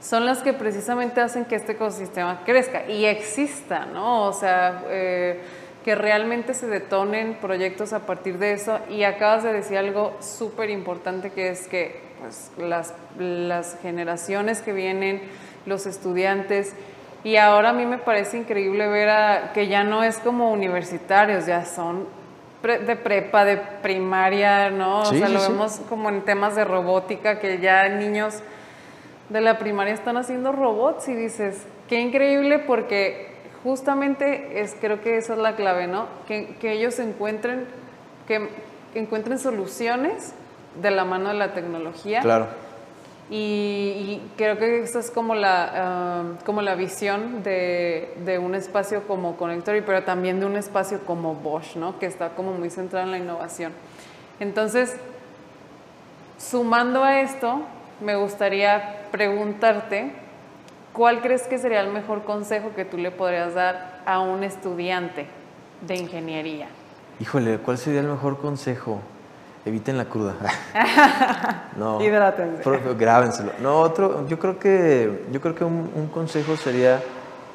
son 0.00 0.26
las 0.26 0.42
que 0.42 0.52
precisamente 0.52 1.20
hacen 1.20 1.44
que 1.44 1.54
este 1.54 1.72
ecosistema 1.72 2.42
crezca 2.44 2.86
y 2.86 3.06
exista, 3.06 3.86
¿no? 3.86 4.24
O 4.24 4.32
sea, 4.32 4.84
eh, 4.88 5.40
que 5.84 5.94
realmente 5.94 6.54
se 6.54 6.66
detonen 6.66 7.34
proyectos 7.34 7.92
a 7.92 8.00
partir 8.00 8.38
de 8.38 8.52
eso. 8.52 8.80
Y 8.90 9.04
acabas 9.04 9.44
de 9.44 9.52
decir 9.52 9.78
algo 9.78 10.16
súper 10.20 10.70
importante 10.70 11.30
que 11.30 11.48
es 11.48 11.68
que 11.68 12.00
pues, 12.20 12.50
las, 12.58 12.94
las 13.18 13.78
generaciones 13.82 14.62
que 14.62 14.72
vienen, 14.72 15.22
los 15.66 15.86
estudiantes, 15.86 16.74
y 17.22 17.36
ahora 17.36 17.70
a 17.70 17.72
mí 17.72 17.86
me 17.86 17.96
parece 17.96 18.36
increíble 18.36 18.86
ver 18.86 19.08
a, 19.08 19.52
que 19.54 19.68
ya 19.68 19.84
no 19.84 20.02
es 20.02 20.18
como 20.18 20.52
universitarios, 20.52 21.46
ya 21.46 21.64
son 21.64 22.06
de 22.66 22.96
prepa, 22.96 23.44
de 23.44 23.56
primaria, 23.56 24.70
¿no? 24.70 25.00
O 25.00 25.04
sea, 25.04 25.26
sí, 25.26 25.32
lo 25.32 25.40
sí. 25.40 25.52
vemos 25.52 25.80
como 25.88 26.08
en 26.08 26.22
temas 26.22 26.56
de 26.56 26.64
robótica, 26.64 27.38
que 27.38 27.58
ya 27.58 27.88
niños 27.88 28.40
de 29.28 29.40
la 29.40 29.58
primaria 29.58 29.94
están 29.94 30.16
haciendo 30.16 30.52
robots 30.52 31.08
y 31.08 31.14
dices, 31.14 31.66
qué 31.88 32.00
increíble 32.00 32.58
porque 32.58 33.32
justamente 33.62 34.60
es, 34.60 34.76
creo 34.80 35.00
que 35.00 35.16
esa 35.16 35.34
es 35.34 35.38
la 35.38 35.56
clave, 35.56 35.86
¿no? 35.86 36.06
Que, 36.26 36.56
que 36.60 36.72
ellos 36.72 36.98
encuentren, 36.98 37.66
que 38.26 38.48
encuentren 38.94 39.38
soluciones 39.38 40.34
de 40.80 40.90
la 40.90 41.04
mano 41.04 41.28
de 41.28 41.34
la 41.34 41.52
tecnología. 41.54 42.20
Claro. 42.20 42.48
Y, 43.30 44.20
creo 44.36 44.58
que 44.58 44.82
esa 44.82 44.98
es 44.98 45.10
como 45.10 45.34
la, 45.34 45.70
ah, 45.74 46.22
como 46.44 46.60
la 46.60 46.74
visión 46.74 47.42
de, 47.42 48.14
de 48.24 48.38
un 48.38 48.54
espacio 48.54 49.06
como 49.06 49.36
Connectory, 49.36 49.80
pero 49.80 50.02
también 50.04 50.40
de 50.40 50.46
un 50.46 50.56
espacio 50.56 51.00
como 51.06 51.34
Bosch, 51.34 51.76
¿no? 51.76 51.98
que 51.98 52.06
está 52.06 52.30
como 52.30 52.52
muy 52.52 52.70
centrado 52.70 53.06
en 53.06 53.12
la 53.12 53.18
innovación. 53.18 53.72
Entonces, 54.40 54.96
Sumando 56.38 57.04
a 57.04 57.20
esto, 57.20 57.62
me 58.04 58.16
gustaría 58.16 59.06
preguntarte, 59.10 60.12
¿cuál 60.92 61.22
crees 61.22 61.44
que 61.44 61.58
sería 61.58 61.80
el 61.80 61.92
mejor 61.92 62.24
consejo 62.24 62.72
que 62.74 62.84
tú 62.84 62.98
le 62.98 63.10
podrías 63.10 63.54
dar 63.54 64.02
a 64.04 64.20
un 64.20 64.42
estudiante 64.42 65.26
de 65.86 65.94
ingeniería? 65.96 66.66
Híjole, 67.20 67.58
¿cuál 67.58 67.78
sería 67.78 68.00
el 68.00 68.08
mejor 68.08 68.38
consejo? 68.38 69.00
Eviten 69.66 69.96
la 69.96 70.04
cruda. 70.04 70.34
no. 71.76 72.02
Hidrátense. 72.02 72.62
Grábenselo. 72.98 73.52
No, 73.62 73.80
otro, 73.80 74.26
yo 74.28 74.38
creo 74.38 74.58
que, 74.58 75.26
yo 75.32 75.40
creo 75.40 75.54
que 75.54 75.64
un, 75.64 76.08
consejo 76.12 76.56
sería 76.56 77.02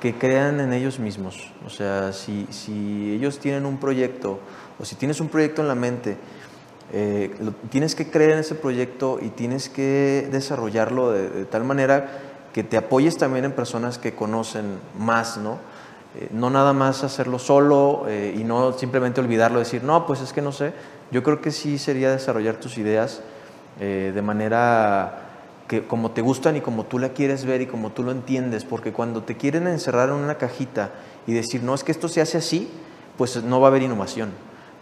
que 0.02 0.16
crean 0.16 0.60
en 0.60 0.74
ellos 0.74 0.98
mismos. 0.98 1.52
O 1.66 1.70
sea, 1.70 2.12
si, 2.14 2.48
si, 2.50 3.14
ellos 3.14 3.38
tienen 3.38 3.66
un 3.66 3.78
proyecto 3.78 4.40
o 4.80 4.86
si 4.86 4.96
tienes 4.96 5.20
un 5.22 5.30
proyecto 5.30 5.62
en 5.62 5.68
la 5.68 5.76
mente, 5.76 6.18
eh, 6.92 7.32
tienes 7.70 7.94
que 7.94 8.10
creer 8.10 8.32
en 8.32 8.40
ese 8.40 8.56
proyecto 8.56 9.20
y 9.22 9.30
tienes 9.30 9.70
que 9.70 10.28
desarrollarlo 10.32 11.12
de, 11.12 11.46
tal 11.46 11.64
manera 11.64 12.10
que 12.54 12.64
te 12.64 12.78
apoyes 12.78 13.18
también 13.18 13.46
en 13.46 13.52
personas 13.52 14.00
que 14.00 14.16
conocen 14.16 14.80
más, 14.98 15.38
¿no? 15.38 15.60
Eh, 16.16 16.30
no 16.32 16.50
nada 16.50 16.74
más 16.74 17.04
hacerlo 17.04 17.38
solo 17.38 18.06
eh, 18.08 18.36
y 18.36 18.44
no 18.44 18.74
simplemente 18.74 19.22
olvidarlo, 19.22 19.60
decir, 19.60 19.84
no, 19.84 20.08
pues 20.08 20.22
es 20.22 20.34
que 20.34 20.42
no 20.42 20.52
sé, 20.52 20.74
yo 21.12 21.22
creo 21.22 21.40
que 21.40 21.52
sí 21.52 21.78
sería 21.78 22.10
desarrollar 22.10 22.56
tus 22.56 22.80
ideas 22.80 23.22
eh, 23.80 24.12
de 24.14 24.22
manera 24.24 25.26
que 25.68 25.86
como 25.86 26.10
te 26.10 26.22
gustan 26.22 26.56
y 26.56 26.62
como 26.62 26.86
tú 26.86 26.98
la 26.98 27.10
quieres 27.10 27.46
ver 27.46 27.62
y 27.62 27.68
como 27.68 27.92
tú 27.92 28.02
lo 28.02 28.12
entiendes, 28.12 28.66
porque 28.66 28.92
cuando 28.92 29.22
te 29.22 29.38
quieren 29.38 29.68
encerrar 29.68 30.10
en 30.10 30.16
una 30.16 30.40
cajita 30.40 30.90
y 31.28 31.34
decir, 31.34 31.62
no, 31.62 31.76
es 31.76 31.84
que 31.84 31.92
esto 31.92 32.08
se 32.08 32.22
hace 32.22 32.40
así, 32.40 32.68
pues 33.16 33.44
no 33.44 33.62
va 33.62 33.68
a 33.68 33.70
haber 33.70 33.84
innovación. 33.84 34.32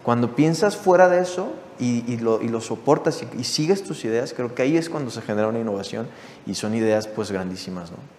Cuando 0.02 0.34
piensas 0.34 0.78
fuera 0.78 1.10
de 1.10 1.20
eso 1.20 1.52
y, 1.78 2.16
lo, 2.16 2.40
y 2.40 2.48
lo, 2.48 2.62
soportas 2.62 3.22
y, 3.38 3.44
sigues 3.44 3.84
tus 3.84 4.06
ideas, 4.06 4.32
creo 4.32 4.54
que 4.54 4.62
ahí 4.62 4.78
es 4.78 4.88
cuando 4.88 5.10
se 5.10 5.20
genera 5.20 5.48
una 5.48 5.58
innovación 5.58 6.06
y 6.46 6.54
son 6.54 6.74
ideas 6.74 7.06
pues 7.06 7.30
grandísimas, 7.30 7.90
¿no? 7.90 8.17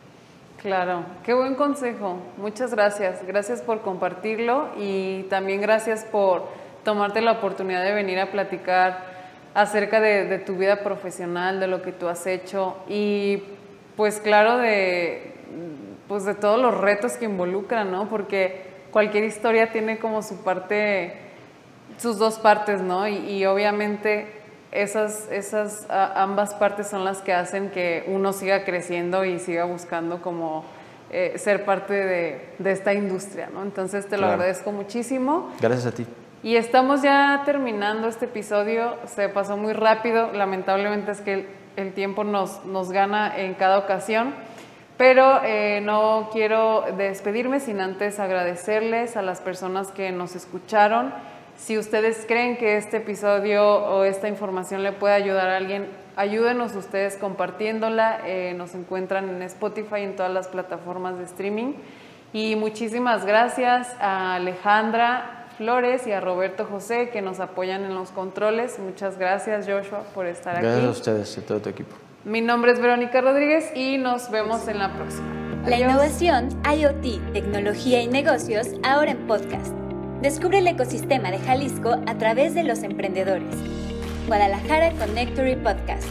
Claro, 0.62 1.06
qué 1.24 1.34
buen 1.34 1.56
consejo. 1.56 2.18
Muchas 2.36 2.74
gracias. 2.74 3.26
Gracias 3.26 3.62
por 3.62 3.80
compartirlo 3.80 4.68
y 4.78 5.24
también 5.30 5.62
gracias 5.62 6.04
por 6.04 6.48
tomarte 6.84 7.22
la 7.22 7.34
oportunidad 7.34 7.82
de 7.84 7.94
venir 7.94 8.20
a 8.20 8.30
platicar 8.30 9.06
acerca 9.54 10.02
de, 10.02 10.38
tu 10.40 10.56
vida 10.58 10.84
profesional, 10.84 11.62
de 11.62 11.68
lo 11.68 11.82
que 11.82 11.94
tú 11.94 12.10
has 12.10 12.28
hecho 12.28 12.76
y 12.90 13.44
pues 13.96 14.20
claro 14.20 14.58
de, 14.58 15.34
pues 16.10 16.26
de 16.26 16.36
todos 16.36 16.60
los 16.60 16.78
retos 16.78 17.14
que 17.14 17.26
involucran, 17.26 17.90
¿no? 17.90 18.10
Porque 18.10 18.70
cualquier 18.92 19.24
historia 19.24 19.72
tiene 19.72 19.98
como 19.98 20.22
su 20.22 20.44
parte, 20.44 21.14
sus 21.98 22.18
dos 22.18 22.38
partes, 22.38 22.82
¿no? 22.82 23.08
Y, 23.08 23.46
obviamente 23.46 24.39
esas, 24.72 25.28
esas 25.32 25.88
ambas 25.90 26.54
partes 26.54 26.88
son 26.88 27.04
las 27.04 27.22
que 27.22 27.34
hacen 27.34 27.70
que 27.70 28.04
uno 28.08 28.34
siga 28.34 28.64
creciendo 28.66 29.26
y 29.26 29.40
siga 29.40 29.66
buscando 29.66 30.22
como 30.22 30.64
eh, 31.12 31.34
ser 31.38 31.66
parte 31.66 31.94
de, 31.94 32.72
esta 32.72 32.94
industria, 32.94 33.50
¿no? 33.52 33.64
Entonces 33.64 34.08
te 34.08 34.18
lo 34.18 34.28
agradezco 34.28 34.72
muchísimo. 34.72 35.50
Gracias 35.60 35.88
a 35.88 35.92
ti. 35.92 36.06
Y 36.44 36.56
estamos 36.56 37.02
ya 37.02 37.42
terminando 37.46 38.08
este 38.08 38.26
episodio, 38.26 38.96
se 39.06 39.28
pasó 39.28 39.58
muy 39.58 39.74
rápido, 39.74 40.32
lamentablemente 40.32 41.12
es 41.12 41.22
que 41.22 41.48
el, 41.76 41.94
tiempo 41.94 42.24
nos, 42.24 42.64
nos, 42.66 42.92
gana 42.92 43.36
en 43.38 43.56
cada 43.56 43.80
ocasión, 43.80 44.36
pero 44.98 45.42
eh, 45.44 45.82
no 45.82 46.30
quiero 46.32 46.86
despedirme 46.96 47.60
sin 47.60 47.82
antes 47.82 48.20
agradecerles 48.20 49.18
a 49.18 49.22
las 49.24 49.42
personas 49.42 49.92
que 49.92 50.12
nos 50.12 50.36
escucharon. 50.36 51.12
Si 51.60 51.78
ustedes 51.78 52.26
creen 52.26 52.58
que 52.58 52.78
este 52.78 52.98
episodio 52.98 53.64
o 53.64 54.06
esta 54.06 54.30
información 54.30 54.82
le 54.82 54.94
puede 54.94 55.14
ayudar 55.14 55.50
a 55.50 55.58
alguien, 55.58 55.88
ayúdenos 56.16 56.74
ustedes 56.74 57.18
compartiéndola. 57.18 58.22
Eh, 58.26 58.54
nos 58.58 58.74
encuentran 58.76 59.28
en 59.28 59.42
Spotify 59.44 59.98
y 60.00 60.04
en 60.04 60.16
todas 60.16 60.32
las 60.32 60.48
plataformas 60.48 61.18
de 61.18 61.26
streaming. 61.26 61.74
Y 62.32 62.56
muchísimas 62.56 63.26
gracias 63.26 63.94
a 64.00 64.36
Alejandra, 64.36 65.48
Flores 65.58 66.08
y 66.08 66.14
a 66.14 66.22
Roberto 66.22 66.66
José 66.66 67.10
que 67.10 67.22
nos 67.22 67.42
apoyan 67.42 67.84
en 67.84 67.94
los 67.94 68.12
controles. 68.12 68.80
Muchas 68.80 69.18
gracias 69.18 69.68
Joshua 69.68 70.04
por 70.14 70.28
estar 70.28 70.56
aquí. 70.56 70.66
Gracias 70.66 70.86
a 70.86 70.92
ustedes 70.92 71.38
y 71.38 71.42
a 71.42 71.46
todo 71.46 71.60
tu 71.60 71.70
equipo. 71.70 71.94
Mi 72.24 72.40
nombre 72.40 72.72
es 72.72 72.80
Verónica 72.80 73.20
Rodríguez 73.20 73.72
y 73.76 73.98
nos 73.98 74.32
vemos 74.32 74.68
en 74.70 74.80
la 74.80 74.94
próxima. 74.94 75.28
La 75.66 75.78
innovación, 75.78 76.50
IoT, 76.64 77.34
tecnología 77.34 78.02
y 78.02 78.08
negocios 78.08 78.68
ahora 78.82 79.12
en 79.12 79.28
podcast. 79.28 79.89
Descubre 80.22 80.58
el 80.58 80.68
ecosistema 80.68 81.32
de 81.32 81.40
Jalisco 81.40 81.92
a 82.06 82.18
través 82.18 82.54
de 82.54 82.64
los 82.64 82.84
emprendedores. 82.84 83.56
Guadalajara 84.28 84.92
Connectory 85.00 85.56
Podcast. 85.56 86.10